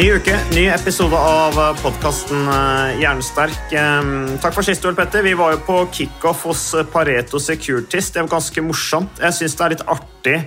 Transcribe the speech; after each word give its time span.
Ny 0.00 0.06
uke, 0.16 0.32
ny 0.56 0.62
episode 0.72 1.12
av 1.12 1.58
podkasten 1.82 2.46
Hjernesterk. 3.02 3.72
Eh, 3.76 4.38
Takk 4.40 4.54
for 4.56 4.64
sist, 4.64 4.86
Ole 4.88 4.96
Petter. 4.96 5.20
Vi 5.26 5.34
var 5.36 5.52
jo 5.52 5.58
på 5.66 5.76
kickoff 5.92 6.46
hos 6.48 6.62
Pareto 6.88 7.36
Securities. 7.36 8.08
Det 8.14 8.22
var 8.22 8.30
ganske 8.38 8.64
morsomt. 8.64 9.20
Jeg 9.20 9.36
syns 9.36 9.58
det 9.58 9.66
er 9.66 9.74
litt 9.74 9.84
artig 9.92 10.38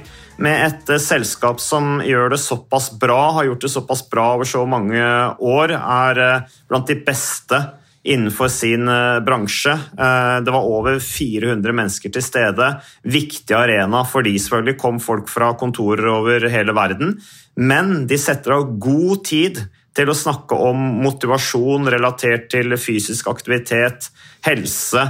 med 0.41 0.57
et 0.71 0.89
eh, 0.95 1.03
selskap 1.05 1.61
som 1.61 2.01
gjør 2.01 2.33
det 2.33 2.41
såpass 2.41 2.89
bra, 2.97 3.19
har 3.37 3.51
gjort 3.51 3.67
det 3.67 3.73
såpass 3.75 4.01
bra 4.09 4.31
over 4.39 4.49
så 4.49 4.65
mange 4.65 5.05
år, 5.37 5.77
er 5.77 6.25
eh, 6.25 6.59
blant 6.71 6.89
de 6.89 6.97
beste 7.05 7.61
innenfor 8.03 8.49
sin 8.51 8.89
eh, 8.89 9.19
bransje. 9.23 9.77
Eh, 9.77 10.39
Det 10.43 10.51
var 10.51 10.65
over 10.65 10.97
400 10.99 11.77
mennesker 11.77 12.11
til 12.11 12.25
stede. 12.25 12.73
Viktig 13.05 13.53
arena 13.55 14.01
for 14.09 14.25
de 14.25 14.33
selvfølgelig 14.33 14.79
kom 14.81 14.99
folk 14.99 15.29
fra 15.31 15.53
kontorer 15.59 16.09
over 16.11 16.49
hele 16.49 16.75
verden. 16.75 17.15
Men 17.55 18.07
de 18.09 18.17
setter 18.17 18.55
av 18.55 18.77
god 18.81 19.23
tid 19.27 19.59
til 19.93 20.09
å 20.09 20.17
snakke 20.17 20.57
om 20.57 20.79
motivasjon 21.03 21.85
relatert 21.93 22.47
til 22.53 22.73
fysisk 22.81 23.29
aktivitet, 23.29 24.09
helse. 24.47 25.03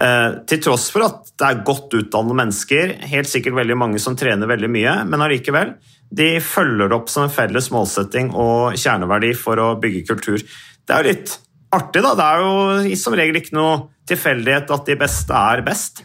eh, 0.00 0.30
Til 0.46 0.60
tross 0.62 0.88
for 0.90 1.02
at 1.04 1.32
det 1.36 1.48
er 1.48 1.64
godt 1.66 1.90
utdannede 1.98 2.38
mennesker, 2.38 2.94
helt 3.10 3.28
sikkert 3.28 3.58
veldig 3.58 3.76
mange 3.76 3.98
som 3.98 4.16
trener 4.16 4.46
veldig 4.46 4.70
mye, 4.70 5.04
men 5.04 5.20
allikevel. 5.20 5.74
De 6.10 6.38
følger 6.40 6.88
det 6.88 6.96
opp 6.96 7.08
som 7.10 7.24
en 7.24 7.34
felles 7.34 7.70
målsetting 7.70 8.30
og 8.34 8.74
kjerneverdi 8.74 9.34
for 9.34 9.58
å 9.58 9.74
bygge 9.80 10.06
kultur. 10.06 10.38
Det 10.86 10.94
er 10.94 11.02
jo 11.02 11.10
litt 11.10 11.38
artig, 11.72 12.02
da. 12.02 12.14
Det 12.14 12.24
er 12.26 12.38
jo 12.40 12.96
som 12.96 13.14
regel 13.14 13.36
ikke 13.36 13.54
noe 13.58 13.88
tilfeldighet 14.10 14.70
at 14.70 14.86
de 14.86 14.96
beste 14.98 15.30
er 15.34 15.62
best. 15.62 16.04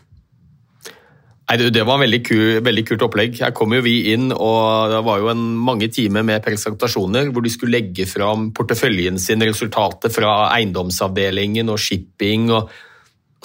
Nei, 1.45 1.69
Det 1.69 1.83
var 1.85 1.99
veldig, 2.01 2.21
kul, 2.25 2.43
veldig 2.65 2.83
kult 2.87 3.03
opplegg. 3.05 3.37
Her 3.43 3.53
kom 3.53 3.75
jo 3.75 3.83
vi 3.85 4.11
inn, 4.15 4.31
og 4.33 4.89
det 4.89 5.01
var 5.05 5.21
jo 5.21 5.29
en, 5.29 5.43
mange 5.61 5.91
timer 5.93 6.25
med 6.25 6.41
presentasjoner 6.45 7.29
hvor 7.29 7.45
de 7.45 7.53
skulle 7.53 7.77
legge 7.77 8.07
fram 8.09 8.49
porteføljen 8.55 9.19
sin, 9.21 9.45
resultater 9.45 10.13
fra 10.13 10.49
eiendomsavdelingen 10.55 11.69
og 11.69 11.77
shipping. 11.81 12.49
og 12.49 12.71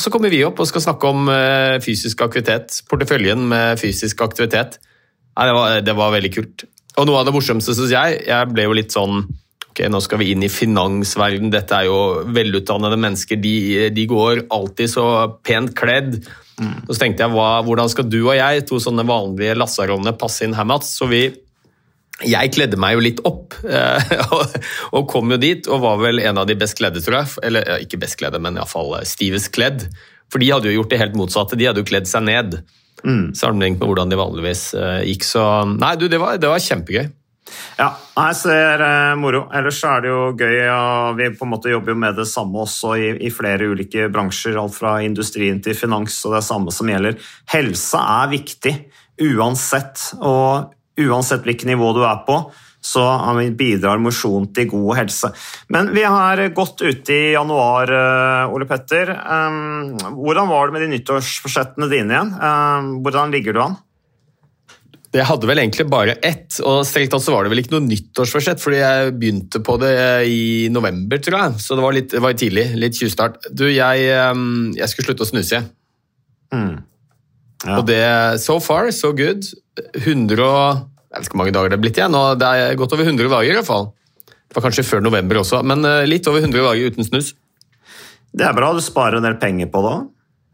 Så 0.01 0.13
kommer 0.13 0.33
vi 0.33 0.41
opp 0.47 0.63
og 0.63 0.71
skal 0.71 0.87
snakke 0.87 1.13
om 1.13 1.29
eh, 1.29 1.77
fysisk 1.85 2.25
aktivitet. 2.25 2.81
Porteføljen 2.89 3.45
med 3.53 3.77
fysisk 3.83 4.25
aktivitet. 4.25 4.81
Nei, 5.37 5.47
det, 5.47 5.55
var, 5.59 5.81
det 5.85 5.99
var 6.01 6.17
veldig 6.17 6.35
kult. 6.39 6.67
Og 6.97 7.07
noe 7.07 7.21
av 7.21 7.29
det 7.29 7.37
morsomste, 7.37 7.77
syns 7.77 7.93
jeg, 7.93 8.21
jeg 8.27 8.53
ble 8.55 8.67
jo 8.67 8.77
litt 8.81 8.97
sånn 8.97 9.23
Ok, 9.71 9.85
nå 9.87 10.01
skal 10.03 10.19
vi 10.19 10.33
inn 10.33 10.43
i 10.43 10.49
finansverden. 10.51 11.53
Dette 11.53 11.77
er 11.77 11.87
jo 11.87 12.25
velutdannede 12.35 12.97
mennesker. 12.99 13.39
De, 13.39 13.53
de 13.95 14.07
går 14.11 14.41
alltid 14.51 14.91
så 14.91 15.05
pent 15.47 15.71
kledd. 15.79 16.17
Og 16.61 16.91
så 16.95 16.99
tenkte 17.01 17.25
jeg, 17.25 17.33
hva, 17.33 17.63
hvordan 17.65 17.89
skal 17.89 18.09
du 18.13 18.19
og 18.29 18.35
jeg, 18.37 18.67
to 18.69 18.77
sånne 18.83 19.05
vanlige 19.09 19.55
lassarollene, 19.57 20.13
passe 20.21 20.45
inn 20.45 20.55
her, 20.59 20.65
Mats? 20.69 20.93
Så 20.99 21.09
vi 21.11 21.23
jeg 22.21 22.51
kledde 22.53 22.77
meg 22.77 22.99
jo 22.99 23.01
litt 23.01 23.21
opp, 23.25 23.55
eh, 23.65 24.11
og- 24.37 24.57
og 24.93 25.07
kom 25.09 25.31
jo 25.33 25.39
dit, 25.41 25.65
og 25.73 25.81
var 25.81 25.97
vel 26.03 26.19
en 26.21 26.37
av 26.43 26.47
de 26.51 26.55
best 26.61 26.77
kledde, 26.77 27.01
tror 27.01 27.23
jeg. 27.23 27.31
Eller 27.49 27.65
ja, 27.65 27.79
ikke 27.81 28.01
best 28.03 28.19
kledde, 28.21 28.41
men 28.45 28.59
iallfall 28.61 28.93
stivest 29.09 29.49
kledd. 29.57 29.87
For 30.31 30.39
de 30.43 30.51
hadde 30.53 30.69
jo 30.69 30.77
gjort 30.83 30.91
det 30.93 30.99
helt 31.01 31.17
motsatte, 31.17 31.57
de 31.57 31.65
hadde 31.71 31.81
jo 31.81 31.89
kledd 31.89 32.07
seg 32.11 32.27
ned. 32.29 32.59
Sammenlignet 33.33 33.81
med 33.81 33.89
hvordan 33.89 34.11
de 34.13 34.19
vanligvis 34.21 34.67
eh, 34.77 34.99
gikk. 35.09 35.25
Så 35.25 35.41
nei, 35.73 35.95
du, 35.97 36.05
det 36.13 36.21
var, 36.21 36.37
det 36.37 36.51
var 36.53 36.61
kjempegøy. 36.61 37.09
Ja, 37.81 37.89
jeg 38.17 38.37
ser 38.37 38.83
eh, 38.85 39.15
moro. 39.19 39.45
Ellers 39.57 39.81
er 39.89 40.05
det 40.05 40.11
jo 40.13 40.23
gøy. 40.37 40.57
Ja, 40.67 41.13
Vi 41.17 41.31
på 41.37 41.47
en 41.47 41.53
måte 41.55 41.73
jobber 41.73 41.95
jo 41.95 42.01
med 42.03 42.19
det 42.21 42.29
samme 42.29 42.65
også 42.65 42.95
i, 43.01 43.13
i 43.27 43.31
flere 43.33 43.71
ulike 43.73 44.11
bransjer. 44.13 44.59
Alt 44.61 44.77
fra 44.77 44.99
industrien 45.05 45.63
til 45.65 45.79
finans, 45.79 46.19
og 46.27 46.35
det 46.35 46.43
er 46.43 46.49
samme 46.51 46.75
som 46.75 46.91
gjelder. 46.91 47.21
Helse 47.55 48.03
er 48.19 48.33
viktig 48.35 48.75
uansett. 49.31 50.11
Og 50.21 50.75
uansett 51.01 51.47
hvilket 51.47 51.71
nivå 51.71 51.95
du 51.97 52.03
er 52.05 52.21
på, 52.27 52.43
så 52.81 53.05
bidrar 53.57 54.01
mosjon 54.01 54.49
til 54.57 54.71
god 54.71 54.97
helse. 55.03 55.29
Men 55.73 55.93
vi 55.97 56.05
er 56.05 56.47
godt 56.57 56.81
ute 56.81 57.13
i 57.13 57.35
januar, 57.35 57.93
eh, 57.93 58.55
Ole 58.55 58.69
Petter. 58.69 59.13
Hvordan 60.17 60.49
var 60.49 60.67
det 60.67 60.77
med 60.77 60.83
de 60.87 60.95
nyttårsforsettene 60.97 61.89
dine 61.93 62.17
igjen? 62.17 62.35
Hvordan 63.05 63.33
ligger 63.33 63.57
du 63.57 63.63
an? 63.69 63.81
Jeg 65.11 65.27
hadde 65.27 65.49
vel 65.51 65.59
egentlig 65.59 65.89
bare 65.91 66.15
ett, 66.23 66.61
og 66.63 66.85
strengt 66.87 67.11
tatt 67.11 67.25
så 67.25 67.33
var 67.35 67.43
det 67.43 67.51
vel 67.51 67.65
ikke 67.65 67.73
noe 67.75 67.83
nyttårsforsett, 67.83 68.61
fordi 68.63 68.79
jeg 68.79 69.15
begynte 69.19 69.59
på 69.67 69.75
det 69.83 69.95
i 70.31 70.69
november, 70.71 71.19
tror 71.19 71.39
jeg. 71.41 71.65
Så 71.65 71.75
det 71.75 71.83
var 71.83 71.97
litt 71.97 72.13
det 72.15 72.23
var 72.23 72.37
tidlig. 72.39 72.69
Litt 72.79 72.99
tjuvstart. 73.01 73.41
Du, 73.51 73.65
jeg, 73.67 74.05
eh, 74.07 74.45
jeg 74.79 74.93
skulle 74.93 75.11
slutte 75.11 75.27
å 75.27 75.33
snuse, 75.33 75.65
Mm. 76.51 76.81
Ja. 77.63 77.77
Og 77.79 77.85
det 77.87 78.41
So 78.43 78.57
far, 78.59 78.91
so 78.91 79.13
good. 79.15 79.45
100 79.95 80.41
og 80.43 80.87
Jeg 81.11 81.19
vet 81.19 81.27
ikke 81.27 81.35
hvor 81.35 81.41
mange 81.45 81.55
dager 81.55 81.71
det 81.71 81.77
er 81.77 81.83
blitt 81.85 81.99
igjen. 81.99 82.15
og 82.15 82.39
Det 82.39 82.47
er 82.47 82.79
godt 82.79 82.93
over 82.95 83.07
100 83.07 83.31
dager, 83.31 83.51
i 83.51 83.59
hvert 83.59 83.67
fall. 83.67 83.87
Det 84.27 84.57
var 84.57 84.65
kanskje 84.67 84.87
før 84.87 85.03
november 85.03 85.39
også, 85.43 85.63
men 85.63 85.85
eh, 85.87 86.07
litt 86.11 86.27
over 86.27 86.43
100 86.43 86.59
dager 86.59 86.91
uten 86.91 87.07
snus. 87.07 87.33
Det 88.35 88.47
er 88.47 88.55
bra, 88.55 88.73
du 88.75 88.83
sparer 88.83 89.19
en 89.19 89.27
del 89.27 89.39
penger 89.43 89.71
på 89.71 89.83
det 89.83 89.91
òg. 89.95 90.09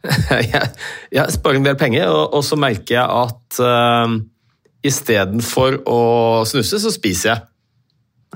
jeg, 0.53 0.71
jeg 1.13 1.35
sparer 1.37 1.61
en 1.61 1.69
del 1.69 1.77
penger, 1.81 2.09
og, 2.13 2.37
og 2.37 2.45
så 2.45 2.57
merker 2.61 2.99
jeg 2.99 3.05
at 3.05 3.61
uh, 3.61 4.17
istedenfor 4.89 5.81
å 5.91 6.01
snuse, 6.49 6.81
så 6.83 6.93
spiser 6.95 7.33
jeg. 7.33 7.45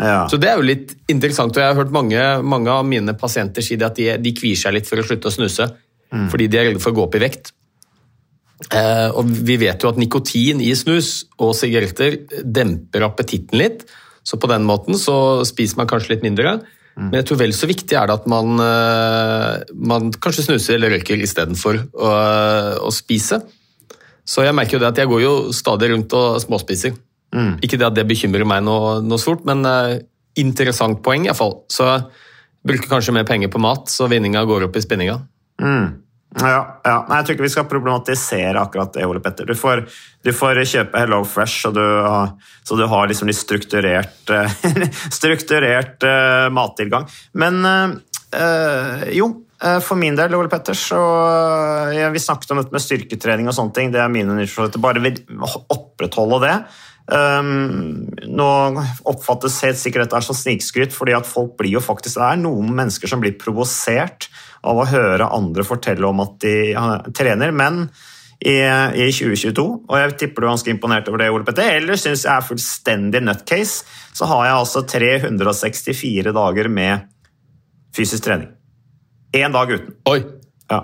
Ja. 0.00 0.24
Så 0.30 0.38
det 0.40 0.48
er 0.48 0.60
jo 0.60 0.66
litt 0.66 0.94
interessant, 1.12 1.54
og 1.56 1.62
jeg 1.62 1.72
har 1.72 1.78
hørt 1.78 1.94
mange, 1.94 2.20
mange 2.46 2.72
av 2.72 2.86
mine 2.88 3.14
pasienter 3.18 3.64
si 3.64 3.76
at 3.76 3.98
de, 3.98 4.12
de 4.22 4.34
kvier 4.36 4.58
seg 4.58 4.76
litt 4.76 4.88
for 4.88 5.02
å 5.02 5.06
slutte 5.06 5.28
å 5.28 5.34
snuse, 5.34 5.66
fordi 6.30 6.48
de 6.50 6.58
er 6.58 6.70
redde 6.70 6.82
for 6.82 6.94
å 6.94 6.98
gå 6.98 7.06
opp 7.06 7.18
i 7.18 7.22
vekt. 7.22 7.52
Eh, 8.68 9.08
og 9.16 9.28
vi 9.48 9.56
vet 9.60 9.80
jo 9.80 9.90
at 9.90 9.98
nikotin 10.00 10.60
i 10.60 10.72
snus 10.76 11.24
og 11.40 11.54
sigaretter 11.56 12.18
demper 12.44 13.06
appetitten 13.06 13.60
litt, 13.60 13.86
så 14.26 14.36
på 14.40 14.50
den 14.50 14.66
måten 14.68 14.98
så 15.00 15.40
spiser 15.48 15.80
man 15.80 15.88
kanskje 15.90 16.14
litt 16.14 16.26
mindre. 16.26 16.58
Men 17.00 17.20
jeg 17.20 17.30
tror 17.30 17.38
vel 17.40 17.54
så 17.56 17.68
viktig 17.70 17.96
er 17.96 18.10
det 18.10 18.16
at 18.18 18.26
man, 18.28 18.60
eh, 18.60 19.62
man 19.78 20.10
kanskje 20.12 20.50
snuser 20.50 20.76
eller 20.76 20.92
røyker 20.96 21.22
istedenfor 21.24 21.78
å, 21.96 22.10
å 22.84 22.90
spise. 22.92 23.40
Så 24.30 24.44
jeg 24.46 24.54
merker 24.54 24.78
jo 24.78 24.82
det 24.82 24.92
at 24.92 25.00
jeg 25.02 25.10
går 25.10 25.22
jo 25.24 25.34
stadig 25.56 25.90
rundt 25.90 26.14
og 26.14 26.38
småspiser. 26.42 26.94
Ikke 27.62 27.78
det 27.78 27.88
at 27.88 27.96
det 27.98 28.06
bekymrer 28.10 28.46
meg 28.46 28.62
noe, 28.66 28.98
noe 29.02 29.18
stort, 29.22 29.42
men 29.48 29.64
uh, 29.66 29.96
interessant 30.38 31.02
poeng 31.04 31.26
iallfall. 31.26 31.60
Så 31.70 31.88
jeg 31.88 32.04
bruker 32.66 32.92
kanskje 32.92 33.14
mer 33.16 33.26
penger 33.26 33.50
på 33.50 33.62
mat, 33.62 33.90
så 33.90 34.06
vinninga 34.10 34.44
går 34.46 34.68
opp 34.68 34.78
i 34.78 34.84
spinninga. 34.84 35.18
Ja, 36.38 36.60
ja. 36.86 36.96
Nei, 37.08 37.16
jeg 37.18 37.26
tror 37.26 37.34
ikke 37.34 37.46
vi 37.48 37.52
skal 37.56 37.66
problematisere 37.70 38.60
akkurat 38.60 38.94
det, 38.94 39.06
Ole 39.08 39.22
Petter. 39.24 39.48
Du 39.50 39.58
får, 39.58 39.82
du 40.22 40.30
får 40.36 40.62
kjøpe 40.62 41.02
Hello 41.02 41.24
Fresh, 41.26 41.64
så 41.64 41.72
du, 41.74 41.82
så 42.66 42.78
du 42.78 42.84
har 42.86 43.10
liksom 43.10 43.30
litt 43.30 43.38
strukturert, 43.38 44.30
eh, 44.30 44.54
strukturert 45.18 46.06
uh, 46.06 46.46
mattilgang. 46.54 47.08
Men 47.34 47.58
uh, 47.66 49.02
jo, 49.10 49.32
for 49.84 49.98
min 50.00 50.16
del, 50.16 50.34
Ole 50.38 50.48
Petter, 50.48 50.76
så 50.76 51.00
eh, 51.92 52.06
Vi 52.14 52.22
snakket 52.22 52.54
om 52.54 52.62
dette 52.62 52.72
med 52.72 52.84
styrketrening 52.84 53.50
og 53.50 53.56
sånne 53.56 53.76
ting. 53.76 53.90
Det 53.92 54.00
er 54.00 54.12
mine 54.12 54.36
nyttårsforsetter. 54.38 54.80
Bare 54.80 55.02
vil 55.04 55.20
opprettholde 55.44 56.40
det. 56.46 56.54
Um, 57.10 58.06
nå 58.30 58.46
oppfattes 59.10 59.56
helt 59.64 59.80
sikkert 59.80 60.06
dette 60.06 60.20
som 60.22 60.36
snikskryt, 60.36 60.94
fordi 60.94 61.16
at 61.16 61.26
folk 61.26 61.56
blir 61.58 61.72
jo 61.74 61.82
faktisk 61.82 62.20
Det 62.20 62.28
er 62.28 62.38
noen 62.38 62.68
mennesker 62.76 63.10
som 63.10 63.22
blir 63.22 63.34
provosert 63.40 64.28
av 64.62 64.78
å 64.78 64.86
høre 64.86 65.26
andre 65.34 65.64
fortelle 65.66 66.06
om 66.06 66.22
at 66.22 66.36
de 66.44 66.54
ja, 66.70 66.84
trener, 67.16 67.50
men 67.56 67.88
i, 68.40 68.60
i, 68.62 69.08
2022, 69.12 69.64
og 69.90 69.96
jeg 69.98 70.14
tipper 70.22 70.44
du 70.44 70.46
er 70.46 70.52
ganske 70.54 70.72
imponert 70.72 71.10
over 71.10 71.20
det, 71.20 71.32
Ole 71.34 71.44
Petter. 71.48 71.74
Eller 71.80 71.98
syns 72.00 72.24
jeg 72.24 72.32
er 72.32 72.46
fullstendig 72.46 73.24
nutcase, 73.26 73.84
så 74.16 74.30
har 74.30 74.46
jeg 74.46 74.60
altså 74.62 74.86
364 74.94 76.36
dager 76.36 76.70
med 76.72 77.10
fysisk 77.96 78.24
trening. 78.28 78.54
Én 79.32 79.52
dag 79.52 79.70
uten. 79.70 79.94
Oi! 80.10 80.22
Ja. 80.70 80.80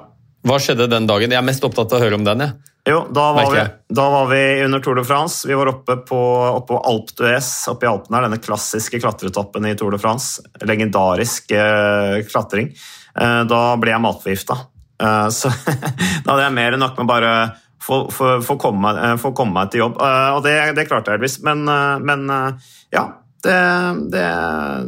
Hva 0.46 0.58
skjedde 0.62 0.86
den 0.90 1.08
dagen? 1.08 1.32
Jeg 1.32 1.40
er 1.40 1.46
mest 1.46 1.64
opptatt 1.66 1.92
av 1.92 1.98
å 1.98 2.04
høre 2.04 2.18
om 2.18 2.26
den. 2.26 2.44
jeg. 2.44 2.54
Jo, 2.86 3.00
da 3.10 3.32
var, 3.34 3.48
vi, 3.50 3.62
da 3.98 4.04
var 4.12 4.28
vi 4.30 4.42
under 4.62 4.82
Tour 4.82 4.94
de 4.94 5.02
France. 5.04 5.48
Vi 5.48 5.56
var 5.58 5.72
oppe 5.72 5.96
på, 6.06 6.18
oppe 6.54 6.70
på 6.70 6.78
Alpe 6.86 7.16
d'Huez 7.18 7.48
oppe 7.72 7.88
i 7.88 7.90
Alpene, 7.90 8.20
her, 8.20 8.28
denne 8.28 8.38
klassiske 8.38 9.00
klatretoppen 9.02 9.66
i 9.66 9.74
Tour 9.78 9.96
de 9.96 9.98
France. 9.98 10.44
Legendarisk 10.62 11.50
eh, 11.50 12.20
klatring. 12.30 12.70
Eh, 13.18 13.42
da 13.50 13.60
ble 13.82 13.90
jeg 13.90 14.04
matforgifta. 14.04 14.60
Eh, 15.02 15.28
så 15.34 15.50
da 16.22 16.30
hadde 16.30 16.44
jeg 16.44 16.56
mer 16.60 16.76
enn 16.76 16.84
nok 16.86 17.02
med 17.02 17.10
bare 17.10 17.32
få, 17.82 18.58
komme, 18.62 18.94
eh, 19.02 19.16
få 19.18 19.32
komme 19.34 19.58
meg 19.58 19.74
til 19.74 19.82
jobb. 19.82 19.98
Eh, 20.02 20.30
og 20.36 20.42
det, 20.46 20.56
det 20.78 20.86
klarte 20.86 21.10
jeg 21.10 21.18
heldigvis. 21.18 21.40
Men, 21.46 21.66
eh, 21.66 21.98
men 22.06 22.26
ja, 22.94 23.08
det, 23.46 23.60
det, 24.12 24.24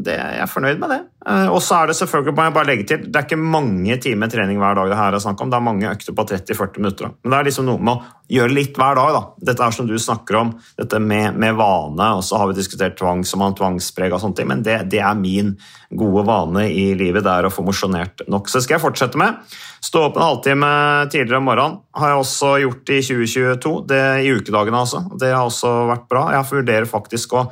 det, 0.06 0.16
jeg 0.18 0.42
er 0.44 0.50
fornøyd 0.50 0.80
med 0.82 0.92
det. 0.92 0.98
Eh, 1.28 1.48
Og 1.52 1.60
så 1.64 1.80
er 1.80 1.90
det 1.90 1.96
selvfølgelig, 1.98 2.34
må 2.36 2.46
jeg 2.46 2.54
bare 2.56 2.68
legge 2.68 2.86
til, 2.90 3.06
det 3.06 3.20
er 3.20 3.26
ikke 3.26 3.38
mange 3.40 3.98
timer 4.02 4.30
trening 4.32 4.60
hver 4.60 4.76
dag 4.78 4.92
det 4.92 4.98
her 4.98 5.16
er 5.16 5.22
snakk 5.22 5.40
om. 5.44 5.50
Det 5.52 5.58
er 5.58 5.66
mange 5.66 5.90
økter 5.90 6.16
på 6.16 6.26
30-40 6.32 6.82
minutter. 6.82 7.12
Men 7.22 7.34
det 7.34 7.38
er 7.38 7.48
liksom 7.50 7.68
noe 7.68 7.82
med 7.82 7.94
å 7.94 8.34
gjøre 8.38 8.54
litt 8.56 8.76
hver 8.78 8.98
dag. 8.98 9.14
da. 9.16 9.22
Dette 9.50 9.66
er 9.68 9.76
som 9.78 9.88
du 9.88 9.94
snakker 10.00 10.40
om, 10.40 10.52
dette 10.80 11.00
med, 11.00 11.38
med 11.40 11.56
vane, 11.58 12.10
og 12.18 12.24
så 12.26 12.42
har 12.42 12.50
vi 12.50 12.58
diskutert 12.58 12.98
tvang 13.00 13.24
som 13.28 13.44
har 13.44 13.56
tvangspreg 13.58 14.12
og 14.12 14.22
sånne 14.24 14.40
ting, 14.40 14.50
men 14.50 14.66
det, 14.66 14.80
det 14.92 15.00
er 15.00 15.16
min 15.18 15.54
gode 15.96 16.26
vane 16.28 16.66
i 16.68 16.90
livet, 16.98 17.24
det 17.24 17.32
er 17.32 17.48
å 17.48 17.52
få 17.54 17.64
mosjonert 17.64 18.26
nok. 18.28 18.50
Så 18.50 18.60
det 18.60 18.66
skal 18.66 18.76
jeg 18.76 18.84
fortsette 18.84 19.20
med. 19.20 19.40
Stå 19.84 20.08
opp 20.08 20.18
en 20.18 20.26
halvtime 20.26 20.68
tidligere 21.12 21.38
om 21.40 21.48
morgenen 21.48 21.80
har 21.98 22.12
jeg 22.12 22.20
også 22.24 22.52
gjort 22.64 22.90
i 22.92 23.00
2022, 23.06 23.72
det 23.88 24.04
i 24.26 24.32
ukedagene 24.34 24.80
altså. 24.84 25.04
Det 25.20 25.30
har 25.32 25.46
også 25.46 25.70
vært 25.92 26.08
bra. 26.10 26.24
Jeg 26.34 26.48
vurderer 26.50 26.88
faktisk 26.90 27.36
å 27.38 27.44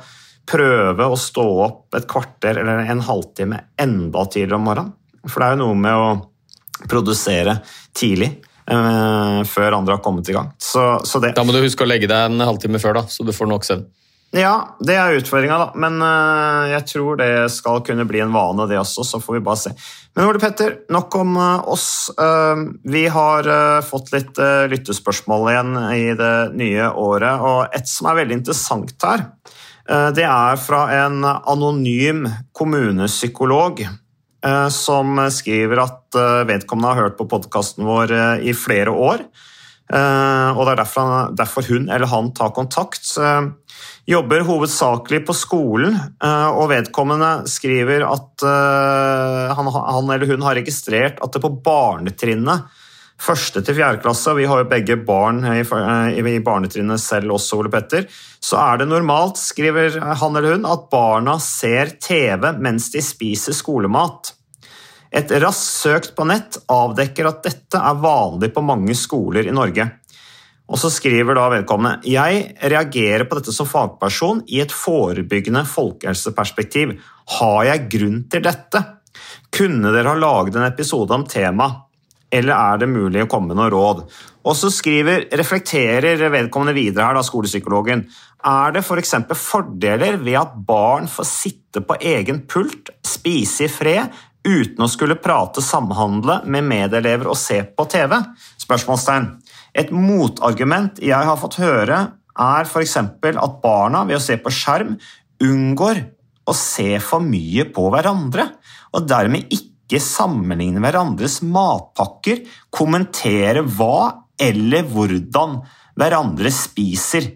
prøve 0.47 1.07
å 1.07 1.19
stå 1.19 1.45
opp 1.65 1.97
et 1.97 2.07
kvarter 2.09 2.61
eller 2.61 2.87
en 2.87 3.03
halvtime 3.03 3.61
enda 3.81 4.25
tidligere 4.25 4.59
om 4.59 4.67
morgenen. 4.69 4.93
For 5.27 5.43
det 5.43 5.47
er 5.47 5.57
jo 5.57 5.65
noe 5.65 5.79
med 5.79 5.97
å 5.97 6.87
produsere 6.87 7.57
tidlig, 7.97 8.29
eh, 8.69 9.41
før 9.49 9.79
andre 9.79 9.97
har 9.97 10.03
kommet 10.05 10.29
i 10.29 10.35
gang. 10.37 10.53
Så, 10.61 10.99
så 11.03 11.19
det 11.19 11.35
Da 11.35 11.43
må 11.43 11.55
du 11.55 11.63
huske 11.63 11.83
å 11.83 11.89
legge 11.89 12.09
deg 12.09 12.31
en 12.31 12.47
halvtime 12.47 12.79
før, 12.79 13.01
da, 13.01 13.07
så 13.11 13.25
du 13.27 13.33
får 13.35 13.49
nok 13.51 13.67
søvn. 13.67 13.87
Ja, 14.35 14.75
det 14.83 14.97
er 14.99 15.15
utfordringa, 15.15 15.57
da. 15.61 15.67
Men 15.79 16.01
eh, 16.03 16.73
jeg 16.73 16.83
tror 16.91 17.19
det 17.19 17.31
skal 17.53 17.79
kunne 17.87 18.05
bli 18.07 18.19
en 18.19 18.33
vane, 18.35 18.65
det 18.67 18.79
også. 18.79 19.05
Så 19.07 19.21
får 19.23 19.37
vi 19.37 19.43
bare 19.45 19.61
se. 19.61 19.71
Men 20.17 20.27
Ole 20.27 20.41
Petter, 20.41 20.73
nok 20.91 21.15
om 21.15 21.37
eh, 21.39 21.69
oss. 21.71 21.87
Eh, 22.11 22.63
vi 22.91 23.05
har 23.13 23.47
eh, 23.47 23.79
fått 23.87 24.11
litt 24.11 24.41
eh, 24.43 24.65
lyttespørsmål 24.73 25.47
igjen 25.53 25.79
i 25.95 26.03
det 26.19 26.35
nye 26.59 26.89
året, 26.91 27.39
og 27.39 27.77
et 27.77 27.87
som 27.87 28.11
er 28.11 28.19
veldig 28.19 28.41
interessant 28.41 29.07
her, 29.07 29.29
det 29.87 30.25
er 30.27 30.59
fra 30.59 30.81
en 31.05 31.21
anonym 31.23 32.25
kommunepsykolog 32.55 33.85
eh, 34.45 34.69
som 34.73 35.19
skriver 35.33 35.83
at 35.83 36.17
eh, 36.17 36.45
vedkommende 36.49 36.93
har 36.93 37.07
hørt 37.07 37.19
på 37.19 37.27
podkasten 37.29 37.87
vår 37.87 38.13
eh, 38.15 38.49
i 38.51 38.55
flere 38.57 38.93
år. 38.93 39.23
Eh, 39.87 40.49
og 40.51 40.65
det 40.67 40.73
er 40.73 40.81
derfor, 41.37 41.69
hun 41.71 41.87
eller 41.87 42.11
han 42.11 42.33
tar 42.35 42.55
kontakt. 42.55 43.13
Eh, 43.17 43.53
Jobber 44.07 44.45
hovedsakelig 44.47 45.25
på 45.27 45.33
skolen, 45.35 45.97
eh, 46.23 46.49
og 46.55 46.69
vedkommende 46.71 47.47
skriver 47.51 48.05
at 48.07 48.45
eh, 48.47 49.55
han 49.57 50.11
eller 50.13 50.29
hun 50.29 50.45
har 50.47 50.55
registrert 50.55 51.19
at 51.19 51.33
det 51.35 51.43
på 51.43 51.51
barnetrinnet 51.63 52.83
første 53.21 53.63
til 53.65 53.77
fjerde 53.77 54.01
klasse, 54.03 54.29
og 54.31 54.39
vi 54.39 54.47
har 54.49 54.61
jo 54.61 54.69
begge 54.69 54.97
barn 55.07 55.41
i, 55.49 55.61
i, 55.61 56.21
i 56.21 56.43
barnetrinnet 56.45 57.01
selv 57.01 57.35
også, 57.37 57.59
Ole 57.59 57.71
Petter, 57.73 58.07
så 58.39 58.59
er 58.61 58.81
det 58.81 58.89
normalt, 58.91 59.39
skriver 59.41 59.99
han 60.21 60.37
eller 60.37 60.57
hun, 60.57 60.67
at 60.69 60.87
barna 60.91 61.37
ser 61.43 61.97
TV 62.03 62.51
mens 62.61 62.91
de 62.93 63.03
spiser 63.03 63.57
skolemat. 63.57 64.33
Et 65.17 65.31
raskt 65.41 65.79
søkt 65.81 66.15
på 66.17 66.25
nett 66.27 66.59
avdekker 66.71 67.29
at 67.29 67.45
dette 67.45 67.79
er 67.79 68.03
vanlig 68.03 68.51
på 68.53 68.63
mange 68.65 68.95
skoler 68.97 69.47
i 69.47 69.55
Norge. 69.55 69.87
Og 70.67 70.79
så 70.81 70.91
skriver 70.91 71.37
da 71.37 71.45
vedkommende 71.53 72.11
Jeg 72.11 72.41
reagerer 72.59 73.23
på 73.27 73.37
dette 73.39 73.53
som 73.55 73.69
fagperson 73.69 74.43
i 74.51 74.59
et 74.59 74.73
forebyggende 74.75 75.63
folkehelseperspektiv. 75.69 76.97
Har 77.39 77.61
jeg 77.69 77.87
grunn 77.93 78.21
til 78.31 78.43
dette? 78.43 78.83
Kunne 79.47 79.93
dere 79.95 80.11
ha 80.11 80.19
laget 80.19 80.59
en 80.59 80.67
episode 80.67 81.15
om 81.15 81.23
temaet? 81.27 81.86
Eller 82.33 82.53
er 82.53 82.81
det 82.81 82.89
mulig 82.91 83.23
å 83.23 83.29
komme 83.31 83.51
med 83.51 83.59
noe 83.59 83.71
råd? 83.71 84.01
Og 84.47 84.55
så 84.55 84.71
skriver, 84.71 85.27
reflekterer 85.39 86.21
vedkommende 86.31 86.75
videre 86.75 87.07
her, 87.07 87.17
da, 87.17 87.23
skolepsykologen. 87.25 88.05
Er 88.47 88.75
det 88.75 88.83
f.eks. 88.83 89.13
For 89.31 89.39
fordeler 89.41 90.19
ved 90.21 90.39
at 90.39 90.55
barn 90.67 91.07
får 91.11 91.27
sitte 91.29 91.83
på 91.87 91.97
egen 92.03 92.43
pult, 92.49 92.91
spise 93.05 93.67
i 93.67 93.71
fred, 93.71 94.11
uten 94.47 94.85
å 94.85 94.89
skulle 94.91 95.19
prate 95.19 95.63
samhandle 95.63 96.41
med 96.47 96.67
medelever 96.67 97.31
og 97.31 97.39
se 97.39 97.61
på 97.67 97.87
TV? 97.91 98.15
Spørsmålstegn. 98.63 99.31
Et 99.77 99.91
motargument 99.93 100.99
jeg 101.03 101.31
har 101.31 101.39
fått 101.39 101.59
høre, 101.61 102.03
er 102.37 102.67
f.eks. 102.69 102.97
at 103.01 103.57
barna 103.63 104.03
ved 104.07 104.19
å 104.19 104.23
se 104.23 104.37
på 104.39 104.53
skjerm 104.53 104.95
unngår 105.43 106.03
å 106.47 106.55
se 106.55 106.95
for 107.03 107.23
mye 107.23 107.67
på 107.73 107.89
hverandre, 107.91 108.47
og 108.95 109.07
dermed 109.09 109.51
ikke 109.51 109.66
sammenligne 110.03 110.83
hverandres 110.83 111.39
matpakker, 111.47 112.43
kommentere 112.69 113.63
hva 113.63 114.27
eller 114.37 114.83
hvordan 114.91 115.61
hverandre 115.97 116.51
spiser. 116.53 117.31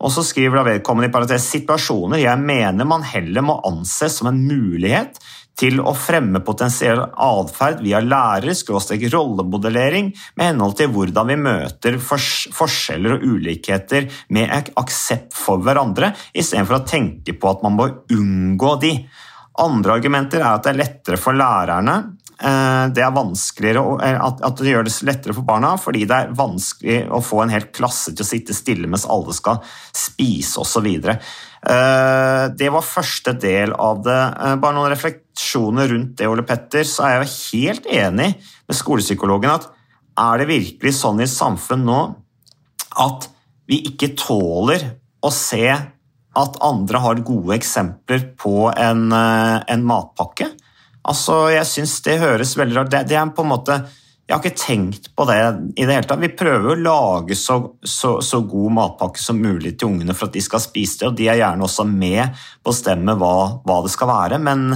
Og 0.00 0.12
så 0.14 0.24
skriver 0.24 0.60
da 0.60 0.64
vedkommende 0.70 1.10
i 1.10 1.12
parentes 1.12 1.50
situasjoner 1.52 2.22
jeg 2.22 2.40
mener 2.40 2.88
man 2.88 3.04
heller 3.04 3.44
må 3.44 3.58
anses 3.68 4.16
som 4.16 4.30
en 4.30 4.38
mulighet 4.46 5.18
til 5.60 5.80
å 5.84 5.92
fremme 5.98 6.40
potensiell 6.44 7.02
atferd 7.20 7.82
via 7.84 8.00
lærer, 8.00 8.54
skråstrek 8.56 9.02
rollemodellering, 9.12 10.08
med 10.38 10.52
henhold 10.52 10.78
til 10.78 10.88
hvordan 10.94 11.28
vi 11.28 11.36
møter 11.42 11.98
fors 12.00 12.46
forskjeller 12.56 13.18
og 13.18 13.26
ulikheter 13.34 14.08
med 14.32 14.72
aksept 14.80 15.36
for 15.36 15.60
hverandre, 15.64 16.14
istedenfor 16.32 16.80
å 16.80 16.86
tenke 16.88 17.36
på 17.36 17.52
at 17.52 17.66
man 17.66 17.76
må 17.76 17.90
unngå 18.16 18.76
de. 18.80 18.94
Andre 19.60 19.98
argumenter 19.98 20.40
er 20.42 20.54
at 20.54 20.64
det 20.64 20.72
er 20.72 20.80
lettere 20.80 21.18
for 21.20 21.36
lærerne 21.36 21.96
eh, 22.40 22.84
det 22.94 23.02
er 23.04 23.12
vanskeligere 23.12 23.82
eh, 24.06 24.16
at, 24.16 24.40
det 24.56 24.72
gjør 24.72 24.86
det 24.88 24.94
lettere 25.08 25.36
for 25.36 25.46
barna 25.48 25.74
fordi 25.80 26.06
det 26.08 26.16
er 26.16 26.32
vanskelig 26.38 27.00
å 27.12 27.20
få 27.24 27.42
en 27.44 27.52
hel 27.52 27.68
klasse 27.74 28.14
til 28.14 28.24
å 28.24 28.28
sitte 28.30 28.56
stille 28.56 28.88
mens 28.90 29.04
alle 29.04 29.34
skal 29.36 29.60
spise 29.96 30.62
osv. 30.62 30.88
Eh, 31.10 32.44
Det 32.56 32.70
var 32.72 32.88
første 32.88 33.36
del 33.36 33.74
av 33.76 34.00
det. 34.06 34.20
Bare 34.62 34.76
noen 34.76 34.94
refleksjoner 34.94 35.92
rundt 35.92 36.16
det, 36.18 36.30
Ole 36.30 36.46
Petter. 36.48 36.88
Så 36.88 37.04
er 37.04 37.18
jeg 37.18 37.26
jo 37.26 37.36
helt 37.60 37.92
enig 38.00 38.30
med 38.40 38.78
skolepsykologen 38.78 39.52
at 39.58 39.68
er 40.20 40.40
det 40.40 40.50
virkelig 40.50 40.96
sånn 40.98 41.20
i 41.22 41.28
samfunn 41.30 41.84
nå 41.86 42.00
at 43.00 43.28
vi 43.70 43.78
ikke 43.92 44.14
tåler 44.18 44.82
å 45.22 45.30
se 45.32 45.64
at 46.38 46.58
andre 46.62 47.00
har 47.02 47.22
gode 47.26 47.56
eksempler 47.56 48.30
på 48.38 48.70
en, 48.70 49.10
eh, 49.12 49.56
en 49.66 49.86
matpakke? 49.86 50.50
Altså, 51.02 51.48
jeg 51.50 51.66
syns 51.66 51.96
det 52.06 52.20
høres 52.20 52.56
veldig 52.58 52.76
rart 52.76 52.92
det, 52.92 53.06
det 53.08 53.16
er 53.16 53.32
på 53.34 53.42
en 53.42 53.54
måte 53.54 53.78
Jeg 54.28 54.36
har 54.36 54.44
ikke 54.44 54.62
tenkt 54.62 55.08
på 55.16 55.24
det 55.26 55.38
i 55.74 55.84
det 55.88 55.94
hele 55.96 56.06
tatt. 56.06 56.20
Vi 56.22 56.28
prøver 56.38 56.70
å 56.70 56.78
lage 56.78 57.34
så, 57.34 57.56
så, 57.82 58.20
så 58.22 58.38
god 58.46 58.76
matpakke 58.76 59.18
som 59.18 59.40
mulig 59.42 59.72
til 59.74 59.88
ungene 59.88 60.14
for 60.14 60.28
at 60.28 60.36
de 60.36 60.42
skal 60.44 60.62
spise 60.62 61.00
det, 61.00 61.08
og 61.08 61.16
de 61.18 61.26
er 61.32 61.40
gjerne 61.40 61.66
også 61.66 61.82
med 61.88 62.38
på 62.62 62.70
å 62.70 62.76
bestemme 62.76 63.16
hva, 63.18 63.32
hva 63.66 63.80
det 63.82 63.90
skal 63.90 64.12
være, 64.12 64.38
men 64.38 64.68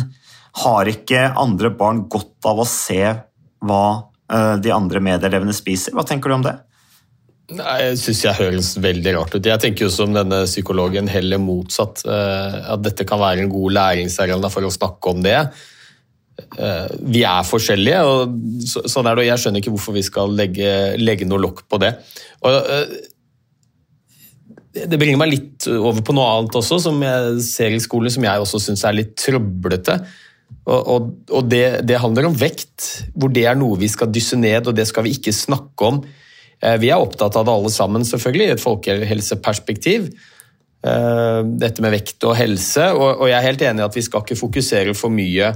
har 0.65 0.91
ikke 0.91 1.23
andre 1.39 1.71
barn 1.71 2.03
godt 2.11 2.51
av 2.51 2.65
å 2.65 2.67
se 2.67 2.99
hva 3.63 3.85
eh, 4.27 4.57
de 4.59 4.75
andre 4.75 5.05
medelevene 5.07 5.55
spiser? 5.55 5.95
Hva 5.95 6.03
tenker 6.09 6.35
du 6.35 6.41
om 6.41 6.49
det? 6.49 6.57
Nei, 7.53 7.77
Jeg 7.91 7.99
syns 8.01 8.23
jeg 8.25 8.39
høres 8.39 8.71
veldig 8.81 9.13
rart 9.19 9.35
ut. 9.37 9.45
Jeg 9.45 9.61
tenker 9.61 9.85
jo 9.85 9.93
som 9.93 10.15
denne 10.17 10.45
psykologen 10.49 11.11
heller 11.13 11.39
motsatt. 11.43 12.01
eh, 12.09 12.73
At 12.73 12.83
dette 12.83 13.05
kan 13.05 13.21
være 13.21 13.45
en 13.45 13.53
god 13.53 13.73
læringsarena 13.77 14.51
for 14.51 14.63
å 14.65 14.73
snakke 14.73 15.11
om 15.13 15.21
det. 15.23 15.51
Eh, 16.59 16.89
Vi 17.05 17.23
er 17.23 17.43
forskjellige, 17.45 18.01
og 18.01 18.39
sånn 18.89 19.07
er 19.07 19.15
det. 19.15 19.25
og 19.25 19.29
Jeg 19.29 19.39
skjønner 19.39 19.61
ikke 19.61 19.75
hvorfor 19.77 19.93
vi 19.93 20.03
skal 20.03 20.31
legge, 20.33 20.97
legge 20.99 21.27
noe 21.29 21.39
lokk 21.39 21.69
på 21.69 21.79
det. 21.81 21.93
Og 22.43 22.71
eh, 22.71 22.87
Det 24.89 24.99
bringer 24.99 25.19
meg 25.19 25.31
litt 25.31 25.69
over 25.69 26.01
på 26.03 26.15
noe 26.17 26.39
annet 26.39 26.57
også, 26.59 26.81
som 26.81 26.97
jeg 27.01 27.41
ser 27.45 27.71
i 27.71 27.79
skolen, 27.79 28.11
som 28.11 28.25
jeg 28.25 28.41
også 28.41 28.59
syns 28.59 28.85
er 28.85 28.97
litt 28.97 29.15
trøblete. 29.21 30.01
Og, 30.67 30.81
og, 30.89 31.15
og 31.31 31.49
det, 31.49 31.85
det 31.87 32.01
handler 32.01 32.27
om 32.27 32.35
vekt, 32.35 33.05
hvor 33.15 33.29
det 33.31 33.45
er 33.45 33.55
noe 33.55 33.77
vi 33.79 33.87
skal 33.89 34.09
dysse 34.11 34.35
ned, 34.37 34.67
og 34.67 34.75
det 34.75 34.89
skal 34.89 35.05
vi 35.05 35.13
ikke 35.15 35.31
snakke 35.31 35.85
om. 35.93 36.01
Eh, 36.65 36.79
Vi 36.81 36.91
er 36.91 37.01
opptatt 37.01 37.37
av 37.37 37.47
det 37.47 37.55
alle 37.55 37.73
sammen, 37.73 38.07
selvfølgelig, 38.07 38.47
i 38.49 38.57
et 38.57 38.65
folkehelseperspektiv. 38.65 40.09
eh, 40.85 41.41
dette 41.57 41.81
med 41.81 41.95
vekt 41.95 42.25
og 42.29 42.37
helse. 42.37 42.91
Og, 42.93 43.29
jeg 43.29 43.39
er 43.39 43.47
helt 43.47 43.63
enig 43.63 43.81
i 43.81 43.87
at 43.87 43.95
vi 43.97 44.03
skal 44.05 44.21
ikke 44.21 44.37
fokusere 44.37 44.95
for 44.95 45.09
mye 45.09 45.55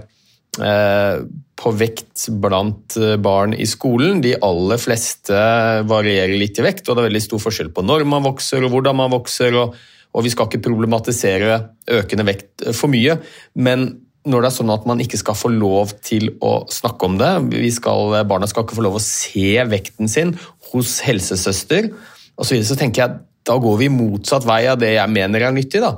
eh, 0.58 1.18
på 1.58 1.72
vekt 1.76 2.30
blant 2.40 2.96
barn 3.20 3.52
i 3.52 3.66
skolen. 3.68 4.22
De 4.22 4.32
aller 4.40 4.80
fleste 4.80 5.36
varierer 5.84 6.32
litt 6.32 6.58
i 6.58 6.64
vekt, 6.64 6.88
og 6.88 6.96
det 6.96 7.02
er 7.02 7.08
veldig 7.10 7.24
stor 7.26 7.44
forskjell 7.44 7.72
på 7.76 7.84
når 7.84 8.06
man 8.08 8.24
vokser 8.24 8.64
og 8.64 8.72
hvordan 8.72 8.96
man 8.96 9.12
vokser. 9.12 9.54
og 9.54 10.24
vi 10.24 10.30
skal 10.30 10.48
ikke 10.48 10.64
problematisere 10.64 11.76
økende 11.92 12.24
vekt 12.24 12.64
for 12.72 12.88
mye. 12.88 13.18
Men 13.54 14.07
når 14.28 14.42
det 14.42 14.48
er 14.50 14.56
sånn 14.56 14.72
at 14.74 14.86
man 14.88 15.00
ikke 15.02 15.20
skal 15.20 15.36
få 15.38 15.50
lov 15.52 15.94
til 16.04 16.32
å 16.44 16.64
snakke 16.72 17.06
om 17.06 17.18
det, 17.20 17.30
vi 17.52 17.70
skal, 17.72 18.16
barna 18.28 18.48
skal 18.50 18.66
ikke 18.66 18.78
få 18.78 18.84
lov 18.84 18.98
å 18.98 19.04
se 19.04 19.54
vekten 19.70 20.10
sin 20.10 20.34
hos 20.72 20.98
helsesøster 21.06 21.92
osv., 21.92 22.42
så, 22.42 22.52
videre, 22.54 22.68
så 22.70 22.78
tenker 22.78 23.04
jeg 23.04 23.20
da 23.48 23.56
går 23.62 23.78
vi 23.80 23.92
motsatt 23.92 24.44
vei 24.46 24.64
av 24.68 24.80
det 24.80 24.92
jeg 24.96 25.10
mener 25.14 25.46
er 25.46 25.54
nyttig. 25.56 25.80
da. 25.80 25.94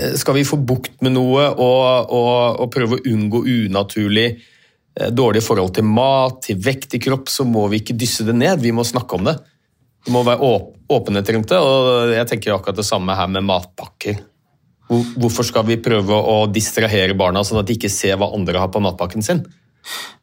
Eh, 0.00 0.16
Skal 0.18 0.40
vi 0.40 0.48
få 0.48 0.58
bukt 0.58 0.96
med 1.04 1.14
noe 1.14 1.44
og, 1.52 2.10
og, 2.10 2.64
og 2.64 2.72
prøve 2.74 2.98
å 2.98 3.04
unngå 3.12 3.44
unaturlig 3.46 4.26
dårlige 4.32 4.50
dårlig 4.92 5.40
forhold 5.40 5.72
til 5.76 5.86
mat, 5.88 6.42
til 6.44 6.58
vekt 6.60 6.94
i 6.94 7.00
kropp, 7.00 7.30
så 7.32 7.46
må 7.48 7.64
vi 7.72 7.80
ikke 7.80 7.96
dysse 7.96 8.26
det 8.28 8.34
ned. 8.36 8.60
Vi 8.60 8.74
må 8.76 8.84
snakke 8.84 9.16
om 9.16 9.24
det. 9.24 9.38
Det 10.04 10.12
må 10.12 10.24
være 10.26 10.44
åp 10.44 10.70
åpenhet 10.92 11.30
rundt 11.32 11.48
det, 11.48 11.56
og 11.56 12.10
jeg 12.12 12.28
tenker 12.28 12.52
akkurat 12.52 12.76
det 12.76 12.84
samme 12.84 13.14
her 13.16 13.30
med 13.32 13.46
matpakker. 13.48 14.18
Hvor- 14.88 15.14
Hvorfor 15.18 15.44
skal 15.44 15.64
vi 15.64 15.76
prøve 15.80 16.12
å 16.12 16.46
distrahere 16.52 17.14
barna 17.16 17.40
sånn 17.44 17.60
at 17.60 17.66
de 17.66 17.76
ikke 17.78 17.90
ser 17.90 18.16
hva 18.20 18.32
andre 18.34 18.58
har 18.58 18.68
på 18.68 18.80
matpakken 18.82 19.22
sin? 19.24 19.44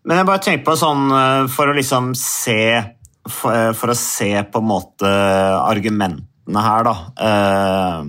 Men 0.06 0.18
jeg 0.22 0.26
bare 0.30 0.40
tenker 0.46 0.64
på 0.66 0.76
sånn 0.80 1.10
eh, 1.12 1.48
for 1.52 1.68
å 1.68 1.76
liksom 1.76 2.14
se 2.16 2.96
For, 3.30 3.52
eh, 3.54 3.74
for 3.74 3.92
å 3.92 3.96
se 3.96 4.32
på 4.50 4.62
en 4.62 4.70
måte 4.70 5.06
argumentene 5.06 6.62
her, 6.64 6.84
da. 6.88 6.94
eh, 7.22 8.00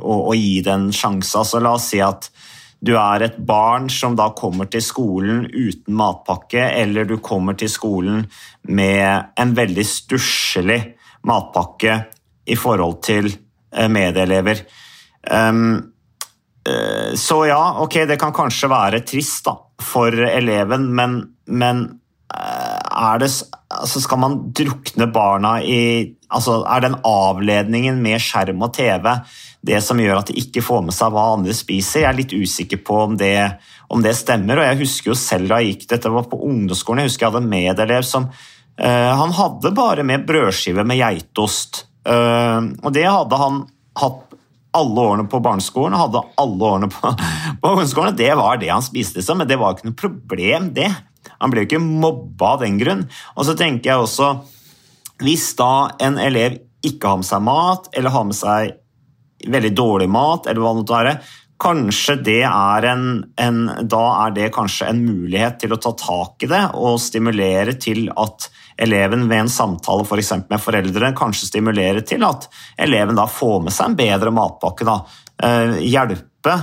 og, 0.00 0.20
og 0.30 0.34
gi 0.34 0.60
det 0.64 0.72
en 0.72 0.88
sjanse. 0.90 1.36
Altså, 1.38 1.60
la 1.62 1.74
oss 1.76 1.90
si 1.92 2.00
at 2.02 2.30
du 2.84 2.94
er 2.98 3.22
et 3.28 3.36
barn 3.38 3.86
som 3.92 4.16
da 4.18 4.30
kommer 4.36 4.66
til 4.72 4.82
skolen 4.82 5.44
uten 5.52 5.94
matpakke, 5.96 6.64
eller 6.82 7.04
du 7.08 7.16
kommer 7.24 7.54
til 7.56 7.68
skolen 7.72 8.24
med 8.66 9.30
en 9.40 9.54
veldig 9.54 9.84
stusslig 9.86 10.80
matpakke 11.24 11.94
i 12.50 12.56
forhold 12.58 12.98
til 13.06 13.30
medelever. 13.88 14.64
Um, 15.30 15.90
så 17.14 17.42
ja, 17.44 17.76
ok, 17.84 17.98
det 18.08 18.16
kan 18.16 18.32
kanskje 18.32 18.70
være 18.72 19.02
trist 19.04 19.44
da, 19.44 19.52
for 19.84 20.14
eleven, 20.24 20.86
men, 20.96 21.18
men 21.52 21.82
eh, 22.32 22.78
er 22.94 23.20
det, 23.20 23.28
altså 23.68 24.00
skal 24.00 24.22
man 24.22 24.38
drukne 24.56 25.10
barna 25.12 25.58
i 25.60 26.14
altså 26.34 26.62
Er 26.66 26.82
den 26.82 26.96
avledningen 27.06 28.00
med 28.02 28.22
skjerm 28.22 28.64
og 28.66 28.72
TV 28.74 29.06
det 29.64 29.78
som 29.84 30.00
gjør 30.00 30.18
at 30.18 30.30
de 30.32 30.38
ikke 30.40 30.64
får 30.64 30.82
med 30.88 30.96
seg 30.96 31.12
hva 31.14 31.28
andre 31.36 31.54
spiser? 31.56 32.02
Jeg 32.02 32.08
er 32.10 32.18
litt 32.18 32.34
usikker 32.34 32.80
på 32.84 32.96
om 33.04 33.14
det, 33.20 33.36
om 33.88 34.02
det 34.04 34.16
stemmer. 34.18 34.58
og 34.58 34.66
jeg 34.66 34.80
husker 34.82 35.12
jo 35.12 35.18
selv 35.18 35.52
da 35.52 35.60
jeg 35.62 35.74
gikk 35.74 35.86
Dette 35.94 36.12
var 36.12 36.26
på 36.28 36.40
ungdomsskolen. 36.48 37.04
Jeg 37.04 37.12
husker 37.12 37.26
jeg 37.26 37.32
hadde 37.32 37.44
en 37.44 37.54
medelev 37.54 38.08
som 38.08 38.26
uh, 38.28 39.12
Han 39.20 39.32
hadde 39.38 39.72
bare 39.76 40.04
med 40.04 40.26
brødskive 40.28 40.84
med 40.84 41.00
geitost. 41.00 41.84
Uh, 42.04 42.74
og 42.82 42.92
det 42.92 43.06
hadde 43.06 43.40
han 43.40 43.62
hatt 44.02 44.23
alle 44.74 45.06
årene 45.08 45.26
på 45.30 45.40
barneskolen, 45.44 45.96
hadde 45.98 46.22
alle 46.40 46.70
årene 46.70 46.90
på, 46.92 47.12
på 47.60 47.72
ungdomsskolen. 47.72 48.18
Det 48.18 48.32
var 48.38 48.60
det 48.62 48.72
han 48.72 48.84
spiste, 48.84 49.20
liksom, 49.20 49.42
men 49.42 49.50
det 49.50 49.58
var 49.60 49.76
ikke 49.76 49.90
noe 49.90 50.00
problem, 50.00 50.70
det. 50.76 50.90
Han 51.40 51.52
ble 51.52 51.64
jo 51.64 51.70
ikke 51.70 51.84
mobba 51.84 52.54
av 52.54 52.64
den 52.64 52.78
grunn. 52.80 53.06
Og 53.34 53.48
så 53.48 53.56
tenker 53.58 53.92
jeg 53.92 54.04
også, 54.04 54.30
hvis 55.22 55.52
da 55.58 55.72
en 56.02 56.18
elev 56.20 56.58
ikke 56.84 57.10
har 57.10 57.20
med 57.20 57.28
seg 57.28 57.44
mat, 57.46 57.88
eller 57.94 58.14
har 58.14 58.28
med 58.28 58.38
seg 58.38 58.74
veldig 59.54 59.72
dårlig 59.76 60.10
mat, 60.12 60.48
eller 60.48 60.62
hva 60.62 60.72
det 60.72 60.82
måtte 60.82 60.98
være, 60.98 61.16
kanskje 61.64 62.16
det 62.26 62.40
er 62.48 62.86
en, 62.90 63.04
en 63.40 63.60
Da 63.88 64.02
er 64.24 64.32
det 64.36 64.52
kanskje 64.56 64.88
en 64.90 65.04
mulighet 65.04 65.60
til 65.62 65.72
å 65.72 65.78
ta 65.80 65.94
tak 65.96 66.44
i 66.44 66.50
det 66.50 66.64
og 66.74 66.98
stimulere 67.00 67.76
til 67.80 68.08
at 68.10 68.48
eleven 68.76 69.28
ved 69.28 69.44
en 69.44 69.48
samtale 69.52 70.04
for 70.08 70.18
med 70.50 70.60
foreldre 70.62 71.12
kanskje 71.16 71.50
stimulere 71.52 72.02
til 72.06 72.24
at 72.26 72.48
eleven 72.78 73.14
da 73.18 73.26
får 73.30 73.62
med 73.66 73.72
seg 73.74 73.92
en 73.92 73.96
bedre 73.98 74.30
matpakke. 74.34 74.84
da. 74.88 74.98
Eh, 75.42 75.78
hjelpe 75.90 76.54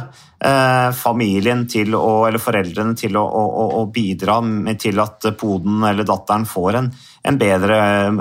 eh, 0.44 0.92
familien 0.96 1.66
til 1.68 1.96
å, 1.96 2.26
eller 2.28 2.40
foreldrene 2.40 2.96
til 2.96 3.18
å, 3.20 3.24
å, 3.26 3.66
å- 3.82 3.86
bidra 3.92 4.40
til 4.80 5.00
at 5.04 5.28
poden 5.40 5.84
eller 5.84 6.08
datteren 6.08 6.46
får 6.48 6.78
en, 6.80 6.92
en 7.28 7.38
bedre 7.42 7.80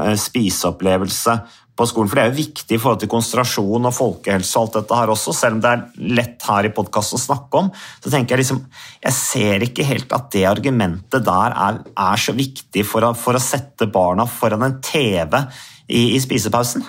eh, 0.09 0.16
spiseopplevelse 0.18 1.38
på 1.81 1.89
skolen. 1.89 2.11
For 2.11 2.21
det 2.21 2.25
er 2.25 2.31
jo 2.31 2.39
viktig 2.43 2.77
i 2.77 2.81
forhold 2.81 3.01
til 3.03 3.11
konsentrasjon 3.13 3.89
og 3.89 3.97
folkehelse 3.97 4.55
og 4.59 4.67
alt 4.67 4.79
dette 4.81 5.01
her 5.01 5.15
også, 5.15 5.35
selv 5.37 5.59
om 5.59 5.65
det 5.65 5.73
er 5.73 6.13
lett 6.21 6.47
her 6.51 6.69
i 6.69 6.73
podkasten 6.77 7.19
å 7.19 7.25
snakke 7.25 7.65
om. 7.65 7.73
Så 8.05 8.13
tenker 8.13 8.37
jeg 8.37 8.45
liksom 8.45 8.63
Jeg 9.01 9.17
ser 9.17 9.65
ikke 9.65 9.89
helt 9.89 10.13
at 10.13 10.31
det 10.35 10.47
argumentet 10.51 11.25
der 11.27 11.57
er, 11.57 11.83
er 11.97 12.21
så 12.21 12.37
viktig 12.37 12.85
for 12.87 13.07
å, 13.07 13.15
for 13.17 13.39
å 13.39 13.43
sette 13.43 13.89
barna 13.91 14.29
foran 14.29 14.67
en 14.67 14.81
TV 14.85 15.41
i, 15.89 16.15
i 16.15 16.21
spisepausen. 16.21 16.85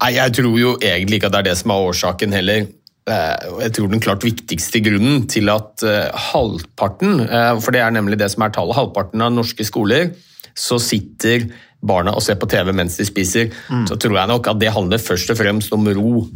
Nei, 0.00 0.14
Jeg 0.18 0.34
tror 0.38 0.58
jo 0.58 0.76
egentlig 0.80 1.20
ikke 1.20 1.30
at 1.30 1.36
det 1.36 1.42
er 1.44 1.50
det 1.52 1.58
som 1.60 1.74
er 1.74 1.88
årsaken 1.90 2.34
heller. 2.34 2.66
Eh, 3.10 3.48
Jeg 3.64 3.74
tror 3.76 3.90
den 3.90 4.02
klart 4.02 4.26
viktigste 4.26 4.82
grunnen 4.84 5.26
til 5.30 5.50
at 5.52 5.82
eh, 5.86 6.10
halvparten, 6.32 7.20
eh, 7.26 7.54
for 7.62 7.74
det 7.74 7.82
er 7.82 7.94
nemlig 7.94 8.18
det 8.20 8.30
som 8.34 8.44
er 8.46 8.54
tallet, 8.54 8.78
halvparten 8.78 9.24
av 9.24 9.34
norske 9.34 9.66
skoler, 9.66 10.12
så 10.54 10.78
sitter 10.82 11.48
barna 11.82 12.14
og 12.16 12.22
ser 12.24 12.38
på 12.40 12.48
TV 12.50 12.72
mens 12.76 12.96
de 13.00 13.06
spiser, 13.08 13.52
så 13.88 13.98
tror 13.98 14.18
jeg 14.20 14.30
nok 14.30 14.50
at 14.52 14.60
det 14.62 14.72
handler 14.74 15.02
først 15.02 15.34
og 15.34 15.38
fremst 15.38 15.72
om 15.74 15.88
ro. 15.98 16.26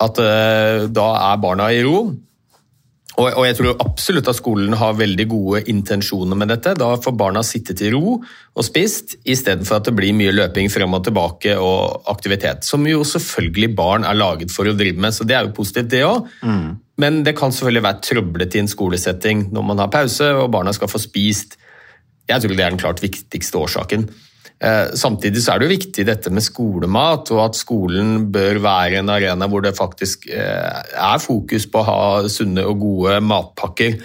At 0.00 0.18
uh, 0.22 0.88
da 0.88 1.06
er 1.30 1.40
barna 1.42 1.70
i 1.74 1.82
ro. 1.84 2.10
Og, 3.18 3.26
og 3.26 3.44
jeg 3.44 3.56
tror 3.58 3.80
absolutt 3.82 4.28
at 4.30 4.38
skolen 4.38 4.74
har 4.78 4.96
veldig 4.96 5.26
gode 5.28 5.62
intensjoner 5.68 6.38
med 6.38 6.52
dette. 6.52 6.76
Da 6.78 6.92
får 7.02 7.16
barna 7.18 7.42
sittet 7.44 7.82
i 7.84 7.90
ro 7.92 8.20
og 8.20 8.64
spist, 8.66 9.18
istedenfor 9.28 9.80
at 9.80 9.88
det 9.88 9.94
blir 9.98 10.14
mye 10.16 10.32
løping 10.32 10.70
frem 10.72 10.94
og 10.96 11.04
tilbake 11.08 11.56
og 11.60 12.06
aktivitet. 12.12 12.64
Som 12.64 12.86
jo 12.88 13.02
selvfølgelig 13.06 13.72
barn 13.76 14.06
er 14.08 14.18
laget 14.18 14.54
for 14.54 14.70
å 14.70 14.76
drive 14.78 15.02
med, 15.02 15.16
så 15.16 15.26
det 15.28 15.36
er 15.36 15.48
jo 15.48 15.56
positivt, 15.58 15.90
det 15.92 16.04
òg. 16.06 16.30
Men 17.00 17.22
det 17.26 17.34
kan 17.38 17.52
selvfølgelig 17.52 17.86
være 17.86 18.04
trøblete 18.06 18.58
i 18.58 18.62
en 18.64 18.70
skolesetting 18.70 19.48
når 19.54 19.68
man 19.72 19.82
har 19.82 19.92
pause 19.92 20.30
og 20.36 20.50
barna 20.54 20.72
skal 20.76 20.90
få 20.92 21.00
spist. 21.02 21.58
Jeg 22.30 22.42
tror 22.42 22.54
det 22.54 22.64
er 22.64 22.74
den 22.74 22.82
klart 22.82 23.02
viktigste 23.02 23.60
årsaken. 23.60 24.06
Eh, 24.60 24.92
Samtidig 24.94 25.42
så 25.42 25.54
er 25.54 25.60
det 25.60 25.68
jo 25.68 25.76
viktig 25.76 26.06
dette 26.08 26.30
med 26.32 26.44
skolemat, 26.44 27.32
og 27.34 27.42
at 27.48 27.58
skolen 27.58 28.30
bør 28.32 28.60
være 28.64 29.00
en 29.00 29.12
arena 29.12 29.48
hvor 29.50 29.64
det 29.64 29.76
faktisk 29.78 30.28
eh, 30.30 30.80
er 30.94 31.20
fokus 31.22 31.66
på 31.66 31.82
å 31.82 31.88
ha 31.88 32.00
sunne 32.28 32.64
og 32.68 32.80
gode 32.82 33.20
matpakker. 33.24 34.00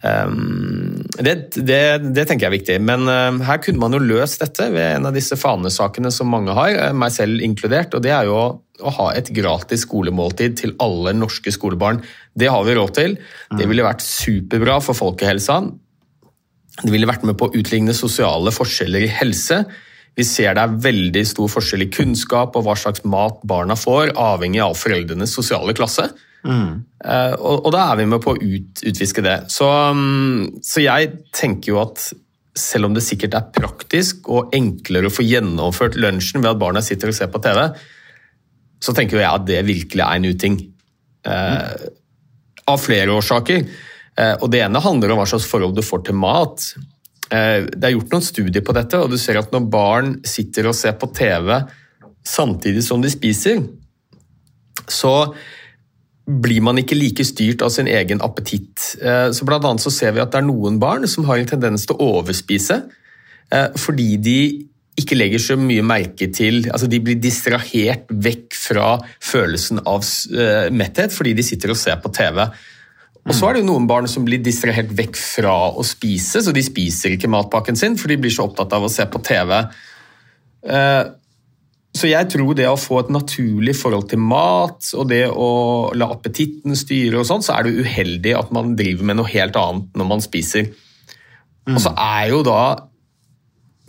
Um, 0.00 1.04
Det, 1.20 1.32
det, 1.60 1.80
det 2.16 2.22
tenker 2.24 2.46
jeg 2.46 2.48
er 2.48 2.54
viktig, 2.54 2.76
men 2.80 3.02
eh, 3.12 3.40
her 3.44 3.58
kunne 3.60 3.82
man 3.82 3.92
jo 3.92 3.98
løst 4.00 4.40
dette 4.40 4.70
ved 4.72 4.94
en 4.94 5.08
av 5.10 5.12
disse 5.12 5.36
fanesakene 5.36 6.08
som 6.14 6.30
mange 6.32 6.54
har, 6.56 6.72
eh, 6.72 6.94
meg 6.96 7.12
selv 7.12 7.42
inkludert, 7.44 7.92
og 7.92 8.00
det 8.06 8.14
er 8.16 8.30
jo 8.30 8.38
å, 8.38 8.46
å 8.80 8.92
ha 8.96 9.10
et 9.18 9.28
gratis 9.36 9.84
skolemåltid 9.84 10.56
til 10.62 10.72
alle 10.80 11.12
norske 11.12 11.52
skolebarn. 11.52 12.00
Det 12.32 12.48
har 12.48 12.64
vi 12.64 12.78
råd 12.78 12.94
til. 12.96 13.18
Det 13.52 13.68
ville 13.68 13.84
vært 13.84 14.00
superbra 14.06 14.78
for 14.80 14.96
folkehelsa. 14.96 15.58
Det 16.80 16.92
ville 16.92 17.08
vært 17.08 17.26
med 17.28 17.36
på 17.38 17.48
å 17.48 17.54
utligne 17.56 17.94
sosiale 17.96 18.52
forskjeller 18.54 19.04
i 19.04 19.12
helse. 19.20 19.62
Vi 20.16 20.26
ser 20.26 20.56
det 20.56 20.64
er 20.64 20.80
veldig 20.86 21.22
stor 21.28 21.50
forskjell 21.52 21.86
i 21.86 21.90
kunnskap 21.92 22.56
og 22.58 22.66
hva 22.66 22.76
slags 22.78 23.04
mat 23.08 23.42
barna 23.46 23.76
får, 23.78 24.14
avhengig 24.18 24.62
av 24.64 24.78
foreldrenes 24.78 25.34
sosiale 25.36 25.74
klasse. 25.76 26.08
Eh, 27.04 27.34
og, 27.36 27.66
og 27.66 27.70
da 27.74 27.84
er 27.90 28.00
vi 28.00 28.08
med 28.08 28.24
på 28.24 28.34
å 28.34 28.40
ut, 28.40 28.82
utviske 28.90 29.24
det. 29.24 29.36
Så, 29.52 29.68
um, 29.68 30.48
så 30.64 30.82
jeg 30.84 31.12
tenker 31.36 31.74
jo 31.74 31.80
at 31.84 32.10
selv 32.56 32.88
om 32.88 32.96
det 32.96 33.04
sikkert 33.06 33.36
er 33.38 33.52
praktisk 33.54 34.28
og 34.32 34.52
enklere 34.56 35.08
å 35.08 35.14
få 35.14 35.24
gjennomført 35.24 35.96
lunsjen 36.00 36.42
ved 36.42 36.52
at 36.54 36.60
barna 36.60 36.82
sitter 36.84 37.12
og 37.12 37.16
ser 37.16 37.30
på 37.32 37.40
TV, 37.44 37.62
så 38.80 38.96
tenker 38.96 39.18
jo 39.18 39.22
jeg 39.22 39.30
at 39.30 39.46
det 39.48 39.62
virkelig 39.68 40.04
er 40.04 40.18
en 40.18 40.30
uting. 40.32 40.60
Eh, 41.28 41.88
av 42.70 42.78
flere 42.80 43.14
årsaker. 43.14 43.64
Eh, 44.20 44.36
og 44.40 44.50
Det 44.52 44.62
ene 44.64 44.82
handler 44.82 45.12
om 45.12 45.20
hva 45.20 45.28
slags 45.28 45.48
forhold 45.48 45.76
du 45.76 45.84
får 45.86 46.04
til 46.08 46.18
mat. 46.18 46.72
Eh, 47.30 47.66
Det 47.70 47.84
er 47.84 47.96
gjort 47.96 48.12
noen 48.12 48.26
studier 48.26 48.64
på 48.64 48.74
dette, 48.76 48.98
og 48.98 49.10
du 49.10 49.18
ser 49.18 49.38
at 49.38 49.52
når 49.52 49.70
barn 49.70 50.20
sitter 50.24 50.68
og 50.68 50.74
ser 50.74 50.92
på 50.92 51.12
TV 51.14 51.64
samtidig 52.26 52.82
som 52.84 53.00
de 53.00 53.08
spiser, 53.08 53.62
så 54.86 55.32
blir 56.26 56.60
man 56.62 56.76
ikke 56.76 56.98
like 56.98 57.24
styrt 57.24 57.62
av 57.62 57.70
sin 57.70 57.86
egen 57.86 58.20
appetitt. 58.20 58.96
Eh, 59.00 59.30
Så 59.32 59.44
blant 59.44 59.64
annet 59.64 59.80
så 59.80 59.90
ser 59.90 60.12
vi 60.12 60.20
at 60.20 60.30
det 60.30 60.38
er 60.38 60.46
noen 60.46 60.78
barn 60.78 61.06
som 61.06 61.24
har 61.24 61.38
en 61.38 61.46
tendens 61.46 61.86
til 61.86 61.96
å 61.96 62.20
overspise 62.20 62.82
fordi 63.50 64.16
de 64.16 64.68
ikke 64.96 65.16
legger 65.16 65.40
så 65.42 65.56
mye 65.58 65.82
merke 65.82 66.32
til 66.32 66.70
altså 66.70 66.86
De 66.86 67.00
blir 67.00 67.18
distrahert 67.18 68.06
vekk 68.06 68.54
fra 68.54 69.00
følelsen 69.18 69.80
av 69.84 70.06
metthet 70.70 71.10
fordi 71.10 71.34
de 71.34 71.42
sitter 71.42 71.70
og 71.70 71.76
ser 71.76 71.96
på 71.96 72.12
TV. 72.14 72.46
Og 73.28 73.36
så 73.36 73.46
er 73.46 73.56
det 73.56 73.62
jo 73.62 73.68
noen 73.68 73.86
barn 73.88 74.08
som 74.08 74.24
blir 74.24 74.40
distrahert 74.42 74.92
vekk 74.96 75.18
fra 75.20 75.54
å 75.76 75.84
spise, 75.86 76.40
så 76.42 76.54
de 76.56 76.62
spiser 76.64 77.14
ikke 77.14 77.30
matpakken 77.30 77.76
sin, 77.78 77.98
for 78.00 78.10
de 78.10 78.18
blir 78.20 78.32
så 78.32 78.46
opptatt 78.48 78.72
av 78.76 78.86
å 78.86 78.92
se 78.92 79.04
på 79.10 79.20
TV. 79.26 79.56
Eh, 80.64 81.02
så 81.90 82.06
jeg 82.06 82.28
tror 82.30 82.54
det 82.54 82.68
å 82.70 82.78
få 82.78 83.00
et 83.02 83.12
naturlig 83.12 83.74
forhold 83.76 84.08
til 84.12 84.22
mat, 84.22 84.92
og 84.94 85.08
det 85.10 85.24
å 85.28 85.50
la 85.98 86.08
appetitten 86.14 86.78
styre 86.78 87.20
og 87.20 87.26
sånn, 87.28 87.44
så 87.44 87.56
er 87.56 87.66
det 87.66 87.82
uheldig 87.82 88.36
at 88.38 88.52
man 88.54 88.76
driver 88.78 89.10
med 89.10 89.18
noe 89.18 89.32
helt 89.32 89.58
annet 89.58 89.98
når 89.98 90.10
man 90.14 90.24
spiser. 90.24 90.70
Og 91.70 91.80
så 91.82 91.92
er 91.98 92.30
jo 92.32 92.44
da 92.46 92.62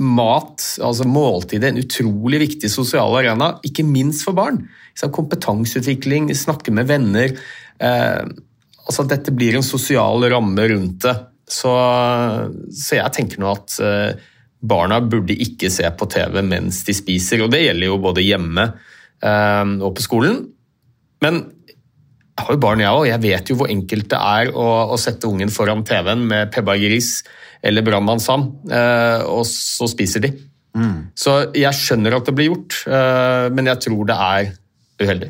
mat, 0.02 0.64
altså 0.82 1.06
måltidet, 1.06 1.70
en 1.70 1.82
utrolig 1.82 2.42
viktig 2.48 2.72
sosial 2.74 3.14
arena, 3.20 3.54
ikke 3.68 3.86
minst 3.86 4.26
for 4.26 4.38
barn. 4.38 4.64
Kompetanseutvikling, 5.02 6.30
snakke 6.36 6.74
med 6.74 6.90
venner. 6.90 7.38
Eh, 7.82 8.24
altså 8.88 9.06
Dette 9.10 9.34
blir 9.36 9.58
en 9.58 9.66
sosial 9.66 10.26
ramme 10.32 10.68
rundt 10.72 11.06
det. 11.06 11.16
Så, 11.52 11.72
så 12.72 12.98
jeg 12.98 13.14
tenker 13.16 13.42
nå 13.42 13.50
at 13.52 13.78
eh, 13.84 14.20
barna 14.62 15.02
burde 15.04 15.36
ikke 15.36 15.72
se 15.74 15.88
på 15.98 16.08
TV 16.12 16.40
mens 16.48 16.84
de 16.88 16.96
spiser. 16.96 17.44
Og 17.44 17.52
det 17.52 17.64
gjelder 17.66 17.92
jo 17.92 18.02
både 18.04 18.26
hjemme 18.26 18.68
eh, 18.68 19.74
og 19.82 19.96
på 19.98 20.06
skolen. 20.06 20.46
Men 21.22 21.44
jeg 22.32 22.48
har 22.48 22.56
jo 22.56 22.62
barn, 22.64 22.82
jeg 22.82 22.96
òg. 22.96 23.10
Jeg 23.10 23.24
vet 23.26 23.52
jo 23.52 23.58
hvor 23.60 23.72
enkelt 23.74 24.08
det 24.14 24.22
er 24.22 24.54
å, 24.56 24.68
å 24.96 25.00
sette 25.02 25.28
ungen 25.30 25.52
foran 25.54 25.84
TV-en 25.86 26.24
med 26.30 26.54
Pebba 26.56 26.78
Gris 26.82 27.20
eller 27.62 27.86
Brannmann 27.86 28.24
Sam, 28.24 28.48
eh, 28.74 29.22
og 29.30 29.44
så 29.46 29.86
spiser 29.92 30.24
de. 30.24 30.32
Mm. 30.74 31.12
Så 31.20 31.36
jeg 31.54 31.78
skjønner 31.78 32.16
at 32.16 32.26
det 32.26 32.34
blir 32.34 32.48
gjort, 32.48 32.78
men 33.52 33.68
jeg 33.68 33.84
tror 33.84 34.08
det 34.08 34.16
er 34.16 34.48
uheldig. 35.04 35.28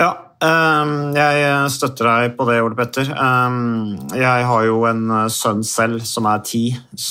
Ja, 0.00 0.08
jeg 0.40 1.70
støtter 1.72 2.08
deg 2.10 2.36
på 2.36 2.44
det, 2.48 2.60
Ole 2.60 2.76
Petter. 2.76 3.08
Ehm, 3.08 3.96
jeg 4.12 4.46
har 4.48 4.64
jo 4.66 4.84
en 4.88 5.10
eh, 5.10 5.28
sønn 5.32 5.64
selv 5.64 6.04
som 6.04 6.26
er 6.28 6.42
ti, 6.44 6.64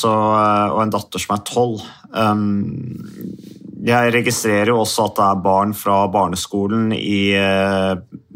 og 0.06 0.82
en 0.84 0.94
datter 0.94 1.20
som 1.20 1.36
er 1.36 1.46
tolv. 1.48 1.82
Ehm, 2.14 2.66
jeg 3.86 4.14
registrerer 4.14 4.70
jo 4.70 4.82
også 4.82 5.10
at 5.10 5.18
det 5.18 5.26
er 5.26 5.44
barn 5.46 5.74
fra 5.78 6.08
barneskolen 6.10 6.92
i 6.96 7.38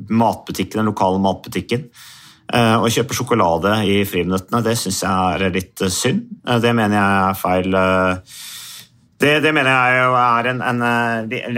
matbutikken, 0.10 0.84
den 0.84 0.92
lokale 0.92 1.18
matbutikken. 1.24 1.88
Å 2.54 2.86
kjøpe 2.86 3.18
sjokolade 3.18 3.72
i 3.90 4.04
friminuttene, 4.06 4.62
det 4.62 4.76
syns 4.78 5.02
jeg 5.02 5.10
er 5.10 5.56
litt 5.56 5.82
synd. 5.90 6.28
Det 6.62 6.74
mener 6.78 7.00
jeg 7.00 7.18
er 7.32 7.40
feil. 7.42 7.80
Det, 9.20 9.34
det 9.44 9.52
mener 9.52 9.74
jeg 9.74 10.04
er 10.16 10.48
en, 10.54 10.62
en, 10.64 10.84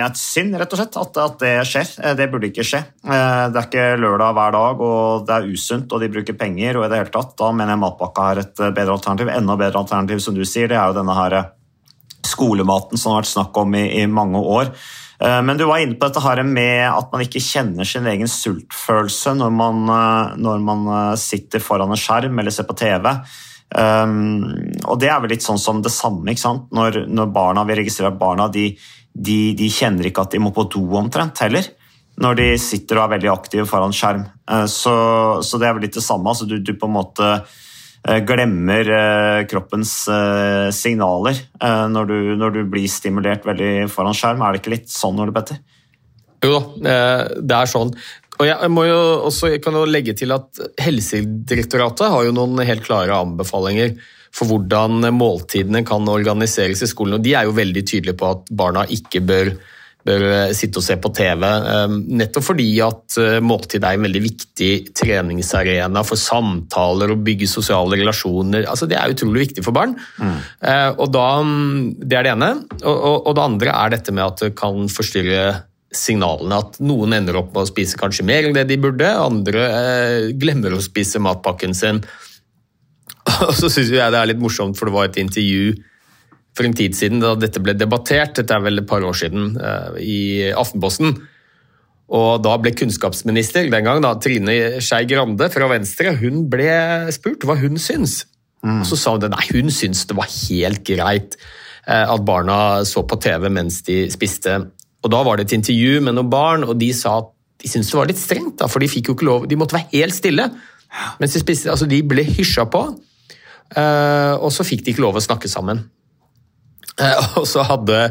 et 0.01 0.17
synd, 0.17 0.55
rett 0.57 0.71
og 0.73 0.79
slett, 0.79 0.95
at, 0.97 1.17
at, 1.21 1.35
det 1.43 1.51
skjer. 1.69 1.91
Det 2.17 2.25
burde 2.31 2.49
ikke 2.49 2.65
skje. 2.65 2.79
Det 3.05 3.59
er 3.59 3.67
ikke 3.67 3.83
lørdag 4.01 4.33
hver 4.33 4.55
dag, 4.55 4.81
og 4.81 5.27
det 5.27 5.35
er 5.35 5.51
usunt, 5.53 5.93
og 5.93 6.01
de 6.01 6.09
bruker 6.09 6.37
penger. 6.39 6.79
og 6.79 6.87
i 6.87 6.89
det 6.89 7.03
hele 7.03 7.13
tatt, 7.13 7.35
Da 7.37 7.51
mener 7.53 7.75
jeg 7.75 7.83
matpakka 7.83 8.29
er 8.31 8.41
et 8.41 8.63
bedre 8.63 8.95
alternativ. 8.95 9.29
Enda 9.29 9.57
bedre 9.61 9.83
alternativ, 9.83 10.23
som 10.25 10.37
du 10.37 10.41
sier, 10.41 10.71
det 10.71 10.79
er 10.79 10.89
jo 10.89 10.97
denne 10.97 11.17
her 11.19 11.37
skolematen 12.25 12.97
som 12.97 13.13
har 13.13 13.21
vært 13.21 13.33
snakk 13.35 13.61
om 13.61 13.77
i, 13.77 13.85
i 14.01 14.09
mange 14.09 14.41
år. 14.41 14.73
Men 15.21 15.53
du 15.57 15.67
var 15.69 15.83
inne 15.83 15.99
på 16.01 16.09
dette 16.09 16.23
her 16.25 16.41
med 16.41 16.87
at 16.89 17.11
man 17.13 17.21
ikke 17.21 17.43
kjenner 17.45 17.85
sin 17.85 18.07
egen 18.09 18.29
sultfølelse 18.29 19.35
når 19.37 19.53
man, 19.53 19.83
når 20.41 20.63
man 20.65 20.87
sitter 21.21 21.61
foran 21.61 21.93
en 21.93 21.99
skjerm 21.99 22.41
eller 22.41 22.53
ser 22.53 22.65
på 22.65 22.77
TV. 22.81 23.05
Um, 23.71 24.51
og 24.83 24.97
det 24.99 25.07
er 25.07 25.21
vel 25.23 25.31
litt 25.31 25.45
sånn 25.45 25.61
som 25.61 25.79
det 25.83 25.93
samme? 25.95 26.33
Når, 26.75 27.03
når 27.07 27.31
barna, 27.31 27.63
vi 27.67 27.77
registrerer 27.79 28.11
at 28.11 28.19
barna 28.19 28.49
de, 28.51 28.71
de, 29.13 29.37
de, 29.57 29.69
kjenner 29.71 30.09
ikke 30.09 30.25
at 30.25 30.35
de 30.35 30.41
må 30.43 30.51
på 30.55 30.67
do 30.71 30.83
omtrent 30.99 31.43
heller. 31.45 31.69
Når 32.21 32.37
de 32.37 32.47
sitter 32.59 32.99
og 32.99 33.05
er 33.05 33.13
veldig 33.15 33.31
aktive 33.31 33.65
foran 33.69 33.95
skjerm. 33.95 34.25
Uh, 34.49 34.67
så, 34.67 34.93
så, 35.45 35.59
det 35.61 35.69
er 35.69 35.77
vel 35.77 35.87
litt 35.87 35.99
det 35.99 36.05
samme. 36.05 36.27
Altså, 36.33 36.49
du, 36.49 36.57
du 36.59 36.75
på 36.75 36.89
en 36.89 36.97
måte 36.99 37.33
glemmer 38.25 38.87
kroppens 39.45 39.91
signaler 40.73 41.37
når 41.61 42.07
du, 42.09 42.15
når 42.33 42.55
du, 42.55 42.57
blir 42.65 42.89
stimulert 42.89 43.45
veldig 43.45 43.85
foran 43.93 44.17
skjerm. 44.17 44.41
Er 44.41 44.55
det 44.55 44.63
ikke 44.63 44.71
litt 44.73 44.89
sånn, 44.89 45.19
Ole 45.21 45.35
Petter? 45.35 45.59
Jo 46.41 46.55
da, 46.57 46.95
det 47.37 47.59
er 47.59 47.69
sånn. 47.69 47.93
Og 48.41 48.47
jeg 48.49 48.71
må 48.73 48.87
jo 48.89 49.01
også 49.29 49.51
jeg 49.53 49.61
kan 49.61 49.75
jo 49.77 49.85
legge 49.85 50.15
til 50.17 50.33
at 50.33 50.61
Helsedirektoratet 50.81 52.09
har 52.09 52.25
jo 52.25 52.33
noen 52.33 52.63
helt 52.65 52.85
klare 52.87 53.19
anbefalinger 53.21 53.93
for 54.33 54.47
hvordan 54.49 55.11
måltidene 55.13 55.83
kan 55.85 56.07
organiseres 56.09 56.81
i 56.81 56.89
skolen. 56.89 57.19
og 57.19 57.25
De 57.25 57.35
er 57.35 57.45
jo 57.45 57.53
veldig 57.53 57.83
tydelige 57.83 58.17
på 58.17 58.31
at 58.31 58.49
barna 58.49 58.87
ikke 58.89 59.21
bør 59.27 59.53
bør 60.01 60.23
sitte 60.57 60.81
og 60.81 60.85
se 60.85 60.95
på 60.97 61.11
TV. 61.13 61.43
Nettopp 62.17 62.45
fordi 62.47 62.67
at 62.81 63.17
måltid 63.45 63.83
er 63.85 63.97
en 63.97 64.07
veldig 64.07 64.21
viktig 64.23 64.71
treningsarena 64.97 66.01
for 66.07 66.17
samtaler 66.17 67.13
og 67.13 67.21
bygge 67.25 67.49
sosiale 67.49 67.99
relasjoner. 67.99 68.65
Altså, 68.65 68.89
det 68.89 68.97
er 68.97 69.13
utrolig 69.13 69.47
viktig 69.47 69.65
for 69.65 69.77
barn. 69.77 69.93
Mm. 70.17 70.39
Og 70.97 71.05
da, 71.13 71.27
det 72.01 72.17
er 72.17 72.25
det 72.25 72.33
ene. 72.33 72.53
Og, 72.81 73.27
og 73.29 73.35
det 73.37 73.45
andre 73.45 73.75
er 73.75 73.93
dette 73.93 74.15
med 74.15 74.25
at 74.25 74.45
det 74.47 74.55
kan 74.57 74.89
forstyrre 74.91 75.43
signalene. 75.91 76.61
At 76.63 76.79
noen 76.83 77.15
ender 77.17 77.37
opp 77.41 77.51
med 77.53 77.65
å 77.65 77.69
spise 77.69 77.99
kanskje 77.99 78.25
mer 78.27 78.47
enn 78.47 78.55
det 78.55 78.65
de 78.69 78.79
burde, 78.81 79.07
andre 79.11 79.65
glemmer 80.39 80.75
å 80.75 80.83
spise 80.83 81.21
matpakken 81.23 81.75
sin. 81.77 82.01
Og 83.47 83.53
så 83.57 83.69
syns 83.69 83.91
jeg 83.91 84.13
det 84.13 84.19
er 84.19 84.31
litt 84.31 84.41
morsomt, 84.41 84.79
for 84.79 84.89
det 84.89 84.95
var 84.95 85.09
et 85.09 85.21
intervju 85.21 85.75
for 86.57 86.67
en 86.67 86.75
tid 86.75 86.95
siden 86.97 87.21
da 87.21 87.35
dette 87.39 87.61
ble 87.63 87.75
debattert, 87.79 88.35
dette 88.35 88.55
er 88.55 88.63
vel 88.63 88.81
et 88.81 88.87
par 88.87 89.03
år 89.07 89.15
siden, 89.15 89.53
i 90.03 90.51
Aftenposten. 90.51 91.13
Og 92.11 92.41
da 92.43 92.57
ble 92.59 92.73
kunnskapsminister 92.75 93.69
den 93.71 93.87
gang, 93.87 94.01
da, 94.03 94.17
Trine 94.19 94.83
Skei 94.83 95.07
Grande 95.07 95.47
fra 95.53 95.69
Venstre, 95.71 96.11
hun 96.19 96.43
ble 96.51 96.73
spurt 97.15 97.47
hva 97.47 97.55
hun 97.61 97.79
syns. 97.79 98.25
Mm. 98.65 98.81
Og 98.81 98.89
så 98.89 98.99
sa 98.99 99.15
hun 99.15 99.23
det, 99.23 99.31
nei, 99.31 99.45
hun 99.55 99.71
syntes 99.71 100.03
det 100.09 100.17
var 100.19 100.27
helt 100.27 100.83
greit 100.87 101.39
at 101.87 102.21
barna 102.27 102.83
så 102.85 103.01
på 103.07 103.17
TV 103.23 103.47
mens 103.49 103.79
de 103.87 104.03
spiste. 104.13 104.59
Og 105.01 105.09
da 105.13 105.21
var 105.25 105.37
det 105.37 105.47
et 105.47 105.55
intervju 105.57 106.01
med 106.05 106.13
noen 106.17 106.29
barn, 106.29 106.65
og 106.67 106.75
de 106.77 106.91
sa 106.93 107.17
at 107.23 107.31
de 107.61 107.69
syntes 107.69 107.89
det 107.91 107.97
var 107.97 108.09
litt 108.09 108.21
strengt, 108.21 108.55
da, 108.61 108.67
for 108.69 108.81
de 108.81 108.89
fikk 108.89 109.09
jo 109.09 109.15
ikke 109.17 109.27
lov, 109.27 109.47
de 109.49 109.57
måtte 109.57 109.77
være 109.77 109.89
helt 109.93 110.17
stille 110.17 110.47
mens 111.21 111.33
de 111.33 111.39
spiste. 111.39 111.69
Altså, 111.71 111.85
de 111.87 112.01
ble 112.03 112.25
hysja 112.27 112.65
på, 112.67 112.81
og 113.77 114.49
så 114.51 114.65
fikk 114.67 114.81
de 114.83 114.91
ikke 114.91 115.05
lov 115.05 115.15
å 115.15 115.23
snakke 115.23 115.47
sammen. 115.47 115.85
Og 117.39 117.45
så 117.47 117.63
hadde 117.69 118.01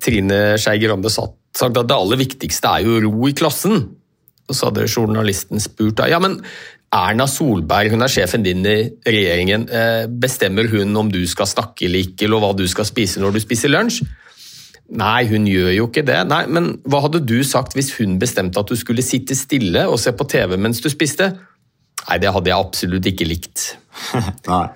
Trine 0.00 0.38
Skei 0.62 0.80
Grande 0.82 1.12
sagt 1.12 1.62
at 1.66 1.76
det 1.76 1.96
aller 1.96 2.20
viktigste 2.22 2.70
er 2.70 2.86
jo 2.86 3.02
ro 3.04 3.28
i 3.28 3.34
klassen. 3.36 3.84
Og 4.46 4.54
så 4.56 4.70
hadde 4.70 4.88
journalisten 4.88 5.60
spurt 5.62 5.98
da, 6.00 6.08
ja, 6.10 6.18
men 6.22 6.38
Erna 6.94 7.26
Solberg 7.28 7.92
hun 7.92 8.04
er 8.06 8.12
sjefen 8.14 8.44
din 8.46 8.62
i 8.64 8.78
regjeringen. 9.04 9.66
Bestemmer 10.22 10.70
hun 10.72 10.96
om 10.96 11.10
du 11.12 11.22
skal 11.28 11.50
snakke 11.50 11.90
eller 11.90 12.06
ikke, 12.06 12.24
eller 12.28 12.40
hva 12.40 12.54
du 12.56 12.64
skal 12.70 12.86
spise 12.88 13.20
når 13.20 13.36
du 13.36 13.42
spiser 13.42 13.74
lunsj? 13.74 14.06
Nei, 14.94 15.26
hun 15.26 15.48
gjør 15.50 15.72
jo 15.74 15.88
ikke 15.88 16.04
det. 16.06 16.20
Nei, 16.30 16.44
Men 16.46 16.76
hva 16.86 17.02
hadde 17.06 17.24
du 17.26 17.40
sagt 17.46 17.74
hvis 17.74 17.90
hun 17.98 18.20
bestemte 18.22 18.62
at 18.62 18.70
du 18.70 18.78
skulle 18.78 19.04
sitte 19.04 19.34
stille 19.38 19.86
og 19.90 19.98
se 20.02 20.14
på 20.14 20.28
TV 20.30 20.54
mens 20.60 20.82
du 20.82 20.90
spiste? 20.92 21.32
Nei, 22.06 22.18
det 22.22 22.30
hadde 22.30 22.52
jeg 22.52 22.66
absolutt 22.68 23.08
ikke 23.10 23.26
likt. 23.26 23.72
Nei. 24.50 24.66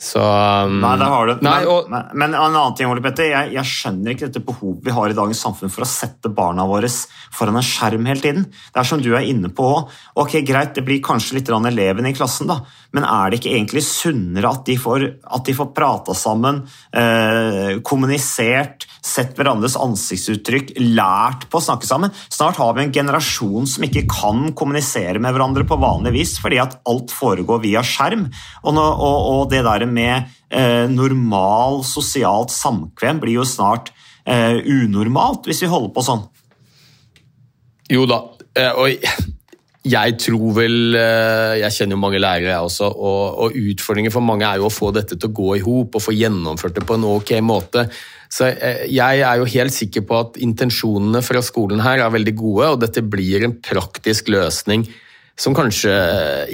Så 0.00 0.20
um, 0.22 0.78
Nei, 0.80 0.94
der 0.96 1.10
har 1.12 1.28
du 1.28 1.42
nei, 1.44 1.58
men, 1.60 1.90
men, 1.92 2.04
men 2.22 2.32
en 2.32 2.54
annen 2.54 2.76
ting, 2.76 2.88
Ole 2.88 3.02
Petter. 3.04 3.26
Jeg, 3.34 3.50
jeg 3.52 3.68
skjønner 3.68 4.14
ikke 4.14 4.30
dette 4.30 4.40
behovet 4.46 4.86
vi 4.86 4.94
har 4.96 5.12
i 5.12 5.16
dagens 5.18 5.42
samfunn 5.44 5.72
for 5.72 5.84
å 5.84 5.88
sette 5.90 6.30
barna 6.32 6.64
våre 6.68 6.88
foran 7.36 7.60
en 7.60 7.66
skjerm 7.66 8.08
hele 8.08 8.24
tiden. 8.24 8.46
Det 8.48 8.80
er 8.80 8.88
som 8.88 9.02
du 9.04 9.10
er 9.12 9.28
inne 9.28 9.50
på 9.52 9.66
òg. 9.74 9.92
Ok, 10.22 10.38
greit, 10.48 10.72
det 10.78 10.86
blir 10.86 11.02
kanskje 11.04 11.36
litt 11.36 11.52
eleven 11.52 12.08
i 12.08 12.14
klassen, 12.16 12.48
da. 12.48 12.62
Men 12.96 13.06
er 13.06 13.30
det 13.30 13.38
ikke 13.38 13.52
egentlig 13.54 13.82
sunnere 13.86 14.50
at 14.50 14.64
de 14.66 14.74
får, 14.80 15.04
at 15.22 15.50
får 15.54 15.68
prata 15.76 16.14
sammen, 16.16 16.64
eh, 16.90 17.78
kommunisert, 17.86 18.86
sett 19.00 19.36
hverandres 19.38 19.76
ansiktsuttrykk, 19.78 20.74
lært 20.96 21.46
på 21.50 21.60
å 21.60 21.64
snakke 21.64 21.86
sammen? 21.86 22.10
Snart 22.32 22.58
har 22.58 22.74
vi 22.74 22.84
en 22.84 22.94
generasjon 22.94 23.68
som 23.70 23.86
ikke 23.86 24.08
kan 24.10 24.50
kommunisere 24.58 25.22
med 25.22 25.36
hverandre 25.36 25.66
på 25.68 25.78
vanlig 25.80 26.16
vis, 26.18 26.34
fordi 26.42 26.58
at 26.62 26.80
alt 26.90 27.14
foregår 27.14 27.62
via 27.62 27.84
skjerm. 27.86 28.26
Og, 28.64 28.74
nå, 28.74 28.82
og, 28.82 29.18
og 29.34 29.42
det 29.54 29.62
der 29.68 29.86
med 29.86 30.26
eh, 30.50 30.90
normal 30.90 31.84
sosialt 31.86 32.50
samkvem 32.54 33.22
blir 33.22 33.38
jo 33.38 33.46
snart 33.46 33.94
eh, 34.26 34.58
unormalt, 34.66 35.46
hvis 35.46 35.62
vi 35.62 35.70
holder 35.70 35.94
på 35.94 36.06
sånn. 36.10 36.26
Jo 37.90 38.02
da, 38.10 38.24
eh, 38.58 38.74
og 38.74 39.38
jeg 39.80 40.16
tror 40.20 40.50
vel 40.58 40.96
eh, 40.98 41.58
Jeg 41.62 41.72
kjenner 41.72 41.96
jo 41.96 42.02
mange 42.02 42.20
lærere, 42.20 42.52
jeg 42.52 42.66
også, 42.68 42.90
og, 42.90 43.38
og 43.46 43.54
utfordringen 43.56 44.12
for 44.12 44.24
mange 44.24 44.44
er 44.44 44.60
jo 44.60 44.68
å 44.68 44.72
få 44.72 44.90
dette 44.92 45.16
til 45.16 45.30
å 45.30 45.36
gå 45.36 45.54
i 45.56 45.62
hop 45.64 45.96
og 45.96 46.04
få 46.04 46.12
gjennomført 46.12 46.76
det 46.76 46.84
på 46.88 46.98
en 46.98 47.06
ok 47.08 47.32
måte. 47.44 47.86
Så 48.30 48.50
eh, 48.50 48.84
jeg 48.92 49.22
er 49.24 49.40
jo 49.40 49.48
helt 49.48 49.74
sikker 49.74 50.04
på 50.04 50.18
at 50.20 50.36
intensjonene 50.42 51.24
fra 51.24 51.40
skolen 51.44 51.80
her 51.84 52.04
er 52.04 52.12
veldig 52.12 52.36
gode, 52.36 52.74
og 52.74 52.82
dette 52.84 53.04
blir 53.04 53.46
en 53.46 53.56
praktisk 53.56 54.28
løsning 54.32 54.84
som 55.40 55.56
kanskje 55.56 55.92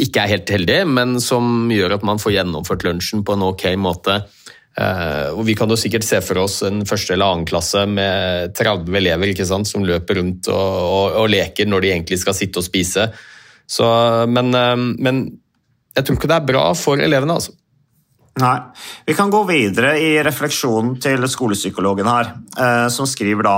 ikke 0.05 0.23
er 0.23 0.31
helt 0.37 0.51
heldig, 0.53 0.81
men 0.87 1.17
som 1.19 1.67
gjør 1.75 1.97
at 1.97 2.05
man 2.07 2.23
får 2.23 2.37
gjennomført 2.37 2.87
lunsjen 2.87 3.27
på 3.27 3.35
en 3.35 3.49
ok 3.49 3.73
måte. 3.83 4.21
Uh, 4.77 5.33
og 5.33 5.47
Vi 5.49 5.55
kan 5.57 5.71
jo 5.73 5.79
sikkert 5.81 6.05
se 6.05 6.21
for 6.21 6.43
oss 6.43 6.59
en 6.67 6.83
første 6.85 7.15
eller 7.15 7.33
annen 7.33 7.49
klasse 7.49 7.87
med 7.89 8.53
30 8.59 8.99
elever 9.01 9.33
ikke 9.33 9.47
sant, 9.49 9.69
som 9.69 9.87
løper 9.89 10.21
rundt 10.21 10.51
og, 10.53 10.75
og, 10.83 11.17
og, 11.23 11.29
leker 11.33 11.69
når 11.69 11.85
de 11.85 11.93
egentlig 11.95 12.21
skal 12.21 12.37
sitte 12.37 12.61
og 12.61 12.67
spise. 12.67 13.09
Så, 13.67 13.87
men, 14.29 14.53
uh, 14.53 14.77
men, 14.77 15.25
jeg 15.97 16.05
tror 16.05 16.19
ikke 16.19 16.29
det 16.29 16.41
er 16.41 16.51
bra 16.53 16.67
for 16.77 17.01
elevene. 17.01 17.39
altså. 17.39 17.57
Nei. 18.37 18.57
Vi 19.07 19.15
kan 19.17 19.33
gå 19.33 19.41
videre 19.49 19.95
i 19.97 20.11
refleksjonen 20.25 20.99
til 21.01 21.25
skolepsykologen 21.31 22.09
her, 22.11 22.35
eh, 22.61 22.89
som 22.93 23.09
skriver 23.09 23.47
da 23.47 23.55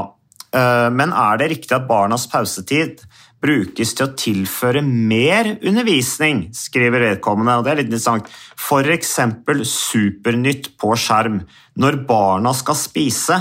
eh, 0.55 0.87
Men 0.95 1.11
er 1.11 1.41
det 1.41 1.49
riktig 1.51 1.75
at 1.75 1.89
barnas 1.89 2.29
pausetid 2.31 3.03
brukes 3.43 3.95
til 3.95 4.07
å 4.07 4.15
tilføre 4.19 4.83
mer 4.83 5.55
undervisning, 5.57 6.49
skriver 6.57 7.05
vedkommende. 7.05 7.59
og 7.59 7.65
Det 7.65 7.73
er 7.73 7.81
litt 7.81 7.91
interessant. 7.91 8.29
F.eks. 8.59 9.15
Supernytt 9.69 10.73
på 10.81 10.95
skjerm 10.99 11.41
når 11.79 12.03
barna 12.09 12.55
skal 12.57 12.79
spise. 12.79 13.39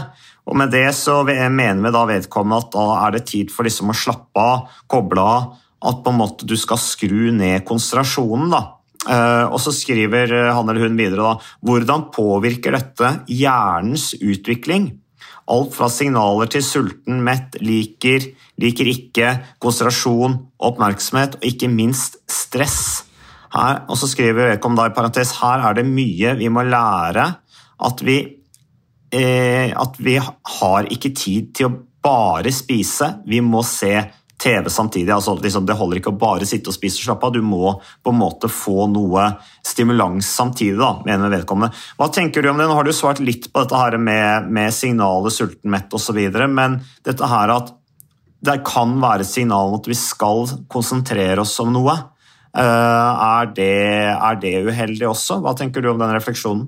Og 0.48 0.56
Med 0.56 0.72
det 0.72 0.88
så 0.96 1.22
mener 1.26 1.82
vi 1.84 1.94
da 1.94 2.06
vedkommende 2.08 2.62
at 2.62 2.72
da 2.76 2.88
er 3.06 3.18
det 3.18 3.26
tid 3.28 3.52
for 3.52 3.68
liksom 3.68 3.92
å 3.92 3.98
slappe 3.98 4.40
av, 4.40 4.70
koble 4.88 5.24
av. 5.24 5.50
At 5.88 6.02
på 6.04 6.14
en 6.14 6.22
måte 6.22 6.48
du 6.48 6.56
skal 6.58 6.80
skru 6.82 7.32
ned 7.36 7.66
konsentrasjonen. 7.68 8.50
da. 8.54 8.64
Uh, 9.08 9.46
og 9.54 9.60
så 9.62 9.72
skriver 9.72 10.34
han 10.52 10.68
eller 10.68 10.88
hun 10.88 10.98
videre 11.00 11.24
da, 11.24 11.36
hvordan 11.64 12.10
påvirker 12.12 12.76
dette 12.76 13.12
hjernens 13.32 14.12
utvikling? 14.18 14.90
Alt 15.48 15.76
fra 15.78 15.88
signaler 15.92 16.50
til 16.52 16.64
sulten, 16.66 17.22
mett, 17.24 17.56
liker, 17.64 18.26
liker 18.60 18.90
ikke, 18.92 19.34
konsentrasjon, 19.64 20.36
oppmerksomhet 20.60 21.38
og 21.40 21.48
ikke 21.48 21.70
minst 21.72 22.20
stress. 22.32 23.06
Her, 23.54 23.86
og 23.88 23.96
så 23.96 24.10
skriver 24.12 24.52
vedkommende 24.52 24.90
i 24.90 24.96
parentes 24.96 25.38
her 25.40 25.64
er 25.64 25.78
det 25.78 25.86
mye 25.88 26.34
vi 26.36 26.50
må 26.52 26.66
lære. 26.68 27.30
At 27.88 28.04
vi, 28.04 28.18
eh, 29.16 29.72
at 29.72 30.00
vi 30.04 30.18
har 30.20 30.92
ikke 30.92 31.14
tid 31.16 31.54
til 31.56 31.70
å 31.70 31.78
bare 32.04 32.52
spise, 32.52 33.14
vi 33.28 33.40
må 33.40 33.64
se 33.64 33.94
TV 34.44 34.70
samtidig. 34.70 35.10
Altså, 35.14 35.34
liksom, 35.42 35.66
det 35.66 35.78
holder 35.78 36.00
ikke 36.00 36.14
å 36.14 36.20
bare 36.20 36.46
sitte 36.48 36.70
og 36.70 36.76
spise 36.76 37.02
og 37.02 37.08
slappe 37.08 37.30
av, 37.30 37.34
du 37.34 37.42
må 37.46 37.74
på 38.06 38.14
en 38.14 38.20
måte 38.20 38.50
få 38.52 38.86
noe 38.92 39.32
stimulans 39.66 40.30
samtidig, 40.30 40.78
da, 40.80 40.92
mener 41.08 41.34
vedkommende. 41.34 41.74
Hva 41.98 42.10
tenker 42.14 42.46
du 42.46 42.52
om 42.52 42.62
det? 42.62 42.68
Nå 42.70 42.78
har 42.78 42.88
du 42.88 42.94
svart 42.96 43.22
litt 43.24 43.50
på 43.52 43.64
dette 43.64 43.82
her 43.82 43.98
med, 43.98 44.52
med 44.54 44.76
signalet 44.76 45.34
sulten, 45.34 45.72
mett 45.74 45.94
osv., 45.94 46.22
men 46.48 46.80
dette 47.08 47.32
her 47.34 47.56
at 47.56 47.74
det 48.48 48.60
kan 48.68 48.94
være 49.02 49.26
et 49.26 49.32
signal 49.32 49.72
om 49.72 49.80
at 49.80 49.90
vi 49.90 49.98
skal 49.98 50.46
konsentrere 50.70 51.42
oss 51.42 51.56
om 51.64 51.74
noe. 51.74 51.96
Eh, 52.58 52.64
er 52.64 53.50
det, 53.58 53.74
er 54.14 54.38
det 54.42 54.54
uheldig 54.70 55.10
også? 55.10 55.42
Hva 55.42 55.56
tenker 55.58 55.82
du 55.82 55.90
om 55.92 56.02
den 56.02 56.14
refleksjonen? 56.14 56.68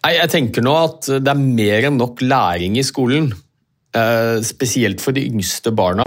Nei, 0.00 0.14
Jeg 0.16 0.32
tenker 0.32 0.64
nå 0.64 0.72
at 0.78 1.10
det 1.20 1.28
er 1.34 1.42
mer 1.42 1.90
enn 1.90 1.98
nok 2.00 2.22
læring 2.24 2.78
i 2.80 2.86
skolen. 2.86 3.32
Eh, 3.90 4.38
spesielt 4.46 5.02
for 5.02 5.16
de 5.16 5.26
yngste 5.26 5.74
barna. 5.74 6.06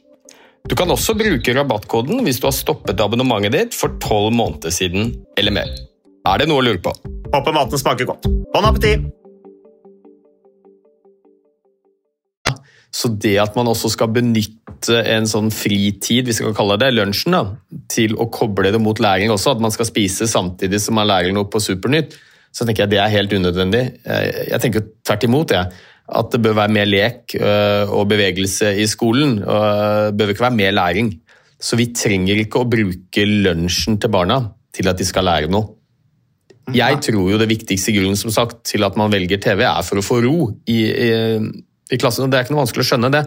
Du 0.69 0.75
kan 0.77 0.91
også 0.93 1.15
bruke 1.17 1.55
rabattkoden 1.57 2.21
hvis 2.25 2.39
du 2.41 2.47
har 2.47 2.55
stoppet 2.55 3.01
abonnementet 3.01 3.55
ditt 3.55 3.77
for 3.77 3.97
tolv 4.03 4.31
måneder 4.35 4.73
siden 4.73 5.15
eller 5.39 5.55
mer. 5.55 5.71
Er 6.29 6.41
det 6.41 6.47
noe 6.51 6.61
å 6.61 6.67
lure 6.67 6.81
på? 6.83 6.93
Håper 7.31 7.55
maten 7.55 7.81
smaker 7.81 8.07
godt. 8.11 8.29
Bon 8.53 8.67
appétit! 8.67 9.09
Så 12.91 13.07
det 13.23 13.37
at 13.39 13.55
man 13.55 13.69
også 13.71 13.93
skal 13.93 14.11
benytte 14.11 14.99
en 15.13 15.27
sånn 15.29 15.47
fritid, 15.55 16.27
hvis 16.27 16.41
vi 16.41 16.49
kan 16.49 16.57
kalle 16.57 16.75
det 16.81 16.89
lunsjen, 16.91 17.31
da, 17.31 17.55
til 17.91 18.17
å 18.19 18.27
koble 18.33 18.73
det 18.73 18.81
mot 18.83 18.99
læring 18.99 19.31
også, 19.31 19.55
at 19.55 19.63
man 19.63 19.71
skal 19.71 19.87
spise 19.87 20.27
samtidig 20.27 20.81
som 20.83 20.99
man 20.99 21.07
lærer 21.07 21.31
noe 21.35 21.47
på 21.47 21.61
Supernytt, 21.63 22.17
så 22.51 22.67
tenker 22.67 22.83
jeg 22.83 22.91
det 22.91 22.99
er 22.99 23.13
helt 23.13 23.31
unødvendig. 23.31 23.83
Jeg 24.03 24.59
tenker 24.59 24.83
tvert 25.07 25.23
imot, 25.23 25.53
jeg. 25.55 25.71
At 26.11 26.31
det 26.33 26.41
bør 26.43 26.57
være 26.57 26.75
mer 26.75 26.87
lek 26.89 27.35
øh, 27.37 27.91
og 27.93 28.07
bevegelse 28.11 28.73
i 28.81 28.87
skolen. 28.89 29.37
og 29.43 30.11
Det 30.11 30.17
bør 30.17 30.33
ikke 30.33 30.47
være 30.47 30.59
mer 30.59 30.73
læring. 30.75 31.13
Så 31.61 31.77
vi 31.77 31.91
trenger 31.93 32.41
ikke 32.41 32.63
å 32.63 32.69
bruke 32.69 33.27
lunsjen 33.27 33.99
til 34.01 34.11
barna 34.11 34.41
til 34.73 34.89
at 34.89 34.99
de 34.99 35.07
skal 35.07 35.27
lære 35.29 35.51
noe. 35.51 35.77
Jeg 36.75 36.99
tror 37.03 37.31
jo 37.33 37.39
det 37.41 37.49
viktigste 37.49 37.93
grunnen 37.95 38.19
som 38.19 38.31
sagt, 38.33 38.61
til 38.69 38.85
at 38.87 38.97
man 38.99 39.11
velger 39.11 39.41
TV, 39.41 39.63
er 39.67 39.85
for 39.85 39.99
å 39.99 40.05
få 40.05 40.19
ro 40.23 40.35
i, 40.69 40.79
i, 40.87 41.09
i 41.91 41.99
klassen. 41.99 42.25
og 42.25 42.31
Det 42.31 42.39
er 42.39 42.45
ikke 42.45 42.55
noe 42.55 42.63
vanskelig 42.63 42.85
å 42.85 42.89
skjønne 42.91 43.11
det, 43.13 43.23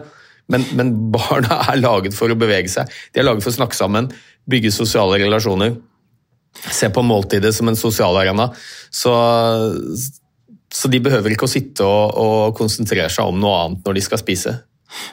men, 0.51 0.65
men, 0.77 0.93
barna 1.15 1.59
er 1.71 1.81
laget 1.81 2.17
for 2.17 2.31
å 2.31 2.39
bevege 2.39 2.71
seg. 2.71 2.91
De 3.13 3.21
er 3.21 3.27
laget 3.27 3.45
for 3.45 3.53
å 3.53 3.59
snakke 3.59 3.77
sammen, 3.77 4.09
bygge 4.49 4.73
sosiale 4.73 5.19
relasjoner. 5.21 5.75
Se 6.71 6.89
på 6.93 7.03
måltidet 7.05 7.51
som 7.53 7.69
en 7.69 7.77
sosial 7.77 8.17
arena. 8.17 8.49
Så, 8.93 9.13
så 10.73 10.91
de 10.91 11.01
behøver 11.03 11.35
ikke 11.35 11.47
å 11.47 11.51
sitte 11.51 11.85
og, 11.85 12.15
og, 12.19 12.55
konsentrere 12.57 13.09
seg 13.11 13.31
om 13.31 13.39
noe 13.41 13.57
annet 13.63 13.87
når 13.87 13.97
de 13.99 14.05
skal 14.05 14.21
spise. 14.21 14.57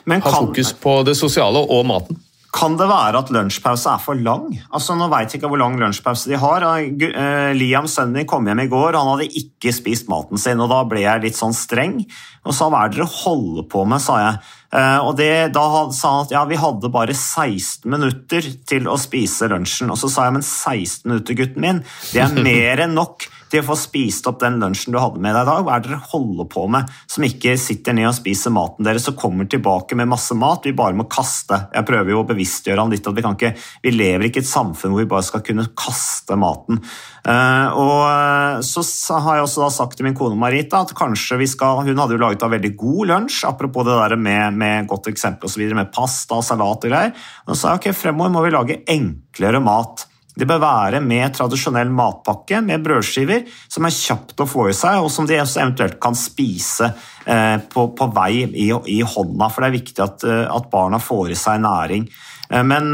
Kan, 0.05 0.21
ha 0.23 0.35
fokus 0.37 0.71
på 0.79 1.01
det 1.07 1.17
sosiale 1.19 1.61
og 1.63 1.83
maten. 1.87 2.19
Kan 2.53 2.75
det 2.77 2.85
være 2.85 3.17
at 3.17 3.31
lunsjpause 3.33 3.95
er 3.95 4.01
for 4.01 4.19
lang? 4.19 4.51
Altså, 4.69 4.93
Nå 4.93 5.07
vet 5.09 5.31
jeg 5.31 5.39
ikke 5.39 5.49
hvor 5.49 5.57
lang 5.57 5.73
lunsjpause 5.81 6.29
de 6.29 6.37
har. 6.37 6.65
Uh, 6.67 7.49
Liam, 7.57 7.87
sønnen 7.89 8.19
min, 8.19 8.27
kom 8.29 8.45
hjem 8.45 8.61
i 8.61 8.69
går. 8.69 8.93
Han 8.93 9.09
hadde 9.15 9.41
ikke 9.41 9.73
spist 9.73 10.05
maten 10.11 10.37
sin, 10.37 10.61
og 10.61 10.69
da 10.69 10.83
ble 10.85 11.01
jeg 11.01 11.23
litt 11.23 11.39
sånn 11.39 11.55
streng. 11.57 12.03
Og 12.45 12.53
sa 12.53 12.69
hva 12.69 12.83
er 12.85 12.93
det 12.93 12.99
dere 12.99 13.09
holder 13.09 13.65
på 13.73 13.87
med, 13.89 14.03
sa 14.03 14.19
jeg. 14.21 14.37
Uh, 14.69 14.99
og 15.07 15.17
det, 15.17 15.31
Da 15.57 15.65
sa 15.97 16.13
han 16.13 16.27
at 16.27 16.35
ja, 16.35 16.43
vi 16.49 16.61
hadde 16.61 16.93
bare 16.93 17.17
16 17.17 17.89
minutter 17.89 18.51
til 18.69 18.89
å 18.89 18.99
spise 19.01 19.49
lunsjen. 19.49 19.89
Og 19.89 19.97
så 19.97 20.11
sa 20.13 20.29
jeg 20.29 20.37
men 20.37 20.45
16 20.45 21.09
minutter, 21.09 21.39
gutten 21.41 21.65
min, 21.65 21.81
det 22.13 22.21
er 22.21 22.37
mer 22.51 22.85
enn 22.85 22.93
nok 22.99 23.25
til 23.53 23.61
å 23.61 23.67
få 23.67 23.77
spist 23.77 24.27
opp 24.29 24.39
den 24.41 24.57
lunsjen 24.61 24.95
du 24.95 24.99
hadde 24.99 25.21
med 25.21 25.35
deg 25.35 25.45
i 25.45 25.49
dag. 25.51 25.63
Hva 25.65 25.75
er 25.75 25.83
det 25.83 25.91
dere 25.91 26.11
holder 26.11 26.49
på 26.49 26.65
med 26.73 26.89
som 27.05 27.25
ikke 27.27 27.53
sitter 27.61 27.95
ned 27.97 28.09
og 28.09 28.17
spiser 28.17 28.53
maten 28.53 28.87
deres 28.87 29.05
og 29.11 29.17
kommer 29.19 29.47
tilbake 29.49 29.97
med 29.99 30.09
masse 30.09 30.35
mat 30.37 30.65
vi 30.65 30.75
bare 30.77 30.97
må 30.97 31.05
kaste? 31.11 31.67
Jeg 31.73 31.87
prøver 31.87 32.15
jo 32.15 32.23
å 32.23 32.27
bevisstgjøre 32.29 32.81
han 32.81 32.93
litt 32.93 33.09
at 33.09 33.17
vi 33.17 33.25
ikke, 33.29 33.53
vi 33.85 33.93
lever 33.93 34.29
ikke 34.29 34.41
i 34.41 34.45
et 34.45 34.49
samfunn 34.49 34.95
hvor 34.95 35.03
vi 35.03 35.11
bare 35.11 35.27
skal 35.27 35.43
kunne 35.45 35.67
kaste 35.77 36.37
maten. 36.39 36.81
Uh, 37.23 37.69
og 37.79 37.99
eh, 38.03 38.57
så 38.67 39.19
har 39.23 39.37
jeg 39.37 39.45
også 39.45 39.69
sagt 39.71 39.95
til 39.95 40.03
min 40.09 40.17
kone 40.17 40.35
Marita 40.35 40.81
at 40.83 40.91
kanskje 40.97 41.37
vi 41.39 41.45
skal 41.47 41.79
Hun 41.85 42.01
hadde 42.01 42.17
jo 42.17 42.19
laget 42.19 42.43
en 42.43 42.51
veldig 42.51 42.73
god 42.75 43.11
lunsj, 43.13 43.45
apropos 43.47 43.87
det 43.87 43.95
der 43.95 44.17
med, 44.19 44.57
med 44.59 44.89
godt 44.91 45.07
eksempel 45.13 45.47
osv., 45.47 45.63
med 45.77 45.93
pasta, 45.93 46.41
og 46.41 46.43
salat 46.43 46.83
og 46.83 46.91
greier. 46.91 47.13
Og 47.45 47.53
så 47.53 47.61
sa 47.61 47.75
jeg 47.75 47.83
ok, 47.83 48.01
fremover 48.01 48.33
må 48.33 48.43
vi 48.43 48.55
lage 48.57 48.81
enklere 48.91 49.63
mat. 49.63 50.07
Det 50.33 50.47
bør 50.49 50.61
være 50.63 50.99
med 51.03 51.35
tradisjonell 51.35 51.91
matpakke 51.93 52.63
med 52.65 52.81
brødskiver 52.85 53.43
som 53.69 53.85
er 53.85 53.93
kjapt 53.93 54.41
å 54.41 54.47
få 54.49 54.67
i 54.71 54.75
seg, 54.75 55.03
og 55.03 55.11
som 55.13 55.27
de 55.29 55.37
også 55.37 55.61
eventuelt 55.61 55.99
kan 56.01 56.17
spise 56.17 56.89
eh, 56.89 57.57
på, 57.69 57.87
på, 57.93 58.07
vei 58.15 58.41
i, 58.41 58.69
i, 58.71 58.99
hånda. 59.05 59.49
For 59.53 59.61
det 59.61 59.69
er 59.69 59.75
viktig 59.75 60.05
at, 60.05 60.25
eh, 60.25 60.45
at 60.49 60.69
barna 60.73 60.97
får 61.01 61.35
i 61.35 61.37
seg 61.37 61.61
næring. 61.61 62.07
Eh, 62.49 62.63
men, 62.65 62.89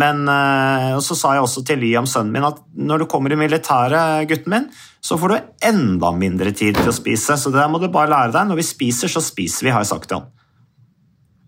men 0.00 0.22
så 1.04 1.16
sa 1.18 1.34
jeg 1.36 1.44
også 1.44 1.64
til 1.68 1.84
Liam, 1.84 2.08
sønnen 2.08 2.32
min, 2.32 2.48
at 2.48 2.62
når 2.72 3.04
du 3.04 3.08
kommer 3.12 3.36
i 3.36 3.40
militæret, 3.40 4.24
gutten 4.30 4.54
min, 4.54 4.70
så 5.04 5.20
får 5.20 5.34
du 5.34 5.68
enda 5.68 6.14
mindre 6.16 6.54
tid 6.56 6.80
til 6.80 6.88
å 6.88 6.96
spise. 6.96 7.36
Så 7.36 7.52
det 7.52 7.60
der 7.60 7.68
må 7.68 7.82
du 7.82 7.90
bare 7.92 8.10
lære 8.14 8.32
deg. 8.32 8.48
Når 8.48 8.62
vi 8.62 8.68
spiser, 8.70 9.12
så 9.12 9.20
spiser 9.24 9.68
vi, 9.68 9.74
har 9.76 9.84
jeg 9.84 9.92
sagt 9.92 10.08
til 10.08 10.22
han. 10.22 10.32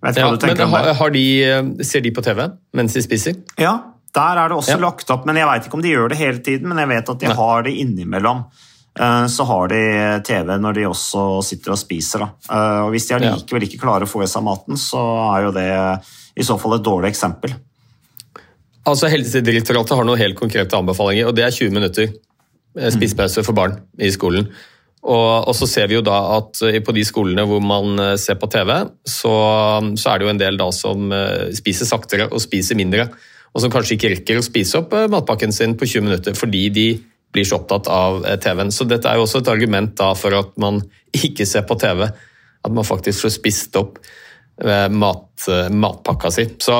Vet 0.04 0.20
ja, 0.20 0.28
hva 0.28 0.36
du 0.36 0.44
tenker 0.44 0.64
men, 0.64 0.76
om 0.76 0.84
det? 0.84 0.92
Har 1.00 1.16
de, 1.16 1.24
ser 1.84 2.04
de 2.04 2.12
på 2.12 2.24
TV 2.24 2.44
mens 2.76 2.94
de 2.96 3.02
spiser? 3.04 3.40
Ja, 3.60 3.74
der 4.16 4.40
er 4.42 4.50
det 4.50 4.56
også 4.58 4.74
ja. 4.74 4.82
lagt 4.82 5.10
opp, 5.14 5.26
men 5.28 5.38
jeg 5.38 5.46
vet 5.46 5.66
ikke 5.68 5.78
om 5.78 5.84
de 5.84 5.92
gjør 5.94 6.10
det 6.10 6.18
hele 6.18 6.42
tiden, 6.42 6.70
men 6.72 6.82
jeg 6.82 6.90
vet 6.90 7.12
at 7.12 7.22
de 7.22 7.38
har 7.38 7.66
det 7.66 7.76
innimellom. 7.78 8.44
Eh, 8.98 9.26
så 9.26 9.46
har 9.46 9.70
de 9.70 9.82
TV 10.26 10.56
når 10.58 10.78
de 10.78 10.86
også 10.88 11.24
sitter 11.46 11.74
og 11.74 11.80
spiser. 11.80 12.24
Da. 12.24 12.30
Eh, 12.50 12.80
og 12.86 12.94
Hvis 12.94 13.06
de 13.08 13.16
allikevel 13.16 13.68
ikke 13.68 13.82
klarer 13.84 14.06
å 14.06 14.10
få 14.10 14.24
i 14.24 14.30
seg 14.30 14.44
maten, 14.46 14.80
så 14.80 15.02
er 15.30 15.46
jo 15.46 15.52
det 15.54 15.68
i 16.40 16.46
så 16.46 16.58
fall 16.60 16.78
et 16.78 16.86
dårlig 16.86 17.12
eksempel. 17.12 17.54
Altså 18.90 19.10
Helsedirektoratet 19.12 19.94
har 19.94 20.08
noen 20.08 20.18
helt 20.18 20.38
konkrete 20.38 20.76
anbefalinger, 20.78 21.28
og 21.28 21.36
det 21.36 21.46
er 21.46 21.54
20 21.54 21.74
minutter 21.76 22.10
eh, 22.10 22.90
spisepause 22.90 23.46
for 23.46 23.56
barn 23.56 23.78
i 24.00 24.10
skolen. 24.10 24.50
Og, 25.00 25.48
og, 25.48 25.54
så 25.56 25.64
ser 25.64 25.86
vi 25.88 25.96
jo 25.96 26.04
da 26.04 26.18
at 26.36 26.58
på 26.84 26.92
de 26.92 27.02
skolene 27.08 27.46
hvor 27.48 27.62
man 27.64 27.96
ser 28.20 28.36
på 28.36 28.50
TV, 28.52 28.74
så, 29.08 29.32
så 29.96 30.10
er 30.10 30.20
det 30.20 30.26
jo 30.26 30.32
en 30.34 30.42
del 30.42 30.58
da 30.60 30.66
som 30.76 31.06
spiser 31.56 31.88
saktere 31.88 32.26
og 32.28 32.42
spiser 32.44 32.76
mindre 32.76 33.06
og 33.50 33.62
som 33.62 33.72
kanskje 33.72 33.96
ikke 33.96 34.12
rekker 34.14 34.40
å 34.40 34.46
spise 34.46 34.78
opp 34.80 34.94
eh, 34.94 35.08
matpakken 35.10 35.54
sin 35.54 35.76
på 35.78 35.88
20 35.88 36.06
minutter 36.06 36.38
fordi 36.38 36.64
de 36.74 36.86
blir 37.34 37.46
så 37.46 37.60
opptatt 37.60 37.90
av 37.90 38.24
eh, 38.26 38.38
TV-en. 38.42 38.72
Så 38.74 38.86
dette 38.90 39.10
er 39.10 39.18
jo 39.18 39.26
også 39.26 39.42
et 39.42 39.52
argument 39.52 39.92
da 39.98 40.12
for 40.18 40.36
at 40.38 40.54
man 40.62 40.80
ikke 41.26 41.46
ser 41.48 41.66
på 41.68 41.78
TV. 41.80 42.06
At 42.60 42.72
man 42.76 42.86
faktisk 42.86 43.24
får 43.24 43.36
spist 43.38 43.76
opp 43.80 43.98
eh, 44.62 44.88
mat, 44.92 45.50
matpakka 45.72 46.32
si. 46.34 46.46
Så, 46.62 46.76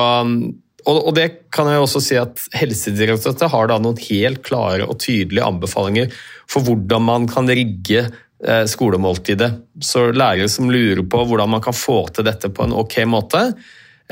og, 0.85 0.97
og, 0.97 1.13
det 1.17 1.27
kan 1.53 1.69
jeg 1.71 1.83
også 1.83 2.03
si 2.03 2.19
at 2.19 2.43
Helsedirektoratet 2.55 3.51
har 3.51 3.71
da 3.71 3.79
noen 3.81 3.99
helt 4.07 4.43
klare 4.45 4.87
og 4.87 4.99
tydelige 5.03 5.47
anbefalinger 5.47 6.11
for 6.49 6.63
hvordan 6.67 7.07
man 7.07 7.31
kan 7.31 7.49
rigge 7.49 8.09
skolemåltidet. 8.41 9.51
Så 9.85 10.07
lærere 10.17 10.47
som 10.49 10.71
lurer 10.73 11.03
på 11.05 11.19
hvordan 11.29 11.51
man 11.53 11.61
kan 11.61 11.75
få 11.77 11.99
til 12.09 12.25
dette 12.25 12.49
på 12.49 12.65
en 12.65 12.73
ok 12.73 12.95
måte, 13.05 13.43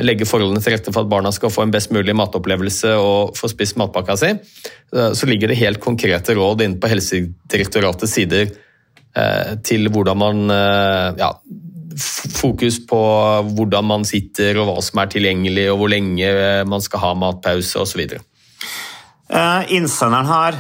legge 0.06 0.28
forholdene 0.28 0.62
til 0.64 0.76
rette 0.76 0.94
for 0.94 1.06
at 1.06 1.12
barna 1.12 1.32
skal 1.36 1.52
få 1.54 1.66
en 1.66 1.74
best 1.74 1.94
mulig 1.96 2.16
matopplevelse 2.18 2.96
og 3.00 3.38
få 3.38 3.50
spist 3.52 3.80
matpakka 3.80 4.18
si, 4.20 4.34
eh, 4.34 5.12
så 5.14 5.30
ligger 5.30 5.52
det 5.52 5.60
helt 5.62 5.82
konkrete 5.84 6.36
råd 6.38 6.66
inne 6.66 6.80
på 6.82 6.92
Helsedirektoratets 6.92 8.16
sider 8.20 8.50
eh, 8.50 9.56
til 9.66 9.90
hvordan 9.94 10.22
man 10.26 10.46
eh, 10.56 11.24
ja, 11.24 11.34
Fokus 12.00 12.78
på 12.88 12.98
hvordan 13.58 13.84
man 13.84 14.06
sitter 14.08 14.56
og 14.62 14.70
hva 14.70 14.76
som 14.86 15.02
er 15.02 15.10
tilgjengelig 15.12 15.66
og 15.74 15.82
hvor 15.82 15.90
lenge 15.92 16.30
man 16.70 16.84
skal 16.86 17.02
ha 17.02 17.10
matpause 17.18 17.82
osv. 17.82 18.06
Innsenderen 19.30 20.26
her 20.26 20.56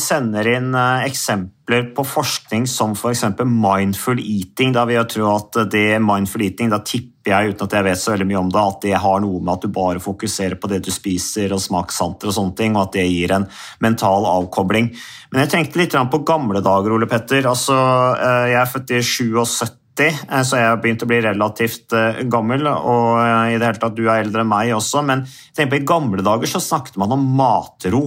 sender 0.00 0.48
inn 0.48 0.70
eksempler 0.74 1.54
eksempler 1.64 1.94
på 1.94 2.04
forskning 2.04 2.66
som 2.66 2.92
f.eks. 2.92 3.24
mindful 3.44 4.18
eating. 4.20 4.72
Da 4.72 4.84
vil 4.84 4.96
jeg 4.96 5.08
tro 5.08 5.36
at 5.36 5.70
det 5.70 6.00
mindful 6.00 6.42
eating, 6.42 6.70
da 6.70 6.78
tipper 6.78 7.30
jeg 7.30 7.54
uten 7.54 7.64
at 7.64 7.72
jeg 7.72 7.84
vet 7.84 7.98
så 7.98 8.12
veldig 8.12 8.26
mye 8.26 8.38
om 8.38 8.50
det, 8.50 8.60
at 8.60 8.82
det 8.82 8.94
har 9.00 9.20
noe 9.20 9.40
med 9.40 9.54
at 9.54 9.62
du 9.62 9.68
bare 9.72 10.00
fokuserer 10.00 10.56
på 10.60 10.68
det 10.68 10.82
du 10.84 10.90
spiser 10.92 11.52
og 11.52 11.60
smakssanter 11.60 12.28
og 12.28 12.34
sånne 12.34 12.54
ting, 12.54 12.76
og 12.76 12.88
at 12.88 12.92
det 12.98 13.06
gir 13.08 13.32
en 13.32 13.48
mental 13.80 14.26
avkobling. 14.26 14.92
Men 15.32 15.44
jeg 15.44 15.50
tenkte 15.54 15.80
litt 15.80 15.94
på 15.94 16.24
gamle 16.24 16.60
dager, 16.60 16.92
Ole 16.92 17.08
Petter. 17.08 17.46
Altså, 17.48 17.74
eh, 18.18 18.52
jeg 18.52 18.60
er 18.60 18.70
født 18.74 18.90
i 18.92 19.02
77. 19.02 19.83
Eh, 20.00 20.42
så 20.42 20.58
jeg 20.58 20.70
har 20.70 20.80
begynt 20.82 21.04
å 21.04 21.08
bli 21.10 21.20
relativt 21.24 21.94
eh, 21.96 22.22
gammel, 22.30 22.66
og 22.66 23.18
i 23.20 23.56
det 23.58 23.68
hele 23.68 23.80
tatt 23.80 23.96
du 23.96 24.04
er 24.08 24.24
eldre 24.24 24.42
enn 24.42 24.50
meg 24.50 24.74
også. 24.76 25.04
Men 25.06 25.24
tenk 25.54 25.72
på, 25.72 25.80
i 25.80 25.88
gamle 25.88 26.24
dager 26.24 26.50
så 26.50 26.62
snakket 26.62 26.98
man 27.00 27.14
om 27.14 27.26
matro. 27.38 28.04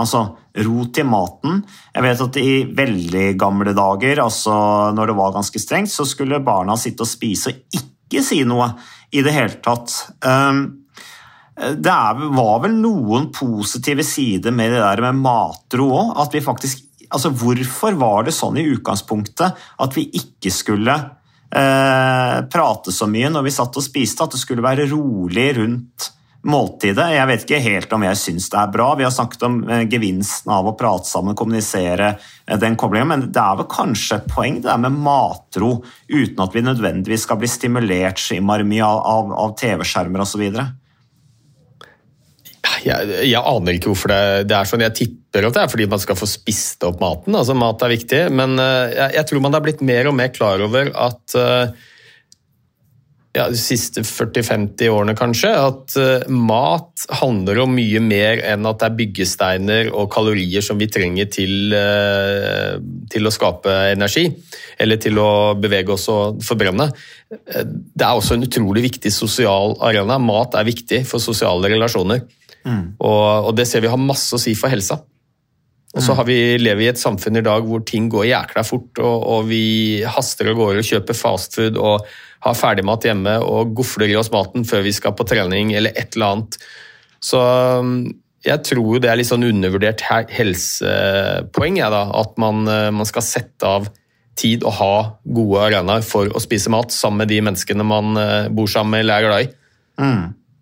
Altså 0.00 0.22
ro 0.64 0.84
til 0.94 1.08
maten. 1.10 1.62
Jeg 1.94 2.04
vet 2.06 2.20
at 2.26 2.36
i 2.40 2.50
veldig 2.78 3.24
gamle 3.38 3.74
dager, 3.76 4.22
altså 4.22 4.54
når 4.96 5.10
det 5.10 5.16
var 5.18 5.34
ganske 5.34 5.62
strengt, 5.62 5.92
så 5.92 6.06
skulle 6.08 6.42
barna 6.46 6.78
sitte 6.78 7.04
og 7.04 7.10
spise 7.10 7.52
og 7.52 7.80
ikke 7.80 8.22
si 8.24 8.42
noe 8.46 8.70
i 9.14 9.22
det 9.26 9.34
hele 9.34 9.58
tatt. 9.62 9.94
Um, 10.22 10.62
det 11.60 11.96
var 12.38 12.62
vel 12.62 12.78
noen 12.80 13.28
positive 13.34 14.06
sider 14.06 14.54
med 14.54 14.72
det 14.72 14.80
der 14.80 15.02
med 15.04 15.20
matro 15.20 15.90
òg. 15.92 16.14
At 16.22 16.34
vi 16.34 16.44
faktisk 16.44 16.86
Altså, 17.10 17.32
hvorfor 17.34 17.98
var 18.00 18.26
det 18.26 18.36
sånn 18.36 18.60
i 18.60 18.68
utgangspunktet 18.70 19.66
at 19.82 19.98
vi 19.98 20.06
ikke 20.20 20.52
skulle 20.54 20.94
eh, 20.94 22.38
prate 22.52 22.94
så 22.94 23.10
mye 23.10 23.32
når 23.34 23.48
vi 23.48 23.54
satt 23.54 23.76
og 23.76 23.86
spiste? 23.86 24.24
At 24.24 24.36
det 24.36 24.42
skulle 24.42 24.64
være 24.64 24.88
rolig 24.92 25.50
rundt 25.58 26.10
måltidet. 26.46 27.06
Jeg 27.12 27.28
vet 27.28 27.42
ikke 27.44 27.60
helt 27.64 27.92
om 27.92 28.04
jeg 28.06 28.18
syns 28.18 28.48
det 28.52 28.58
er 28.60 28.72
bra. 28.72 28.88
Vi 28.96 29.04
har 29.04 29.12
snakket 29.12 29.44
om 29.48 29.58
eh, 29.68 29.84
gevinsten 29.90 30.52
av 30.54 30.70
å 30.70 30.76
prate 30.78 31.08
sammen, 31.08 31.36
kommunisere 31.36 32.14
eh, 32.14 32.58
den 32.60 32.78
koblingen, 32.80 33.10
men 33.12 33.26
det 33.28 33.42
er 33.42 33.58
vel 33.60 33.68
kanskje 33.70 34.20
et 34.20 34.30
poeng 34.30 34.60
det 34.60 34.70
der 34.70 34.80
med 34.80 34.96
matro, 35.04 35.72
uten 36.08 36.44
at 36.44 36.56
vi 36.56 36.64
nødvendigvis 36.64 37.26
skal 37.28 37.40
bli 37.40 37.50
stimulert 37.50 38.22
så 38.22 38.38
innmari 38.38 38.66
mye 38.68 38.86
av, 38.86 39.02
av, 39.12 39.34
av 39.44 39.56
TV-skjermer 39.60 40.24
osv. 40.24 40.46
Jeg, 42.84 43.12
jeg, 43.28 43.40
aner 43.40 43.76
ikke 43.76 43.92
hvorfor 43.92 44.12
det, 44.12 44.48
det, 44.50 44.56
er 44.56 44.68
sånn. 44.68 44.84
Jeg 44.86 44.96
tipper 44.96 45.46
at 45.48 45.56
det 45.56 45.62
er 45.64 45.70
fordi 45.72 45.86
man 45.90 46.02
skal 46.02 46.18
få 46.18 46.28
spist 46.28 46.84
opp 46.88 47.00
maten. 47.02 47.36
altså 47.36 47.56
Mat 47.58 47.84
er 47.86 47.94
viktig, 47.94 48.24
men 48.34 48.58
eh, 48.60 48.96
jeg, 48.96 49.16
jeg 49.20 49.30
tror 49.30 49.46
man 49.46 49.56
har 49.56 49.64
blitt 49.64 49.84
mer 49.86 50.10
og 50.10 50.18
mer 50.18 50.34
klar 50.34 50.62
over 50.64 50.92
at 50.98 51.36
uh, 51.38 51.70
ja, 53.36 53.44
de 53.46 53.58
siste 53.58 54.02
40-50 54.06 54.90
årene, 54.90 55.14
kanskje, 55.18 55.52
at 55.54 55.94
uh, 56.00 56.32
mat 56.34 57.06
handler 57.20 57.62
om 57.62 57.76
mye 57.78 58.02
mer 58.02 58.42
enn 58.52 58.66
at 58.68 58.80
det 58.80 58.88
er 58.88 58.98
byggesteiner 58.98 59.92
og 59.94 60.10
kalorier 60.12 60.64
som 60.64 60.80
vi 60.80 60.90
trenger 60.90 61.30
til, 61.30 61.76
til 63.12 63.28
å 63.28 63.34
skape 63.34 63.76
energi, 63.92 64.26
eller 64.82 65.00
til 65.00 65.20
å 65.22 65.30
bevege 65.60 65.94
oss 65.94 66.08
og 66.12 66.42
forbrenne. 66.46 66.90
Det 67.30 68.04
er 68.04 68.10
også 68.10 68.36
en 68.36 68.48
utrolig 68.48 68.88
viktig 68.88 69.14
sosial 69.14 69.78
arena. 69.86 70.18
Mat 70.18 70.58
er 70.58 70.68
viktig 70.68 71.04
for 71.08 71.22
sosiale 71.22 71.70
relasjoner. 71.70 72.26
Mm. 72.66 72.84
Og, 72.98 73.48
og, 73.48 73.54
det 73.56 73.66
ser 73.68 73.84
vi 73.84 73.90
har 73.92 74.00
masse 74.00 74.34
å 74.36 74.40
si 74.40 74.54
for 74.58 74.72
helsa. 74.72 75.00
Og 75.90 76.04
så 76.06 76.14
har 76.14 76.26
vi, 76.28 76.36
lever 76.60 76.78
vi 76.78 76.86
i 76.86 76.92
et 76.92 77.00
samfunn 77.00 77.40
i 77.40 77.42
dag 77.42 77.64
hvor 77.66 77.82
ting 77.86 78.06
går 78.12 78.28
jækla 78.28 78.62
fort, 78.62 79.00
og, 79.02 79.24
og 79.26 79.48
vi 79.48 79.62
haster 80.06 80.52
av 80.52 80.58
gårde 80.58 80.84
og 80.84 80.86
kjøper 80.86 81.18
fastfood 81.18 81.80
og 81.80 82.06
har 82.46 82.56
ferdigmat 82.56 83.08
hjemme 83.08 83.34
og 83.42 83.74
gofler 83.76 84.12
i 84.12 84.16
oss 84.16 84.30
maten 84.32 84.62
før 84.68 84.84
vi 84.86 84.94
skal 84.94 85.16
på 85.18 85.26
trening 85.28 85.74
eller 85.74 85.96
et 85.98 86.14
eller 86.14 86.36
annet. 86.36 86.60
Så 87.20 87.40
um, 87.42 87.96
jeg 88.46 88.62
tror 88.70 88.94
jo 88.94 89.00
det 89.02 89.10
er 89.10 89.18
litt 89.20 89.28
sånn 89.28 89.44
undervurdert 89.44 90.04
helsepoeng, 90.32 91.80
jeg 91.82 91.92
da, 91.92 92.04
at 92.22 92.38
man, 92.40 92.62
eh, 92.70 92.88
man 92.94 93.08
skal 93.08 93.26
sette 93.26 93.68
av 93.68 93.90
tid 94.40 94.64
og 94.64 94.76
ha 94.78 94.94
gode 95.28 95.66
arenaer 95.66 96.04
for 96.06 96.30
å 96.32 96.40
spise 96.40 96.72
mat 96.72 96.94
sammen 96.94 97.24
med 97.24 97.32
de 97.34 97.42
menneskene 97.44 97.84
man 97.84 98.16
eh, 98.16 98.48
bor 98.48 98.70
sammen 98.70 98.94
med 98.94 99.04
eller 99.04 99.18
er 99.18 99.26
glad 99.26 99.44
i. 99.44 99.50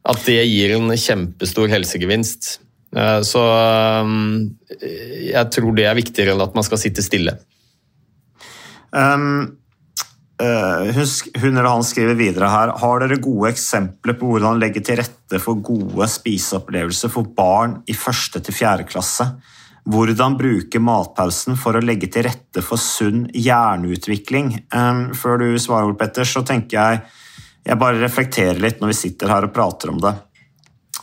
At 0.08 0.24
det 0.24 0.40
gir 0.48 0.74
en 0.78 0.94
kjempestor 0.96 1.68
helsegevinst. 1.72 2.56
Eh, 2.96 3.20
Så 3.26 3.42
um, 3.44 4.56
jeg 4.80 5.46
tror 5.52 5.76
det 5.76 5.86
er 5.88 5.98
viktigere 5.98 6.34
enn 6.34 6.44
at 6.44 6.56
man 6.56 6.66
skal 6.66 6.80
sitte 6.80 7.04
stille. 7.04 7.36
Um, 8.88 9.58
eh, 10.40 10.88
hun, 10.96 11.10
hun 11.42 11.50
eller 11.52 11.68
han 11.68 11.84
skriver 11.84 12.16
videre 12.16 12.48
her 12.48 12.70
Har 12.80 13.02
dere 13.02 13.18
gode 13.20 13.50
eksempler 13.52 14.16
på 14.16 14.30
hvordan 14.30 14.62
legge 14.62 14.80
til 14.80 14.96
rette 15.02 15.36
for 15.44 15.60
gode 15.60 16.08
spiseopplevelser 16.08 17.12
for 17.12 17.28
barn 17.36 17.82
i 17.84 17.96
første 17.96 18.40
til 18.40 18.56
fjerde 18.56 18.88
klasse? 18.88 19.28
Hvordan 19.88 20.36
bruke 20.40 20.80
matpausen 20.80 21.56
for 21.60 21.76
å 21.76 21.84
legge 21.84 22.08
til 22.12 22.26
rette 22.26 22.64
for 22.64 22.80
sunn 22.80 23.26
hjerneutvikling? 23.36 24.54
Um, 24.72 25.10
før 25.16 25.40
du 25.44 25.48
svarer, 25.60 25.94
Petter, 26.00 26.28
så 26.28 26.44
tenker 26.48 26.80
jeg 26.80 27.06
jeg 27.68 27.80
bare 27.80 28.00
reflekterer 28.00 28.60
litt 28.62 28.80
når 28.80 28.94
vi 28.94 28.98
sitter 29.02 29.32
her 29.32 29.46
og 29.48 29.54
prater 29.54 29.92
om 29.92 30.00
det. 30.02 30.14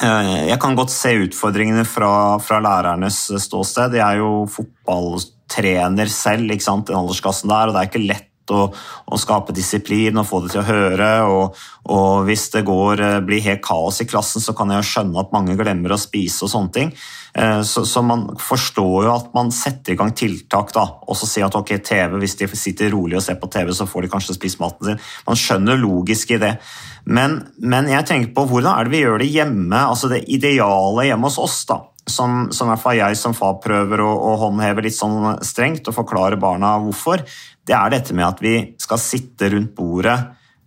Eh, 0.02 0.48
Jeg 0.50 0.60
kan 0.60 0.76
godt 0.76 0.92
se 0.92 1.14
utfordringene 1.28 1.86
fra, 1.88 2.40
fra 2.44 2.60
lærernes 2.64 3.20
ståsted. 3.46 3.96
Jeg 4.00 4.06
er 4.06 4.24
jo 4.24 4.46
fotballtrener 4.52 6.10
selv 6.12 6.52
i 6.52 6.58
den 6.58 6.98
aldersklassen 6.98 7.52
der, 7.52 7.70
og 7.70 7.76
det 7.76 7.84
er 7.84 7.92
ikke 7.92 8.08
lett 8.08 8.54
å, 8.54 8.68
å 8.74 9.18
skape 9.18 9.56
disiplin 9.56 10.18
og 10.22 10.28
få 10.30 10.44
det 10.44 10.54
til 10.54 10.62
å 10.64 10.68
høre. 10.68 11.12
Og, 11.30 11.62
og 11.94 12.26
hvis 12.28 12.50
det 12.58 12.66
går, 12.68 13.06
eh, 13.06 13.20
blir 13.26 13.46
helt 13.46 13.64
kaos 13.66 14.02
i 14.02 14.10
klassen, 14.10 14.44
så 14.44 14.58
kan 14.58 14.74
jeg 14.74 14.90
skjønne 14.90 15.22
at 15.22 15.34
mange 15.36 15.58
glemmer 15.60 15.96
å 15.96 16.02
spise 16.02 16.46
og 16.46 16.54
sånne 16.54 16.76
ting. 16.76 16.96
Eh, 17.36 17.62
Så, 17.62 18.02
man 18.02 18.30
forstår 18.40 19.06
jo 19.06 19.12
at 19.12 19.34
man 19.36 19.52
setter 19.52 19.94
i 19.94 19.98
gang 20.00 20.14
tiltak, 20.16 20.72
da, 20.74 20.86
og 21.04 21.18
så 21.20 21.28
sier 21.28 21.48
at 21.48 21.56
ok, 21.58 21.74
TV, 21.84 22.16
hvis 22.22 22.38
de 22.40 22.48
sitter 22.56 22.94
rolig 22.94 23.18
og 23.20 23.26
ser 23.26 23.40
på 23.42 23.50
TV, 23.52 23.74
så 23.76 23.88
får 23.90 24.06
de 24.06 24.12
kanskje 24.14 24.38
spist 24.38 24.62
maten 24.62 24.88
sin. 24.88 25.02
Man 25.28 25.40
skjønner 25.40 25.82
logisk 25.82 26.32
i 26.32 26.40
det. 26.40 26.54
Men, 27.06 27.42
men 27.60 27.92
jeg 27.92 28.08
tenker 28.08 28.32
på 28.38 28.48
hvordan 28.50 28.72
er 28.72 28.88
det 28.88 28.96
vi 28.96 29.04
gjør 29.04 29.20
det 29.20 29.34
hjemme, 29.34 29.82
altså 29.82 30.10
det 30.14 30.24
ideale 30.32 31.10
hjemme 31.10 31.28
hos 31.28 31.42
oss, 31.42 31.60
da. 31.68 31.82
Som, 32.06 32.52
som 32.54 32.70
jeg 32.70 33.18
som 33.18 33.34
far 33.34 33.56
prøver 33.58 34.04
å, 34.04 34.12
å 34.14 34.36
håndheve 34.44 34.84
litt 34.86 34.94
sånn 34.94 35.40
strengt 35.42 35.88
og 35.90 35.96
forklare 35.98 36.38
barna 36.38 36.76
hvorfor. 36.78 37.24
Det 37.66 37.74
er 37.74 37.90
dette 37.90 38.14
med 38.14 38.28
at 38.28 38.44
vi 38.46 38.60
skal 38.78 39.02
sitte 39.02 39.50
rundt 39.50 39.74
bordet 39.74 40.20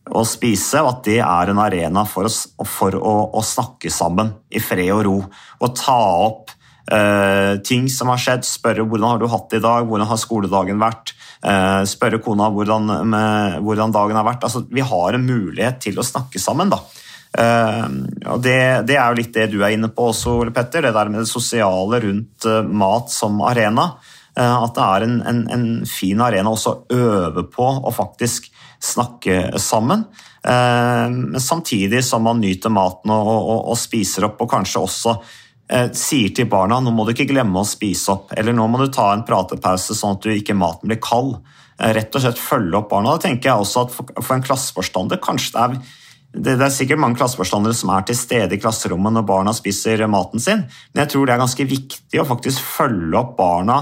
og 0.09 0.27
spise, 0.27 0.83
og 0.83 0.91
at 0.91 1.03
det 1.07 1.19
er 1.23 1.53
en 1.53 1.61
arena 1.63 2.03
for, 2.09 2.27
oss, 2.27 2.49
for 2.67 2.97
å, 2.99 3.15
å 3.39 3.45
snakke 3.45 3.93
sammen 3.93 4.33
i 4.51 4.59
fred 4.59 4.91
og 4.97 5.05
ro. 5.07 5.17
Og 5.63 5.77
ta 5.79 5.99
opp 6.27 6.58
eh, 6.93 7.55
ting 7.65 7.89
som 7.93 8.11
har 8.13 8.21
skjedd, 8.23 8.47
spørre 8.47 8.85
hvordan 8.87 9.15
har 9.15 9.21
du 9.21 9.29
hatt 9.31 9.49
det 9.53 9.61
i 9.61 9.65
dag, 9.65 9.87
hvordan 9.89 10.09
har 10.11 10.21
skoledagen 10.21 10.81
vært, 10.81 11.15
uh, 11.47 11.83
spørre 11.89 12.21
kona 12.25 12.49
hvordan, 12.55 12.93
med, 13.09 13.59
hvordan 13.65 13.95
dagen 13.95 14.19
har 14.19 14.27
vært. 14.27 14.47
Altså, 14.49 14.65
vi 14.73 14.85
har 14.85 15.17
en 15.17 15.27
mulighet 15.27 15.81
til 15.85 15.99
å 16.01 16.07
snakke 16.07 16.41
sammen. 16.43 16.73
da. 16.73 16.81
Uh, 17.39 17.89
og 18.35 18.45
det, 18.45 18.61
det 18.89 18.97
er 18.97 19.11
jo 19.11 19.19
litt 19.21 19.35
det 19.37 19.51
du 19.53 19.59
er 19.63 19.75
inne 19.77 19.91
på 19.93 20.11
også, 20.13 20.39
Ole 20.43 20.55
Petter, 20.55 20.87
det 20.87 20.95
der 20.97 21.13
med 21.13 21.23
det 21.25 21.31
sosiale 21.31 22.01
rundt 22.07 22.49
mat 22.69 23.13
som 23.15 23.43
arena. 23.47 23.93
At 24.39 24.77
det 24.77 24.83
er 24.85 25.03
en, 25.03 25.15
en, 25.27 25.39
en 25.51 25.63
fin 25.91 26.21
arena 26.23 26.53
også 26.53 26.71
å 26.71 26.95
øve 26.95 27.43
på 27.51 27.65
å 27.67 27.91
faktisk 27.91 28.45
snakke 28.79 29.59
sammen. 29.59 30.05
Men 30.47 31.43
samtidig 31.43 32.05
som 32.07 32.23
man 32.23 32.39
nyter 32.39 32.71
maten 32.71 33.11
og, 33.11 33.33
og, 33.35 33.65
og 33.73 33.81
spiser 33.81 34.29
opp, 34.29 34.39
og 34.45 34.53
kanskje 34.53 34.85
også 34.85 35.17
sier 35.93 36.33
til 36.33 36.47
barna 36.49 36.79
nå 36.81 36.93
må 36.97 37.05
du 37.05 37.11
ikke 37.13 37.29
glemme 37.29 37.61
å 37.61 37.69
spise 37.69 38.15
opp, 38.15 38.31
eller 38.33 38.55
nå 38.57 38.65
må 38.73 38.81
du 38.81 38.87
ta 38.93 39.11
en 39.13 39.25
pratepause 39.29 39.97
sånn 39.97 40.17
at 40.17 40.25
du 40.25 40.31
ikke 40.33 40.57
maten 40.57 40.89
blir 40.89 41.01
kald. 41.05 41.37
Eh, 41.79 41.95
Rett 41.95 42.15
og 42.15 42.25
slett 42.25 42.41
følge 42.43 42.81
opp 42.81 42.91
barna. 42.91 43.15
Da 43.15 43.29
tenker 43.29 43.51
jeg 43.51 43.63
også 43.63 43.87
at 43.87 43.95
for, 43.95 44.35
en 44.35 44.45
klasseforstander 44.45 45.21
kanskje 45.23 45.55
det 45.55 45.65
er 45.65 45.81
det, 46.29 46.55
er 46.61 46.75
sikkert 46.75 47.01
mange 47.01 47.17
klasseforstandere 47.17 47.75
som 47.75 47.89
er 47.95 48.03
til 48.05 48.19
stede 48.19 48.53
i 48.55 48.61
klasserommet 48.61 49.15
når 49.17 49.25
barna 49.27 49.55
spiser 49.57 50.03
maten 50.13 50.43
sin, 50.43 50.67
men 50.93 51.01
jeg 51.01 51.15
tror 51.15 51.25
det 51.25 51.35
er 51.35 51.41
ganske 51.41 51.67
viktig 51.71 52.21
å 52.21 52.27
faktisk 52.29 52.61
følge 52.77 53.17
opp 53.17 53.33
barna 53.39 53.79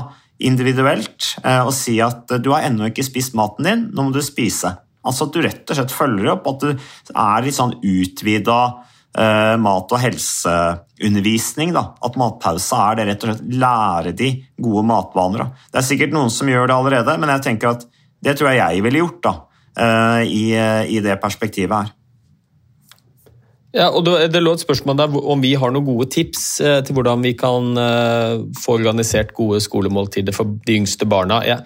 individuelt 0.46 1.32
eh, 1.42 1.62
og 1.64 1.72
si 1.74 1.96
at 2.04 2.30
eh, 2.30 2.40
du 2.42 2.52
har 2.54 2.68
ennå 2.68 2.92
ikke 2.92 3.04
spist 3.06 3.34
maten 3.36 3.66
din, 3.66 3.86
nå 3.90 4.06
må 4.06 4.14
du 4.14 4.22
spise. 4.24 4.76
Altså 5.06 5.26
at 5.26 5.34
du 5.34 5.42
rett 5.42 5.72
og 5.72 5.78
slett 5.78 5.94
følger 5.94 6.30
opp, 6.36 6.46
at 6.52 6.62
du 6.62 6.70
er 7.18 7.46
litt 7.46 7.56
sånn 7.58 7.74
utvida 7.80 8.60
eh, 8.68 8.94
mat- 9.16 9.92
og 9.96 10.00
helseundervisning. 10.02 11.70
Da. 11.72 11.82
At 12.04 12.18
matpause 12.20 12.76
er 12.76 12.98
det 12.98 13.06
rett 13.08 13.24
og 13.24 13.30
slett 13.30 13.54
lære 13.62 14.12
de 14.18 14.30
gode 14.60 14.82
matvaner. 14.84 15.44
Da. 15.44 15.68
Det 15.72 15.80
er 15.80 15.86
sikkert 15.88 16.12
noen 16.12 16.32
som 16.34 16.50
gjør 16.52 16.68
det 16.68 16.76
allerede, 16.76 17.14
men 17.22 17.32
jeg 17.32 17.46
tenker 17.46 17.70
at 17.72 17.86
det 18.26 18.36
tror 18.36 18.50
jeg 18.52 18.60
jeg 18.60 18.84
ville 18.84 19.00
gjort 19.00 19.22
da, 19.24 19.34
eh, 19.80 20.22
i, 20.28 20.44
i 20.98 21.00
det 21.04 21.16
perspektivet 21.22 21.76
her. 21.76 21.94
Ja, 23.76 23.90
og 23.92 24.06
det, 24.06 24.40
lå 24.40 24.54
et 24.56 24.62
spørsmål 24.62 24.96
der 24.96 25.16
om 25.34 25.42
vi 25.42 25.52
har 25.58 25.72
noen 25.72 25.84
gode 25.84 26.08
tips 26.14 26.44
eh, 26.64 26.78
til 26.86 26.96
hvordan 26.96 27.20
vi 27.24 27.34
kan 27.36 27.76
eh, 27.76 28.38
få 28.56 28.78
organisert 28.78 29.34
gode 29.36 29.60
skolemåltider 29.60 30.32
for 30.36 30.56
de 30.64 30.78
yngste 30.78 31.08
barna. 31.08 31.42
Jeg 31.44 31.60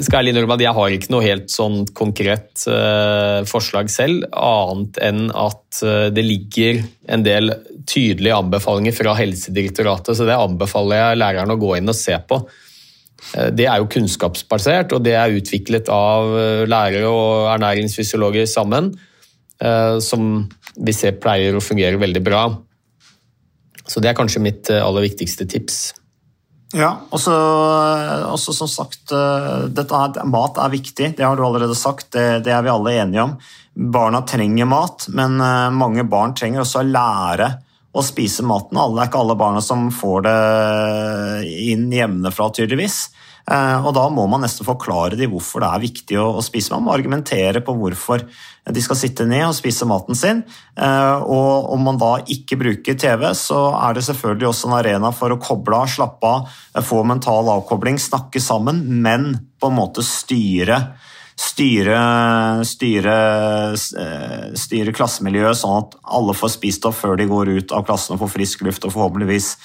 skal 0.00 0.22
ærlig 0.22 0.32
innrømme 0.32 0.56
at 0.56 0.64
jeg 0.64 0.76
har 0.76 0.94
ikke 0.94 1.12
noe 1.12 1.24
helt 1.24 1.52
sånn 1.52 1.82
konkret 1.96 2.64
uh, 2.64 3.44
forslag 3.48 3.90
selv, 3.92 4.24
annet 4.32 4.98
enn 5.04 5.26
at 5.36 5.82
uh, 5.84 6.08
det 6.14 6.24
ligger 6.24 6.80
en 7.12 7.24
del 7.26 7.52
tydelige 7.88 8.38
anbefalinger 8.38 8.96
fra 8.96 9.12
Helsedirektoratet, 9.18 10.16
så 10.16 10.28
det 10.28 10.38
anbefaler 10.38 11.02
jeg 11.02 11.20
læreren 11.20 11.52
å 11.52 11.58
gå 11.60 11.74
inn 11.76 11.92
og 11.92 11.98
se 11.98 12.16
på. 12.28 12.40
Eh, 13.36 13.50
Det 13.52 13.66
er 13.68 13.82
jo 13.82 13.90
kunnskapsbasert, 13.92 14.94
og 14.96 15.04
det 15.04 15.16
er 15.18 15.36
utviklet 15.36 15.90
av 15.92 16.30
lærere 16.70 17.10
og 17.10 17.50
ernæringsfysiologer 17.56 18.46
sammen, 18.50 18.94
som 20.02 20.22
vi 20.74 20.94
ser 20.96 21.20
pleier 21.22 21.54
å 21.54 21.62
fungere 21.62 22.00
veldig 22.00 22.22
bra. 22.26 22.40
Så 23.86 24.02
det 24.02 24.10
er 24.10 24.16
kanskje 24.18 24.42
mitt 24.42 24.70
aller 24.74 25.04
viktigste 25.04 25.46
tips. 25.46 25.92
Ja, 26.72 26.92
og 27.12 27.20
så 27.20 28.54
som 28.56 28.68
sagt, 28.70 29.12
eh, 29.12 29.66
dette 29.68 30.24
mat 30.24 30.60
er 30.60 30.72
viktig, 30.72 31.10
det 31.18 31.26
har 31.26 31.36
du 31.36 31.44
allerede 31.44 31.76
sagt, 31.76 32.10
det, 32.16 32.44
det 32.46 32.54
er 32.54 32.64
vi 32.64 32.72
alle 32.72 32.94
enige 33.02 33.26
om. 33.26 33.34
Barna 33.92 34.22
trenger 34.28 34.68
mat, 34.68 35.06
men 35.12 35.36
eh, 35.40 35.68
mange 35.76 36.04
barn 36.08 36.32
trenger 36.36 36.64
også 36.64 36.80
å 36.80 36.88
lære 36.88 37.50
å 37.92 38.04
spise 38.04 38.44
maten. 38.48 38.78
Det 38.80 39.02
er 39.02 39.10
ikke 39.10 39.20
alle 39.20 39.36
barna 39.36 39.60
som 39.64 39.90
får 39.92 40.24
det 40.24 40.38
inn 41.72 41.90
hjemmefra, 41.92 42.48
tydeligvis. 42.56 43.02
Eh, 43.50 43.86
Og 43.86 43.94
da 43.96 44.06
må 44.08 44.28
man 44.30 44.44
nesten 44.44 44.66
forklare 44.66 45.18
dem 45.18 45.32
hvorfor 45.32 45.62
det 45.62 45.70
er 45.70 45.84
viktig 45.84 46.18
å, 46.20 46.42
spise. 46.44 46.72
Man 46.74 46.86
må 46.86 46.94
argumentere 46.94 47.62
på 47.64 47.74
hvorfor 47.74 48.22
de 48.62 48.82
skal 48.84 48.96
sitte 48.96 49.26
ned 49.26 49.48
og 49.48 49.56
spise 49.58 49.88
maten 49.88 50.14
sin. 50.18 50.44
Eh, 50.76 51.16
Og 51.22 51.72
om 51.74 51.82
man 51.82 51.98
da 51.98 52.18
ikke 52.22 52.58
bruker 52.60 52.98
TV, 52.98 53.32
så 53.34 53.72
er 53.82 53.94
det 53.94 54.06
selvfølgelig 54.06 54.48
også 54.48 54.70
en 54.70 54.78
arena 54.78 55.12
for 55.12 55.34
å 55.34 55.40
koble 55.42 55.82
av, 55.82 55.88
slappe 55.90 56.22
av, 56.26 56.48
eh, 56.76 56.82
få 56.82 57.04
mental 57.04 57.48
avkobling, 57.48 57.98
snakke 57.98 58.40
sammen, 58.40 58.84
men 59.02 59.48
på 59.60 59.70
en 59.70 59.78
måte 59.78 60.02
styre 60.02 60.94
styre, 61.42 61.98
styre, 62.66 63.14
eh, 63.74 64.48
styre 64.58 64.94
klassemiljøet 64.94 65.58
sånn 65.58 65.78
at 65.80 65.96
alle 66.14 66.34
får 66.38 66.54
spist 66.54 66.86
opp 66.88 66.96
før 67.00 67.16
de 67.18 67.26
går 67.30 67.50
ut 67.56 67.74
av 67.74 67.86
klassen 67.88 68.14
og 68.14 68.22
får 68.22 68.34
frisk 68.36 68.62
luft 68.66 68.86
og 68.86 68.94
forhåpentligvis 68.94 69.56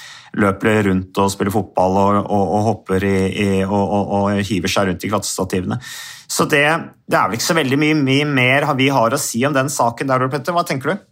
løper 0.41 0.87
rundt 0.89 1.19
og 1.21 1.31
spiller 1.31 1.53
fotball 1.53 1.99
og, 2.01 2.17
og, 2.25 2.45
og 2.57 2.65
hopper 2.71 3.05
i, 3.07 3.17
i, 3.29 3.49
og, 3.65 3.93
og, 3.93 4.41
hiver 4.47 4.73
seg 4.73 4.89
rundt 4.89 5.05
i 5.05 5.11
klatrestativene. 5.11 5.79
Så 6.27 6.47
det, 6.49 6.65
det 7.07 7.19
er 7.19 7.29
vel 7.29 7.37
ikke 7.37 7.49
så 7.49 7.59
veldig 7.59 7.79
mye, 7.79 7.99
mye 8.01 8.25
mer 8.27 8.67
vi 8.79 8.89
har 8.93 9.13
å 9.13 9.21
si 9.21 9.45
om 9.47 9.55
den 9.55 9.71
saken 9.71 10.09
der, 10.09 10.27
Petter. 10.33 10.57
Hva 10.57 10.65
tenker 10.67 10.93
du? 10.93 11.05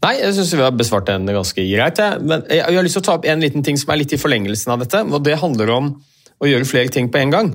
Nei, 0.00 0.14
jeg 0.16 0.32
syns 0.32 0.54
vi 0.56 0.64
har 0.64 0.72
besvart 0.72 1.10
den 1.10 1.28
ganske 1.28 1.64
greit. 1.68 2.00
Ja. 2.00 2.14
Men 2.18 2.46
jeg 2.48 2.64
har 2.64 2.86
lyst 2.86 2.96
til 2.96 3.04
å 3.04 3.08
ta 3.10 3.18
opp 3.18 3.28
en 3.28 3.44
liten 3.44 3.64
ting 3.66 3.76
som 3.78 3.92
er 3.92 4.00
litt 4.00 4.14
i 4.16 4.20
forlengelsen 4.20 4.72
av 4.72 4.80
dette. 4.82 5.04
og 5.04 5.20
Det 5.26 5.36
handler 5.42 5.74
om 5.76 5.90
å 6.40 6.48
gjøre 6.48 6.68
flere 6.68 6.92
ting 6.92 7.12
på 7.12 7.20
en 7.20 7.34
gang. 7.34 7.52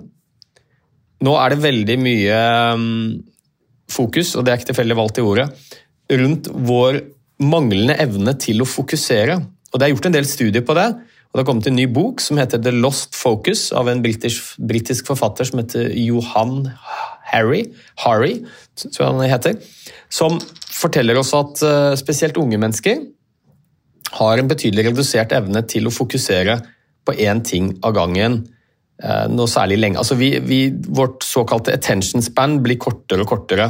Nå 1.26 1.34
er 1.40 1.54
det 1.54 1.64
veldig 1.64 1.98
mye 2.02 2.38
um, 2.76 2.86
fokus, 3.92 4.36
og 4.36 4.46
det 4.46 4.54
er 4.54 4.60
ikke 4.60 4.72
tilfeldig 4.74 4.98
valgt 5.00 5.20
i 5.22 5.26
ordet, 5.26 5.50
rundt 6.22 6.50
vår 6.68 7.02
manglende 7.42 7.98
evne 8.02 8.36
til 8.42 8.62
å 8.64 8.70
fokusere. 8.70 9.40
Og 9.72 9.80
Det 9.80 9.88
er 9.88 9.94
gjort 9.94 10.10
en 10.10 10.16
del 10.16 10.28
studier 10.30 10.64
på 10.66 10.76
det. 10.78 10.86
og 10.94 11.34
Det 11.34 11.42
har 11.42 11.48
kommet 11.50 11.68
en 11.68 11.76
ny 11.76 11.88
bok 11.92 12.22
som 12.24 12.40
heter 12.40 12.62
The 12.62 12.72
Lost 12.76 13.16
Focus, 13.18 13.72
av 13.74 13.90
en 13.92 14.04
britisk, 14.04 15.08
forfatter 15.08 15.50
som 15.50 15.60
heter 15.64 15.90
Johan 15.98 16.70
Harry, 17.32 17.66
Harry, 18.06 18.38
han 19.00 19.20
heter, 19.26 19.58
som 20.12 20.38
forteller 20.76 21.18
oss 21.20 21.34
at 21.36 21.62
eh, 21.66 21.94
spesielt 22.00 22.38
unge 22.38 22.60
mennesker 22.62 23.02
har 24.16 24.40
en 24.40 24.50
betydelig 24.52 24.90
redusert 24.92 25.34
evne 25.36 25.64
til 25.68 25.88
å 25.88 25.94
fokusere 25.94 26.60
på 27.08 27.16
én 27.26 27.42
ting 27.46 27.72
av 27.84 27.96
gangen 27.98 28.44
noe 29.30 29.52
særlig 29.52 29.78
lenge. 29.82 30.00
Altså 30.00 30.16
vi, 30.16 30.32
vi, 30.40 30.60
vårt 30.72 31.26
såkalte 31.28 31.74
attention 31.76 32.24
span 32.24 32.62
blir 32.64 32.80
kortere 32.80 33.26
og 33.26 33.32
kortere. 33.34 33.70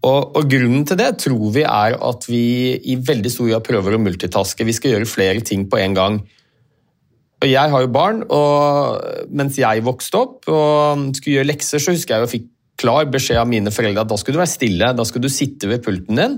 Og, 0.00 0.36
og, 0.36 0.44
Grunnen 0.48 0.84
til 0.88 0.96
det 1.00 1.10
tror 1.20 1.50
vi 1.52 1.64
er 1.64 1.96
at 1.96 2.26
vi 2.28 2.44
i 2.88 2.96
veldig 2.96 3.32
stor 3.32 3.50
grad 3.50 3.66
prøver 3.66 3.96
å 3.96 4.02
multitaske. 4.02 4.64
Vi 4.64 4.76
skal 4.76 4.94
gjøre 4.94 5.08
flere 5.08 5.44
ting 5.44 5.66
på 5.72 5.80
en 5.80 5.96
gang. 5.96 6.20
Og 7.40 7.48
Jeg 7.48 7.72
har 7.72 7.84
jo 7.84 7.92
barn, 7.92 8.24
og 8.28 9.28
mens 9.32 9.56
jeg 9.56 9.84
vokste 9.84 10.18
opp 10.20 10.48
og 10.52 11.06
skulle 11.16 11.38
gjøre 11.38 11.48
lekser, 11.48 11.80
så 11.80 11.94
husker 11.94 12.16
jeg 12.16 12.26
jeg 12.26 12.32
fikk 12.34 12.48
klar 12.80 13.08
beskjed 13.12 13.40
av 13.40 13.48
mine 13.48 13.72
foreldre 13.72 14.04
at 14.04 14.10
da 14.10 14.16
skulle 14.20 14.38
du 14.38 14.42
være 14.42 14.56
stille, 14.56 14.90
da 14.96 15.06
skulle 15.08 15.28
du 15.28 15.32
sitte 15.32 15.68
ved 15.68 15.84
pulten 15.84 16.20
din. 16.20 16.36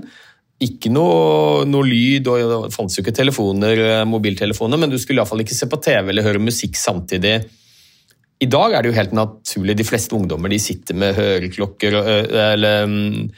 Ikke 0.63 0.91
noe, 0.91 1.63
noe 1.67 1.87
lyd, 1.87 2.27
og 2.31 2.67
det 2.67 2.75
fantes 2.75 2.95
jo 2.95 3.03
ikke 3.03 3.15
telefoner, 3.15 4.03
mobiltelefoner, 4.07 4.79
men 4.79 4.91
du 4.91 4.99
skulle 4.99 5.19
iallfall 5.19 5.43
ikke 5.43 5.57
se 5.57 5.67
på 5.71 5.79
TV 5.83 6.11
eller 6.11 6.27
høre 6.27 6.43
musikk 6.43 6.79
samtidig. 6.79 7.41
I 8.43 8.49
dag 8.51 8.73
er 8.75 8.83
det 8.83 8.91
jo 8.91 8.97
helt 8.97 9.15
naturlig. 9.15 9.77
De 9.79 9.87
fleste 9.87 10.15
ungdommer 10.17 10.51
de 10.51 10.59
sitter 10.61 10.97
med 10.99 11.15
høreklokker 11.15 11.95
eller 11.95 12.89
um, 12.89 13.29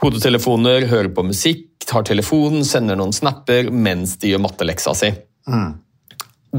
hodetelefoner, 0.00 0.88
hører 0.90 1.10
på 1.14 1.26
musikk, 1.28 1.66
tar 1.84 2.06
telefonen, 2.08 2.64
sender 2.64 2.98
noen 2.98 3.12
snapper 3.16 3.68
mens 3.72 4.16
de 4.22 4.32
gjør 4.32 4.44
matteleksa 4.46 4.94
si. 4.96 5.10
Mm. 5.50 5.72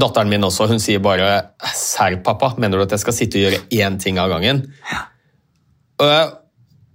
Datteren 0.02 0.30
min 0.32 0.46
også, 0.46 0.68
hun 0.70 0.80
sier 0.80 1.02
bare 1.04 1.54
'serr, 1.74 2.20
pappa', 2.24 2.54
mener 2.58 2.78
du 2.78 2.84
at 2.86 2.94
jeg 2.94 3.02
skal 3.02 3.16
sitte 3.16 3.40
og 3.40 3.44
gjøre 3.44 3.64
én 3.76 3.98
ting 4.00 4.20
av 4.20 4.30
gangen? 4.32 4.62
Ja. 4.92 5.02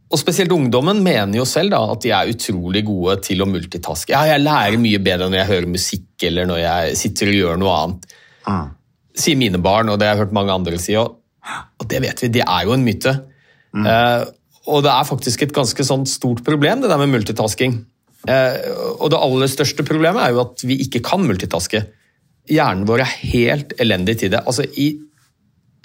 Og 0.07 0.19
spesielt 0.19 0.51
ungdommen 0.55 1.03
mener 1.03 1.38
jo 1.38 1.45
selv 1.45 1.73
da, 1.75 1.81
at 1.91 2.01
de 2.03 2.13
er 2.15 2.31
utrolig 2.31 2.83
gode 2.88 3.17
til 3.27 3.43
å 3.43 3.49
multitaske. 3.49 4.13
Ja, 4.15 4.23
jeg 4.31 4.43
lærer 4.45 4.79
mye 4.79 5.01
bedre 5.03 5.27
når 5.27 5.41
jeg 5.41 5.51
hører 5.51 5.73
musikk 5.73 6.27
eller 6.29 6.47
når 6.47 6.61
jeg 6.63 6.97
sitter 7.01 7.31
og 7.31 7.39
gjør 7.41 7.59
noe 7.61 7.77
annet. 7.81 8.07
Mm. 8.47 8.69
Sier 9.18 9.39
mine 9.39 9.61
barn, 9.63 9.89
og 9.89 9.99
det 9.99 10.07
har 10.07 10.15
jeg 10.15 10.26
hørt 10.26 10.38
mange 10.38 10.53
andre 10.53 10.80
si. 10.82 10.95
Og, 10.99 11.18
og 11.82 11.89
det 11.89 12.01
vet 12.03 12.24
vi, 12.24 12.32
det 12.38 12.45
er 12.45 12.68
jo 12.68 12.76
en 12.76 12.86
myte. 12.86 13.13
Mm. 13.74 13.86
Eh, 13.89 14.24
og 14.68 14.84
det 14.84 14.91
er 14.91 15.07
faktisk 15.07 15.45
et 15.45 15.55
ganske 15.55 15.86
sånn 15.88 16.05
stort 16.09 16.43
problem, 16.45 16.84
det 16.84 16.91
der 16.91 16.99
med 17.01 17.13
multitasking. 17.13 17.80
Eh, 18.28 18.57
og 18.97 19.11
det 19.13 19.22
aller 19.22 19.51
største 19.51 19.86
problemet 19.88 20.24
er 20.24 20.36
jo 20.36 20.43
at 20.43 20.63
vi 20.68 20.80
ikke 20.84 21.03
kan 21.05 21.24
multitaske. 21.24 21.86
Hjernen 22.51 22.88
vår 22.88 23.03
er 23.03 23.13
helt 23.32 23.76
elendig 23.82 24.20
til 24.22 24.34
det. 24.34 24.43
Altså 24.47 24.65
I 24.68 24.89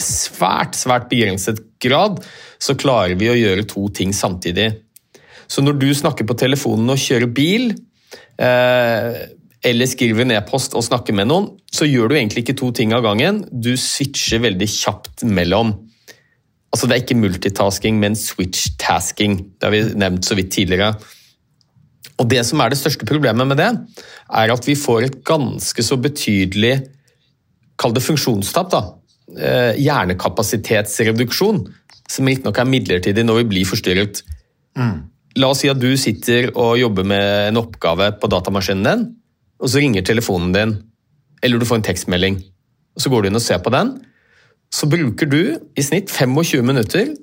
svært, 0.02 0.74
svært 0.78 1.08
begrenset 1.10 1.60
grad 1.82 2.22
så 2.62 2.74
klarer 2.78 3.14
vi 3.18 3.30
å 3.30 3.38
gjøre 3.38 3.68
to 3.70 3.86
ting 3.94 4.14
samtidig. 4.16 4.70
Så 5.50 5.62
når 5.62 5.78
du 5.78 5.88
snakker 5.94 6.26
på 6.26 6.38
telefonen 6.38 6.94
og 6.94 7.00
kjører 7.00 7.30
bil, 7.30 7.72
eh, 8.40 9.18
eller 9.64 9.88
skriver 9.90 10.24
en 10.24 10.34
e-post 10.34 10.74
og 10.78 10.84
snakker 10.86 11.14
med 11.16 11.30
noen, 11.30 11.48
så 11.70 11.86
gjør 11.86 12.10
du 12.10 12.16
egentlig 12.16 12.44
ikke 12.44 12.58
to 12.58 12.70
ting 12.74 12.94
av 12.96 13.04
gangen. 13.06 13.44
Du 13.52 13.74
switcher 13.78 14.42
veldig 14.42 14.68
kjapt 14.68 15.26
mellom. 15.28 15.74
Altså 16.72 16.88
Det 16.88 16.96
er 16.96 17.02
ikke 17.04 17.20
multitasking, 17.20 18.00
men 18.00 18.16
switch-tasking. 18.18 19.36
Det 19.60 19.68
har 19.68 19.74
vi 19.74 19.82
nevnt 20.00 20.26
så 20.26 20.38
vidt 20.38 20.50
tidligere. 20.54 20.96
Og 22.18 22.28
Det 22.28 22.42
som 22.46 22.60
er 22.60 22.72
det 22.72 22.80
største 22.80 23.06
problemet 23.06 23.46
med 23.46 23.60
det, 23.60 23.70
er 24.32 24.52
at 24.52 24.66
vi 24.66 24.74
får 24.78 25.06
et 25.06 25.22
ganske 25.24 25.82
så 25.82 26.00
betydelig 26.00 26.80
Kall 27.82 27.94
det 27.96 28.02
funksjonstap. 28.04 28.70
da, 28.70 28.82
Eh, 29.32 29.78
hjernekapasitetsreduksjon, 29.80 31.62
som 32.10 32.28
riktignok 32.28 32.58
er 32.60 32.68
midlertidig 32.68 33.24
når 33.24 33.40
vi 33.40 33.48
blir 33.54 33.68
forstyrret. 33.68 34.20
Mm. 34.76 35.08
La 35.40 35.48
oss 35.48 35.62
si 35.62 35.70
at 35.72 35.80
du 35.80 35.88
sitter 35.96 36.50
og 36.50 36.76
jobber 36.80 37.06
med 37.08 37.48
en 37.48 37.60
oppgave 37.62 38.10
på 38.20 38.28
datamaskinen 38.28 38.84
din, 38.84 39.06
og 39.62 39.70
så 39.70 39.82
ringer 39.82 40.04
telefonen 40.06 40.54
din, 40.54 40.72
eller 41.42 41.60
du 41.60 41.66
får 41.68 41.80
en 41.80 41.86
tekstmelding. 41.86 42.40
og 42.96 43.04
Så 43.04 43.12
går 43.12 43.22
du 43.22 43.30
inn 43.30 43.38
og 43.38 43.44
ser 43.44 43.62
på 43.62 43.72
den. 43.74 43.94
Så 44.72 44.88
bruker 44.90 45.28
du 45.28 45.40
i 45.78 45.84
snitt 45.84 46.10
25 46.10 46.66
minutter 46.66 47.14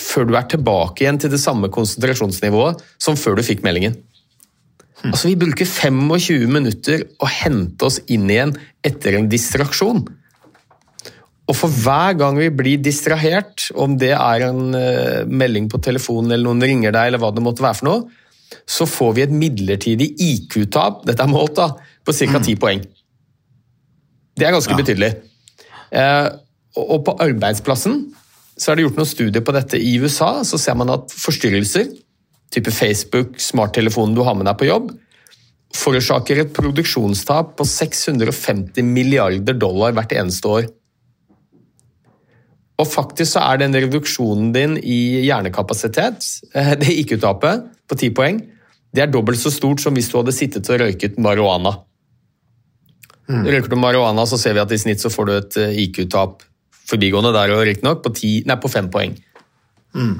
før 0.00 0.28
du 0.28 0.36
er 0.38 0.46
tilbake 0.48 1.04
igjen 1.04 1.18
til 1.20 1.32
det 1.32 1.40
samme 1.42 1.68
konsentrasjonsnivået 1.72 2.80
som 3.00 3.18
før 3.20 3.38
du 3.38 3.44
fikk 3.46 3.64
meldingen. 3.66 3.98
Hmm. 5.00 5.12
Altså 5.12 5.30
Vi 5.30 5.40
bruker 5.40 5.68
25 5.68 6.48
minutter 6.52 7.04
å 7.20 7.28
hente 7.30 7.88
oss 7.88 8.00
inn 8.12 8.28
igjen 8.30 8.54
etter 8.84 9.16
en 9.16 9.28
distraksjon. 9.32 10.04
Og 11.50 11.56
for 11.56 11.72
hver 11.82 12.14
gang 12.20 12.36
vi 12.38 12.50
blir 12.54 12.82
distrahert, 12.82 13.70
om 13.74 13.96
det 13.98 14.12
er 14.14 14.46
en 14.46 14.76
uh, 14.76 15.26
melding 15.26 15.66
på 15.72 15.80
telefonen 15.82 16.30
eller 16.30 16.46
noen 16.46 16.62
ringer 16.62 16.94
deg, 16.94 17.10
eller 17.10 17.22
hva 17.22 17.32
det 17.34 17.42
måtte 17.42 17.64
være 17.64 17.80
for 17.80 17.88
noe, 17.88 18.19
så 18.68 18.86
får 18.88 19.16
vi 19.16 19.24
et 19.24 19.34
midlertidig 19.34 20.12
IQ-tap, 20.20 21.04
dette 21.08 21.24
er 21.24 21.30
målt, 21.30 21.56
da, 21.58 21.72
på 22.04 22.14
ca. 22.14 22.40
10 22.40 22.54
mm. 22.54 22.60
poeng. 22.62 22.84
Det 24.38 24.46
er 24.46 24.54
ganske 24.56 24.74
ja. 24.74 24.80
betydelig. 24.80 25.10
Uh, 25.90 26.28
og 26.78 27.02
på 27.06 27.16
arbeidsplassen 27.20 28.02
så 28.60 28.70
er 28.70 28.78
det 28.78 28.86
gjort 28.86 29.00
noen 29.00 29.08
studier 29.08 29.44
på 29.44 29.54
dette 29.56 29.80
i 29.80 29.94
USA. 30.00 30.40
Så 30.46 30.60
ser 30.60 30.76
man 30.78 30.92
at 30.92 31.12
forstyrrelser, 31.12 31.88
type 32.52 32.72
Facebook, 32.74 33.38
smarttelefonen 33.40 34.16
du 34.16 34.22
har 34.26 34.36
med 34.36 34.48
deg 34.48 34.58
på 34.60 34.68
jobb, 34.68 34.90
forårsaker 35.76 36.42
et 36.42 36.52
produksjonstap 36.54 37.54
på 37.58 37.66
650 37.68 38.86
milliarder 38.86 39.56
dollar 39.56 39.94
hvert 39.96 40.14
eneste 40.18 40.50
år. 40.50 40.68
Og 42.80 42.88
faktisk 42.88 43.34
så 43.34 43.42
er 43.44 43.60
den 43.60 43.76
reduksjonen 43.76 44.50
din 44.54 44.78
i 44.78 45.20
hjernekapasitet, 45.26 46.26
eh, 46.54 46.72
det 46.80 46.96
IQ-tapet 47.02 47.68
på 47.90 47.98
10 47.98 48.14
poeng, 48.16 48.40
det 48.90 49.04
er 49.04 49.12
dobbelt 49.12 49.38
så 49.38 49.52
stort 49.54 49.82
som 49.82 49.94
hvis 49.94 50.08
du 50.10 50.16
hadde 50.18 50.34
sittet 50.34 50.70
og 50.72 50.80
røyket 50.82 51.18
marihuana. 51.22 51.76
Mm. 53.30 53.44
Røyker 53.46 53.70
du 53.70 53.76
marihuana, 53.78 54.24
så 54.26 54.38
ser 54.40 54.56
vi 54.56 54.62
at 54.64 54.72
i 54.74 54.80
snitt 54.80 55.02
så 55.02 55.12
får 55.12 55.28
du 55.28 55.34
et 55.36 55.58
eh, 55.60 55.82
IQ-tap 55.84 56.46
forbigående 56.90 57.34
der 57.36 57.52
og 57.54 57.66
riktignok 57.68 58.02
på, 58.02 58.14
på 58.64 58.72
fem 58.72 58.88
poeng. 58.90 59.14
Mm. 59.94 60.16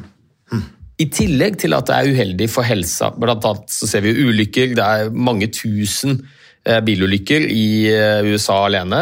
Mm. 0.52 0.68
I 1.00 1.06
tillegg 1.10 1.56
til 1.58 1.74
at 1.74 1.88
det 1.88 1.96
er 1.96 2.12
uheldig 2.12 2.50
for 2.52 2.66
helsa. 2.66 3.08
Blant 3.16 3.46
annet 3.48 3.72
så 3.72 3.88
ser 3.88 4.04
vi 4.04 4.12
ulykker. 4.20 4.76
Det 4.76 4.84
er 4.84 5.10
mange 5.10 5.48
tusen 5.50 6.20
Eh, 6.60 6.82
bilulykker 6.84 7.46
i 7.48 7.88
USA 8.28 8.58
alene 8.66 8.98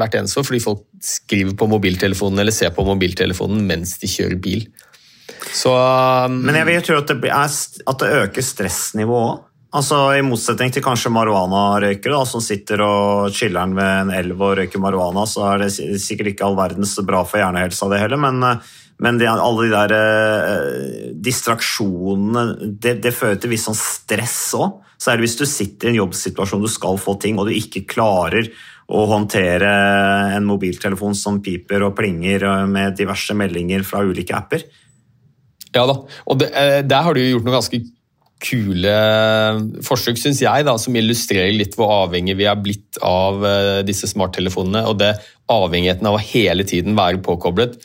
hvert 0.00 0.14
eneste 0.16 0.40
år 0.40 0.46
fordi 0.48 0.60
folk 0.64 0.86
skriver 1.04 1.54
på 1.58 1.68
mobiltelefonen 1.70 2.42
eller 2.42 2.54
ser 2.54 2.72
på 2.74 2.84
mobiltelefonen 2.86 3.64
mens 3.68 3.96
de 4.00 4.10
kjører 4.10 4.38
bil. 4.40 4.68
Så, 5.54 5.72
um, 5.72 6.38
Men 6.44 6.58
jeg 6.60 6.68
vil 6.68 6.86
tro 6.86 7.00
at 7.00 7.10
det, 7.10 7.18
er, 7.30 7.58
at 7.90 8.04
det 8.04 8.14
øker 8.22 8.46
stressnivået 8.46 9.34
òg. 9.34 9.42
Altså, 9.74 9.96
I 10.14 10.22
motsetning 10.22 10.70
til 10.70 10.84
kanskje 10.86 11.10
marihuanarøykere 11.10 12.20
som 12.30 12.42
sitter 12.44 12.78
og 12.84 13.32
chiller'n 13.34 13.72
ved 13.74 13.88
en 14.04 14.12
elv 14.14 14.38
og 14.38 14.52
røyker 14.60 14.78
marihuana, 14.78 15.24
så 15.26 15.48
er 15.48 15.64
det 15.64 15.72
sikkert 15.98 16.30
ikke 16.30 16.46
all 16.46 16.54
verdens 16.54 16.92
bra 17.02 17.24
for 17.26 17.42
hjernehelsa, 17.42 17.88
det 17.90 17.98
heller. 18.04 18.20
Men, 18.22 18.60
men 19.02 19.18
det, 19.18 19.26
alle 19.32 19.64
de 19.66 19.72
der 19.72 19.96
eh, 19.96 21.08
distraksjonene 21.26 22.70
det, 22.70 23.00
det, 23.02 23.16
fører 23.18 23.42
til 23.42 23.50
viss 23.50 23.66
sånn 23.66 23.80
stress 23.80 24.38
òg 24.54 24.78
så 25.04 25.10
er 25.10 25.18
det 25.18 25.26
hvis 25.26 25.36
du 25.36 25.44
sitter 25.48 25.90
i 25.90 25.92
en 25.92 26.00
jobbsituasjon 26.04 26.62
du 26.64 26.70
skal 26.70 26.96
få 27.00 27.16
ting, 27.20 27.36
og 27.36 27.48
du 27.48 27.52
ikke 27.52 27.84
klarer 27.90 28.48
å 28.92 29.04
håndtere 29.08 29.70
en 30.36 30.46
mobiltelefon 30.48 31.16
som 31.16 31.40
piper 31.44 31.86
og 31.86 31.94
plinger 31.96 32.44
med 32.68 32.96
diverse 32.98 33.36
meldinger 33.36 33.84
fra 33.86 34.02
ulike 34.04 34.36
apper. 34.36 34.64
Ja 35.74 35.86
da, 35.90 35.96
og 36.28 36.40
det, 36.40 36.50
eh, 36.54 36.80
der 36.86 37.06
har 37.06 37.14
du 37.16 37.22
gjort 37.22 37.46
noen 37.46 37.58
ganske 37.58 37.80
kule 38.44 38.92
forsøk, 39.86 40.18
syns 40.20 40.42
jeg, 40.42 40.66
da, 40.66 40.76
som 40.78 40.94
illustrerer 40.94 41.54
litt 41.56 41.78
hvor 41.78 41.90
avhengig 42.04 42.36
vi 42.36 42.46
er 42.50 42.60
blitt 42.60 43.00
av 43.02 43.40
eh, 43.48 43.80
disse 43.88 44.10
smarttelefonene. 44.10 44.84
Og 44.90 45.00
det 45.00 45.14
avhengigheten 45.50 46.06
av 46.10 46.18
å 46.18 46.22
hele 46.22 46.66
tiden 46.68 46.94
være 46.98 47.24
påkoblet. 47.24 47.80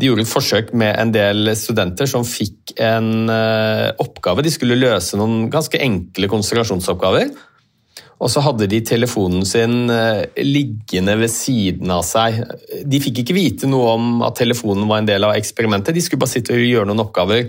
De 0.00 0.08
gjorde 0.08 0.24
et 0.24 0.30
forsøk 0.30 0.70
med 0.78 0.94
en 0.96 1.10
del 1.12 1.50
studenter 1.58 2.08
som 2.08 2.24
fikk 2.24 2.72
en 2.80 3.28
oppgave. 4.00 4.40
De 4.46 4.52
skulle 4.52 4.78
løse 4.78 5.18
noen 5.20 5.50
ganske 5.52 5.76
enkle 5.76 6.30
konsentrasjonsoppgaver. 6.32 7.34
Og 8.20 8.28
så 8.28 8.42
hadde 8.44 8.68
de 8.68 8.82
telefonen 8.84 9.46
sin 9.48 9.88
uh, 9.88 10.26
liggende 10.44 11.16
ved 11.22 11.32
siden 11.32 11.88
av 11.94 12.04
seg. 12.04 12.42
De 12.84 13.00
fikk 13.00 13.22
ikke 13.22 13.36
vite 13.36 13.70
noe 13.70 13.94
om 13.96 14.22
at 14.26 14.36
telefonen 14.40 14.88
var 14.90 15.00
en 15.00 15.08
del 15.08 15.24
av 15.24 15.38
eksperimentet, 15.38 15.96
de 15.96 16.04
skulle 16.04 16.20
bare 16.20 16.34
sitte 16.34 16.52
og 16.56 16.66
gjøre 16.66 16.90
noen 16.90 17.04
oppgaver. 17.06 17.48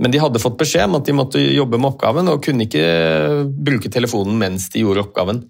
Men 0.00 0.12
de 0.14 0.20
hadde 0.22 0.42
fått 0.42 0.58
beskjed 0.58 0.88
om 0.88 0.98
at 0.98 1.06
de 1.06 1.14
måtte 1.14 1.40
jobbe 1.42 1.78
med 1.78 1.92
oppgaven, 1.92 2.30
og 2.32 2.42
kunne 2.42 2.66
ikke 2.66 2.84
bruke 3.54 3.90
telefonen 3.92 4.38
mens 4.40 4.70
de 4.74 4.82
gjorde 4.82 5.04
oppgaven. 5.06 5.44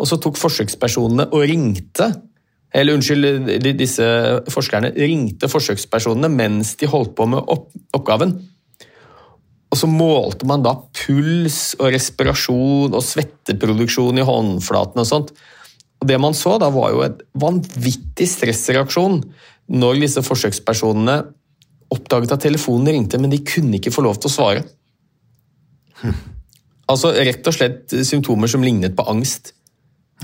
Og 0.00 0.08
så 0.08 0.18
tok 0.22 0.38
forsøkspersonene 0.40 1.28
og 1.34 1.46
ringte 1.50 2.12
eller 2.70 2.94
unnskyld, 2.94 3.48
disse 3.74 4.06
forskerne 4.54 4.92
ringte 4.94 5.50
forsøkspersonene 5.50 6.30
mens 6.30 6.76
de 6.78 6.88
holdt 6.90 7.16
på 7.18 7.26
med 7.30 7.42
opp 7.50 7.72
oppgaven. 7.96 8.36
Og 9.70 9.78
så 9.78 9.86
målte 9.86 10.48
man 10.50 10.64
da 10.64 10.74
puls 10.96 11.76
og 11.78 11.92
respirasjon 11.94 12.94
og 12.96 13.04
svetteproduksjon 13.06 14.18
i 14.18 14.26
håndflatene 14.26 15.04
og 15.04 15.08
sånt. 15.08 15.30
Og 16.00 16.08
Det 16.08 16.18
man 16.18 16.34
så, 16.34 16.56
da 16.58 16.70
var 16.74 16.90
jo 16.94 17.04
et 17.06 17.22
vanvittig 17.38 18.26
stressreaksjon 18.26 19.20
når 19.70 20.00
disse 20.02 20.24
forsøkspersonene 20.26 21.20
oppdaget 21.90 22.34
at 22.34 22.44
telefonen 22.46 22.90
ringte, 22.94 23.18
men 23.18 23.30
de 23.30 23.42
kunne 23.46 23.78
ikke 23.78 23.92
få 23.94 24.02
lov 24.06 24.18
til 24.18 24.30
å 24.30 24.34
svare. 24.34 24.64
Hm. 26.00 26.16
Altså 26.90 27.12
rett 27.14 27.46
og 27.46 27.54
slett 27.54 27.94
symptomer 28.06 28.50
som 28.50 28.64
lignet 28.66 28.96
på 28.98 29.06
angst. 29.10 29.52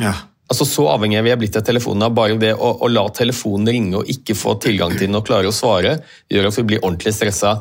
Ja. 0.01 0.15
Altså 0.47 0.67
Så 0.69 0.87
avhengig 0.91 1.23
vi 1.27 1.33
er 1.35 1.39
blitt 1.39 1.59
av 1.59 1.65
telefonen 1.67 2.07
av 2.07 2.15
bare 2.15 2.39
det 2.39 2.53
å, 2.55 2.73
å 2.83 2.91
la 2.91 3.07
telefonen 3.15 3.71
ringe 3.71 4.01
og 4.01 4.11
ikke 4.11 4.37
få 4.39 4.57
tilgang 4.63 4.95
til 4.95 5.09
den 5.09 5.19
og 5.19 5.27
klare 5.27 5.51
å 5.51 5.55
svare, 5.55 5.99
gjør 6.31 6.51
at 6.51 6.59
vi 6.61 6.67
blir 6.71 6.85
ordentlig 6.85 7.15
stressa. 7.17 7.59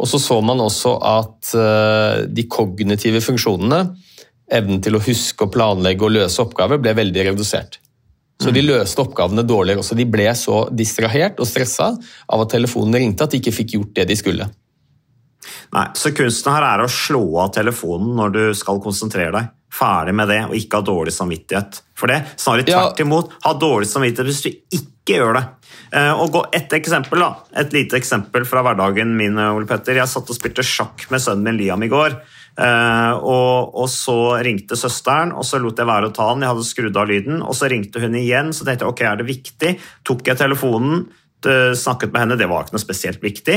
Og 0.00 0.08
så 0.08 0.20
så 0.22 0.38
man 0.44 0.62
også 0.64 0.96
at 1.04 1.52
uh, 1.58 2.24
de 2.26 2.46
kognitive 2.50 3.20
funksjonene, 3.24 3.84
evnen 4.52 4.82
til 4.84 4.96
å 4.96 5.02
huske 5.02 5.46
og 5.46 5.52
planlegge 5.54 6.06
og 6.06 6.14
løse 6.16 6.42
oppgaver, 6.42 6.80
ble 6.82 6.94
veldig 6.96 7.30
redusert. 7.30 7.78
Så 8.42 8.50
de 8.50 8.62
løste 8.64 9.02
oppgavene 9.04 9.44
dårligere 9.46 9.82
også. 9.82 9.96
De 9.98 10.06
ble 10.08 10.26
så 10.34 10.64
distrahert 10.74 11.38
og 11.40 11.46
stressa 11.46 11.92
av 11.92 12.42
at 12.42 12.50
telefonen 12.50 12.98
ringte 12.98 13.26
at 13.26 13.34
de 13.34 13.38
ikke 13.38 13.54
fikk 13.54 13.76
gjort 13.76 13.94
det 14.00 14.08
de 14.10 14.18
skulle. 14.18 14.48
Nei, 15.72 15.86
Så 15.94 16.12
kunsten 16.16 16.52
her 16.54 16.66
er 16.66 16.84
å 16.84 16.90
slå 16.90 17.22
av 17.42 17.52
telefonen 17.54 18.16
når 18.18 18.34
du 18.34 18.42
skal 18.58 18.80
konsentrere 18.82 19.34
deg. 19.36 19.52
Ferdig 19.72 20.12
med 20.14 20.28
det, 20.28 20.40
og 20.50 20.56
ikke 20.58 20.82
ha 20.82 20.84
dårlig 20.84 21.14
samvittighet 21.16 21.78
for 21.96 22.12
det. 22.12 22.18
Snarere 22.36 22.66
tvert 22.68 23.00
imot, 23.00 23.36
ha 23.46 23.54
dårlig 23.56 23.88
samvittighet 23.88 24.28
hvis 24.28 24.42
du 24.44 24.50
ikke 24.52 24.91
gjør 25.10 25.34
det. 25.38 25.42
Eh, 25.92 26.12
og 26.12 26.30
gå 26.32 26.44
Et 26.54 26.72
eksempel 26.78 27.20
da, 27.20 27.32
et 27.58 27.72
lite 27.74 27.98
eksempel 27.98 28.46
fra 28.48 28.62
hverdagen 28.62 29.16
min. 29.16 29.38
Ole 29.38 29.66
Petter. 29.66 29.98
Jeg 29.98 30.10
satt 30.10 30.30
og 30.30 30.38
spilte 30.38 30.64
sjakk 30.66 31.08
med 31.10 31.22
sønnen 31.22 31.44
min 31.44 31.58
Liam 31.58 31.82
i 31.82 31.90
går. 31.92 32.20
Uh, 32.52 33.16
og, 33.24 33.70
og, 33.80 33.86
så 33.88 34.36
ringte 34.44 34.76
søsteren, 34.76 35.30
og 35.32 35.40
så 35.48 35.56
lot 35.56 35.78
jeg 35.80 35.88
være 35.88 36.10
å 36.10 36.12
ta 36.12 36.26
den. 36.34 36.44
Jeg 36.44 36.52
hadde 36.52 36.68
skrudd 36.68 36.98
av 37.00 37.08
lyden, 37.08 37.40
og 37.40 37.56
så 37.56 37.70
ringte 37.72 38.02
hun 38.02 38.14
igjen. 38.20 38.52
Så 38.52 38.66
tenkte 38.68 38.84
jeg 38.84 38.92
ok, 38.92 39.02
er 39.08 39.20
det 39.22 39.28
viktig? 39.30 39.72
Tok 40.04 40.28
jeg 40.28 40.40
telefonen, 40.40 41.06
snakket 41.42 42.12
med 42.12 42.20
henne, 42.22 42.36
det 42.38 42.46
var 42.46 42.62
ikke 42.62 42.76
noe 42.76 42.84
spesielt 42.84 43.24
viktig. 43.24 43.56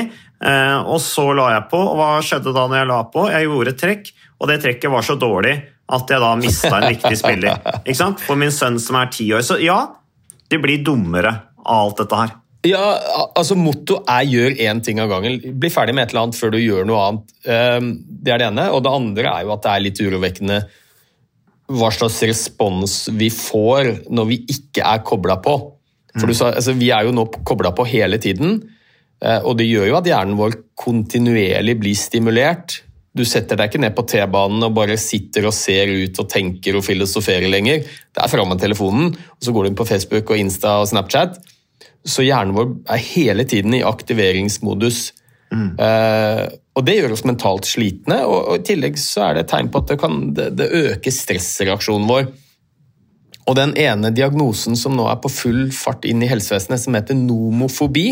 Og 0.89 0.95
så 1.03 1.25
la 1.37 1.51
jeg 1.53 1.67
på, 1.69 1.77
og 1.77 1.99
hva 1.99 2.07
skjedde 2.25 2.55
da 2.55 2.63
når 2.65 2.79
jeg 2.79 2.89
la 2.89 3.01
på? 3.13 3.27
Jeg 3.29 3.45
gjorde 3.45 3.73
et 3.75 3.83
trekk, 3.83 4.09
og 4.39 4.49
det 4.49 4.57
trekket 4.63 4.93
var 4.95 5.05
så 5.05 5.17
dårlig 5.21 5.53
at 5.85 6.09
jeg 6.09 6.23
da 6.23 6.31
mista 6.39 6.71
en 6.79 6.87
viktig 6.95 7.19
spiller. 7.19 7.61
Ikke 7.83 7.99
sant? 7.99 8.23
For 8.25 8.39
min 8.39 8.53
sønn 8.53 8.79
som 8.81 8.97
er 8.97 9.11
ti 9.13 9.27
år. 9.35 9.43
Så 9.45 9.59
ja, 9.61 9.77
de 10.49 10.59
blir 10.61 10.83
dummere 10.85 11.31
av 11.65 11.87
alt 11.87 12.01
dette 12.03 12.19
her. 12.21 12.33
Ja, 12.65 12.85
altså 13.37 13.53
Motto 13.57 13.99
er 14.09 14.25
'gjør 14.25 14.57
én 14.57 14.81
ting 14.81 14.99
av 14.99 15.09
gangen'. 15.09 15.37
Bli 15.59 15.69
ferdig 15.69 15.93
med 15.93 16.07
et 16.07 16.13
eller 16.13 16.23
annet 16.23 16.39
før 16.39 16.51
du 16.51 16.57
gjør 16.57 16.85
noe 16.85 17.01
annet. 17.07 17.35
Ehm, 17.45 17.91
det 18.07 18.33
er 18.33 18.37
det 18.41 18.47
ene. 18.47 18.71
Og 18.73 18.81
det 18.83 18.91
andre 18.91 19.27
er 19.29 19.43
jo 19.43 19.53
at 19.53 19.61
det 19.61 19.71
er 19.71 19.85
litt 19.85 20.01
urovekkende 20.01 20.57
hva 21.67 21.89
slags 21.93 22.21
respons 22.23 23.09
vi 23.13 23.29
får 23.29 24.09
når 24.09 24.25
vi 24.29 24.39
ikke 24.49 24.85
er 24.85 25.05
kobla 25.05 25.37
på. 25.41 25.55
For 26.15 26.31
sa, 26.33 26.53
altså, 26.53 26.73
Vi 26.73 26.91
er 26.91 27.05
jo 27.05 27.11
nå 27.11 27.25
kobla 27.43 27.73
på 27.75 27.85
hele 27.85 28.17
tiden, 28.17 28.61
eh, 29.21 29.39
og 29.43 29.57
det 29.57 29.67
gjør 29.67 29.89
jo 29.89 29.97
at 29.97 30.05
hjernen 30.05 30.37
vår 30.37 30.55
kontinuerlig 30.79 31.79
blir 31.79 31.95
stimulert. 31.95 32.81
Du 33.15 33.23
setter 33.23 33.55
deg 33.55 33.71
ikke 33.71 33.79
ned 33.79 33.95
på 33.95 34.03
T-banen 34.11 34.63
og 34.67 34.73
bare 34.75 34.97
sitter 34.99 35.47
og 35.47 35.55
ser 35.55 35.87
ut 35.87 36.17
og 36.19 36.29
tenker 36.31 36.75
og 36.75 36.83
filosoferer 36.83 37.47
lenger. 37.51 37.85
Det 37.85 38.23
er 38.23 38.31
framme 38.31 38.57
med 38.57 38.63
telefonen, 38.63 39.13
og 39.15 39.45
så 39.45 39.53
går 39.55 39.63
du 39.63 39.71
inn 39.71 39.77
på 39.79 39.87
Facebook 39.87 40.33
og 40.33 40.41
Insta 40.41 40.77
og 40.81 40.89
Snapchat. 40.91 41.37
Så 42.05 42.25
hjernen 42.25 42.55
vår 42.57 42.73
er 42.91 43.05
hele 43.07 43.45
tiden 43.47 43.73
i 43.77 43.85
aktiveringsmodus. 43.87 45.07
Mm. 45.55 45.69
Uh, 45.79 46.43
og 46.75 46.83
det 46.83 46.97
gjør 46.97 47.13
oss 47.15 47.23
mentalt 47.23 47.67
slitne, 47.69 48.17
og, 48.27 48.39
og, 48.49 48.57
i 48.59 48.65
tillegg 48.67 48.97
så 48.99 49.29
er 49.29 49.37
det 49.37 49.45
et 49.45 49.53
tegn 49.53 49.71
på 49.71 49.79
at 49.79 49.93
det, 49.93 49.99
kan, 50.01 50.17
det, 50.35 50.49
det 50.59 50.67
øker 50.75 51.15
stressreaksjonen 51.15 52.09
vår. 52.09 52.27
Og 53.45 53.55
den 53.55 53.75
ene 53.79 54.11
diagnosen 54.11 54.75
som 54.75 54.95
nå 54.97 55.05
er 55.07 55.21
på 55.23 55.31
full 55.31 55.69
fart 55.75 56.03
inn 56.09 56.23
i 56.25 56.29
helsevesenet, 56.29 56.81
som 56.81 56.97
heter 56.97 57.15
nomofobi, 57.15 58.09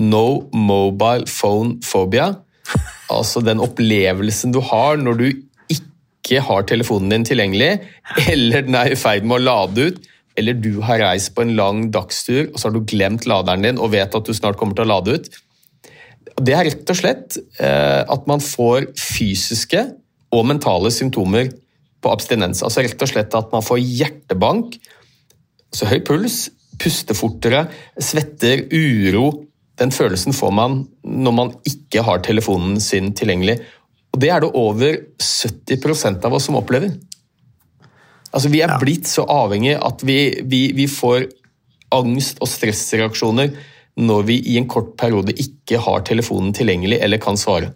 no 0.00 0.48
mobile 0.54 1.28
phone 1.28 1.76
phobia, 1.84 2.32
altså 3.12 3.42
den 3.44 3.62
opplevelsen 3.62 4.54
du 4.54 4.60
har 4.64 4.98
når 5.00 5.20
du 5.20 5.26
ikke 5.74 6.40
har 6.46 6.66
telefonen 6.68 7.12
din 7.12 7.26
tilgjengelig, 7.28 7.70
eller 8.32 8.66
den 8.66 8.78
er 8.78 8.92
i 8.94 8.98
ferd 8.98 9.26
med 9.28 9.40
å 9.40 9.44
lade 9.44 9.88
ut, 9.90 9.98
eller 10.40 10.56
du 10.58 10.80
har 10.82 11.02
reist 11.02 11.34
på 11.36 11.44
en 11.44 11.54
lang 11.58 11.88
dagstur 11.94 12.48
og 12.48 12.58
så 12.58 12.68
har 12.68 12.74
du 12.74 12.86
glemt 12.90 13.26
laderen 13.30 13.66
din 13.66 13.80
og 13.80 13.92
vet 13.94 14.14
at 14.16 14.26
du 14.26 14.34
snart 14.34 14.58
kommer 14.58 14.78
til 14.78 14.86
å 14.86 14.94
lade 14.96 15.18
ut. 15.18 15.28
Det 16.34 16.56
er 16.56 16.66
rett 16.66 16.90
og 16.90 16.98
slett 16.98 17.36
eh, 17.62 18.02
at 18.02 18.24
man 18.26 18.42
får 18.42 18.88
fysiske 18.98 19.84
og 20.34 20.48
mentale 20.48 20.90
symptomer 20.90 21.52
på 22.02 22.12
abstinens. 22.12 22.64
Altså 22.66 22.82
rett 22.84 23.00
og 23.04 23.10
slett 23.10 23.36
at 23.38 23.54
man 23.54 23.64
får 23.64 23.80
hjertebank, 23.80 24.76
så 25.74 25.88
høy 25.90 26.00
puls, 26.06 26.48
puster 26.80 27.16
fortere, 27.16 27.66
svetter, 28.02 28.66
uro. 28.74 29.28
Den 29.80 29.90
følelsen 29.94 30.36
får 30.36 30.52
man 30.54 30.82
når 31.02 31.34
man 31.34 31.52
ikke 31.66 32.04
har 32.06 32.22
telefonen 32.22 32.78
sin 32.82 33.12
tilgjengelig. 33.16 33.58
Og 34.14 34.20
Det 34.22 34.30
er 34.30 34.44
det 34.44 34.52
over 34.54 34.98
70% 35.18 36.24
av 36.24 36.36
oss 36.36 36.46
som 36.46 36.58
opplever. 36.60 36.92
Altså, 38.34 38.50
vi 38.50 38.62
er 38.62 38.70
ja. 38.70 38.80
blitt 38.82 39.06
så 39.10 39.24
avhengig 39.30 39.76
at 39.78 40.02
vi, 40.06 40.18
vi, 40.42 40.66
vi, 40.74 40.86
får 40.90 41.28
angst- 41.94 42.40
og 42.42 42.50
stressreaksjoner 42.50 43.52
når 43.94 44.24
vi 44.26 44.40
i 44.50 44.56
en 44.58 44.66
kort 44.70 44.96
periode 44.98 45.34
ikke 45.38 45.78
har 45.82 46.02
telefonen 46.06 46.54
tilgjengelig 46.54 46.98
eller 47.02 47.22
kan 47.22 47.38
svare. 47.38 47.70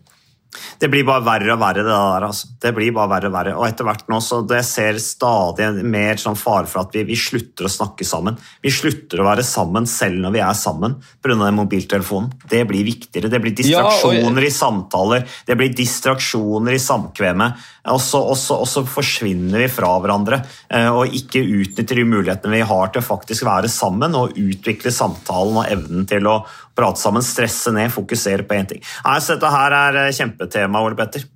Det 0.79 0.89
blir 0.91 1.05
bare 1.07 1.25
verre 1.27 1.53
og 1.55 1.61
verre, 1.61 1.85
det 1.85 1.93
der. 1.93 2.27
Altså. 2.29 2.49
Det 2.63 2.73
blir 2.77 2.93
bare 2.97 3.11
verre 3.13 3.31
og 3.31 3.35
verre. 3.35 3.55
Og 3.59 3.67
etter 3.67 3.87
hvert 3.87 4.07
nå 4.11 4.21
så 4.25 4.41
det 4.49 4.63
ser 4.67 4.99
stadig 5.03 5.69
mer 5.85 6.21
sånn 6.21 6.39
fare 6.39 6.69
for 6.71 6.85
at 6.85 6.95
vi, 6.97 7.05
vi, 7.09 7.19
slutter 7.19 7.69
å 7.69 7.73
snakke 7.73 8.07
sammen. 8.07 8.39
Vi 8.65 8.73
slutter 8.73 9.21
å 9.21 9.29
være 9.29 9.45
sammen 9.47 9.89
selv 9.91 10.23
når 10.23 10.37
vi 10.37 10.45
er 10.45 10.59
sammen 10.59 10.97
pga. 11.25 11.51
mobiltelefonen. 11.55 12.31
Det 12.49 12.63
blir 12.69 12.87
viktigere. 12.87 13.31
Det 13.33 13.43
blir 13.43 13.57
distraksjoner 13.59 14.45
ja, 14.45 14.49
i 14.49 14.55
samtaler, 14.55 15.27
det 15.47 15.59
blir 15.59 15.75
distraksjoner 15.75 16.77
i 16.77 16.83
samkvemmet. 16.83 17.67
Og 17.89 18.01
så, 18.03 18.21
og, 18.21 18.37
og 18.37 18.69
så, 18.69 18.85
forsvinner 18.89 19.63
vi 19.63 19.69
fra 19.73 19.91
hverandre 20.03 20.41
eh, 20.75 20.89
og 20.93 21.15
ikke 21.15 21.41
utnytter 21.41 22.01
de 22.01 22.05
mulighetene 22.09 22.59
vi 22.59 22.67
har 22.69 22.91
til 22.93 23.01
å 23.01 23.07
faktisk 23.07 23.47
være 23.49 23.71
sammen 23.73 24.17
og 24.19 24.37
utvikle 24.39 24.93
samtalen 24.93 25.61
og 25.63 25.71
evnen 25.73 26.09
til 26.09 26.29
å, 26.29 26.41
prate 26.79 27.03
sammen, 27.03 27.25
stresse 27.25 27.73
ned, 27.75 27.91
fokusere 27.95 28.47
på 28.47 28.59
én 28.59 28.71
ting. 28.71 28.85
Nei, 29.05 29.19
så 29.25 29.35
dette 29.35 29.51
her 29.53 29.77
er 29.81 30.01
eh, 30.05 30.15
kjempetema, 30.15 30.85
Ole 30.87 30.99
Petter. 30.99 31.27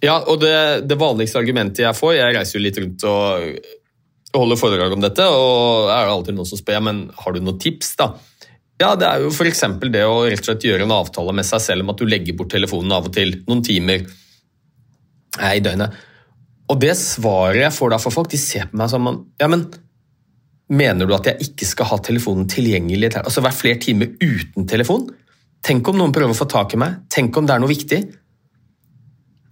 Ja, 0.00 0.16
og 0.24 0.40
det, 0.40 0.54
det, 0.88 0.96
vanligste 0.96 1.36
argumentet 1.42 1.82
jeg 1.84 1.96
får 1.96 2.14
Jeg 2.16 2.32
reiser 2.32 2.56
jo 2.56 2.62
litt 2.64 2.78
rundt 2.80 3.02
og 3.04 3.58
holder 4.32 4.56
foredrag 4.56 4.94
om 4.94 5.02
dette, 5.02 5.26
og 5.28 5.90
er 5.92 6.06
det 6.06 6.14
alltid 6.14 6.38
noen 6.38 6.48
som 6.48 6.60
spør 6.60 6.84
men 6.86 7.02
har 7.20 7.34
du 7.34 7.42
noen 7.42 7.58
tips. 7.60 7.92
da? 8.00 8.12
Ja, 8.80 8.94
Det 8.96 9.08
er 9.08 9.24
jo 9.24 9.32
f.eks. 9.34 9.64
det 9.92 10.04
å 10.06 10.22
rett 10.24 10.40
og 10.40 10.48
slett 10.48 10.64
gjøre 10.64 10.86
en 10.86 10.94
avtale 10.96 11.34
med 11.36 11.44
seg 11.44 11.60
selv 11.64 11.84
om 11.84 11.92
at 11.92 12.00
du 12.00 12.06
legger 12.08 12.38
bort 12.38 12.52
telefonen 12.54 12.94
av 12.96 13.10
og 13.10 13.12
til, 13.12 13.34
noen 13.50 13.60
timer 13.66 14.06
i 15.50 15.60
døgnet. 15.60 15.98
Og 16.70 16.78
det 16.80 16.94
svaret 16.96 17.64
jeg 17.64 17.74
får 17.74 17.92
da 17.92 17.98
fra 18.00 18.14
folk, 18.14 18.30
de 18.30 18.40
ser 18.40 18.70
på 18.70 18.78
meg 18.78 18.90
som 18.92 19.10
ja, 19.10 19.50
men 19.50 19.66
Mener 20.70 21.08
du 21.08 21.14
at 21.16 21.26
jeg 21.26 21.50
ikke 21.50 21.66
skal 21.66 21.88
ha 21.90 21.98
telefonen 22.04 22.46
tilgjengelig? 22.50 23.12
Altså 23.18 23.42
Være 23.42 23.58
flere 23.58 23.80
timer 23.82 24.12
uten 24.22 24.68
telefon? 24.70 25.08
Tenk 25.66 25.88
om 25.90 25.98
noen 25.98 26.14
prøver 26.14 26.32
å 26.32 26.38
få 26.38 26.46
tak 26.50 26.76
i 26.76 26.80
meg? 26.80 27.02
Tenk 27.12 27.36
om 27.36 27.48
det 27.48 27.56
er 27.56 27.62
noe 27.62 27.72
viktig? 27.72 28.00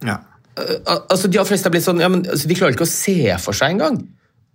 Ja. 0.07 0.21
Altså, 0.57 1.29
De 1.31 1.43
fleste 1.47 1.69
er 1.69 1.75
blitt 1.75 1.85
sånn, 1.85 2.01
ja, 2.01 2.09
men, 2.11 2.23
altså, 2.27 2.47
de 2.49 2.57
klarer 2.57 2.75
ikke 2.75 2.87
å 2.87 2.91
se 2.91 3.35
for 3.43 3.55
seg 3.55 3.75
engang 3.75 3.99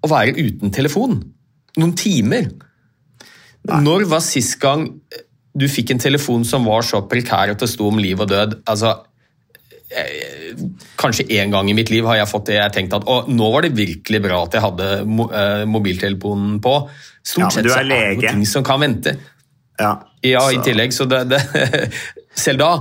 å 0.05 0.11
være 0.11 0.35
uten 0.37 0.73
telefon. 0.75 1.21
Noen 1.79 1.95
timer. 1.99 2.51
Nei. 3.65 3.81
Når 3.85 4.09
var 4.11 4.25
sist 4.25 4.59
gang 4.63 4.89
du 5.55 5.69
fikk 5.71 5.95
en 5.95 6.03
telefon 6.03 6.45
som 6.49 6.67
var 6.67 6.85
så 6.85 7.05
prekær 7.09 7.55
at 7.55 7.63
det 7.63 7.71
sto 7.71 7.89
om 7.89 8.01
liv 8.01 8.21
og 8.21 8.29
død? 8.33 8.59
Altså, 8.69 8.97
Kanskje 11.05 11.27
én 11.37 11.53
gang 11.53 11.69
i 11.69 11.77
mitt 11.77 11.93
liv 11.93 12.07
har 12.09 12.19
jeg 12.23 12.31
fått 12.31 12.49
det 12.49 12.59
jeg 12.59 12.75
tenkte 12.75 13.03
at 13.03 13.09
å, 13.11 13.21
nå 13.29 13.51
var 13.53 13.67
det 13.67 13.75
virkelig 13.77 14.21
bra 14.25 14.41
at 14.47 14.57
jeg 14.57 14.65
hadde 14.65 14.89
eh, 15.05 15.65
mobiltelefonen 15.69 16.59
på. 16.65 16.75
Stort 17.21 17.45
ja, 17.45 17.51
sett 17.53 17.69
så 17.69 17.81
er 17.83 17.89
det 17.91 18.01
noe 18.17 18.33
ting 18.33 18.45
som 18.49 18.65
kan 18.67 18.81
vente. 18.83 19.17
Ja, 19.81 19.93
ja 20.25 20.45
i 20.55 20.61
tillegg, 20.65 20.95
så 20.97 21.07
det, 21.11 21.25
det, 21.33 21.43
Selv 22.45 22.63
da. 22.63 22.73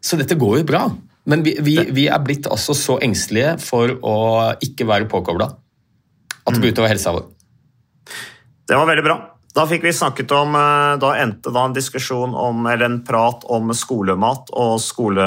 Så 0.00 0.18
dette 0.20 0.38
går 0.38 0.60
jo 0.62 0.68
bra. 0.68 0.86
Men 1.28 1.44
vi, 1.44 1.58
vi, 1.60 1.76
vi, 1.92 2.06
er 2.08 2.20
blitt 2.24 2.48
altså 2.48 2.74
så 2.76 2.96
engstelige 3.04 3.58
for 3.60 3.92
å 4.00 4.18
ikke 4.64 4.86
være 4.88 5.08
påkobla 5.12 5.48
at 6.48 6.54
det 6.54 6.62
går 6.62 6.72
utover 6.72 6.88
helsa 6.88 7.12
vår. 7.12 7.26
Det 8.68 8.76
var 8.76 8.88
veldig 8.88 9.04
bra. 9.04 9.16
Da 9.58 9.64
fikk 9.66 9.82
vi 9.82 9.92
snakket 9.92 10.30
om, 10.30 10.54
eh, 10.54 10.96
da 11.02 11.08
endte 11.18 11.50
da 11.50 11.64
en 11.64 11.72
diskusjon 11.74 12.34
om, 12.34 12.66
eller 12.66 12.84
en 12.84 13.00
prat 13.04 13.42
om 13.44 13.72
skolemat 13.74 14.52
og 14.52 14.76
skole, 14.80 15.24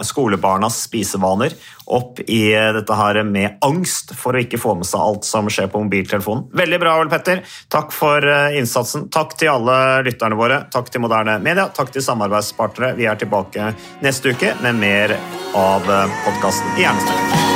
skolebarnas 0.00 0.78
spisevaner 0.86 1.52
opp 1.86 2.22
i 2.24 2.40
dette 2.72 2.96
her 2.96 3.20
med 3.28 3.58
angst 3.60 4.14
for 4.16 4.32
å 4.32 4.40
ikke 4.40 4.58
få 4.58 4.74
med 4.80 4.88
seg 4.88 5.00
alt 5.00 5.28
som 5.28 5.50
skjer 5.52 5.68
på 5.68 5.82
mobiltelefonen. 5.84 6.48
Veldig 6.56 6.80
bra, 6.80 6.96
Ole 7.02 7.12
Petter. 7.12 7.42
Takk 7.68 7.92
for 7.92 8.24
eh, 8.24 8.56
innsatsen. 8.56 9.10
Takk 9.12 9.36
til 9.36 9.52
alle 9.52 9.76
lytterne 10.08 10.40
våre. 10.40 10.62
Takk 10.72 10.88
til 10.88 11.04
Moderne 11.04 11.36
Media. 11.44 11.68
Takk 11.68 11.92
til 11.92 12.06
samarbeidspartnere. 12.06 12.96
Vi 12.96 13.04
er 13.04 13.20
tilbake 13.20 13.74
neste 14.00 14.32
uke 14.32 14.56
med 14.64 14.80
mer 14.80 15.18
av 15.52 15.84
eh, 15.84 16.18
podkasten 16.24 16.80
i 16.80 16.86
Hjernesterk. 16.88 17.55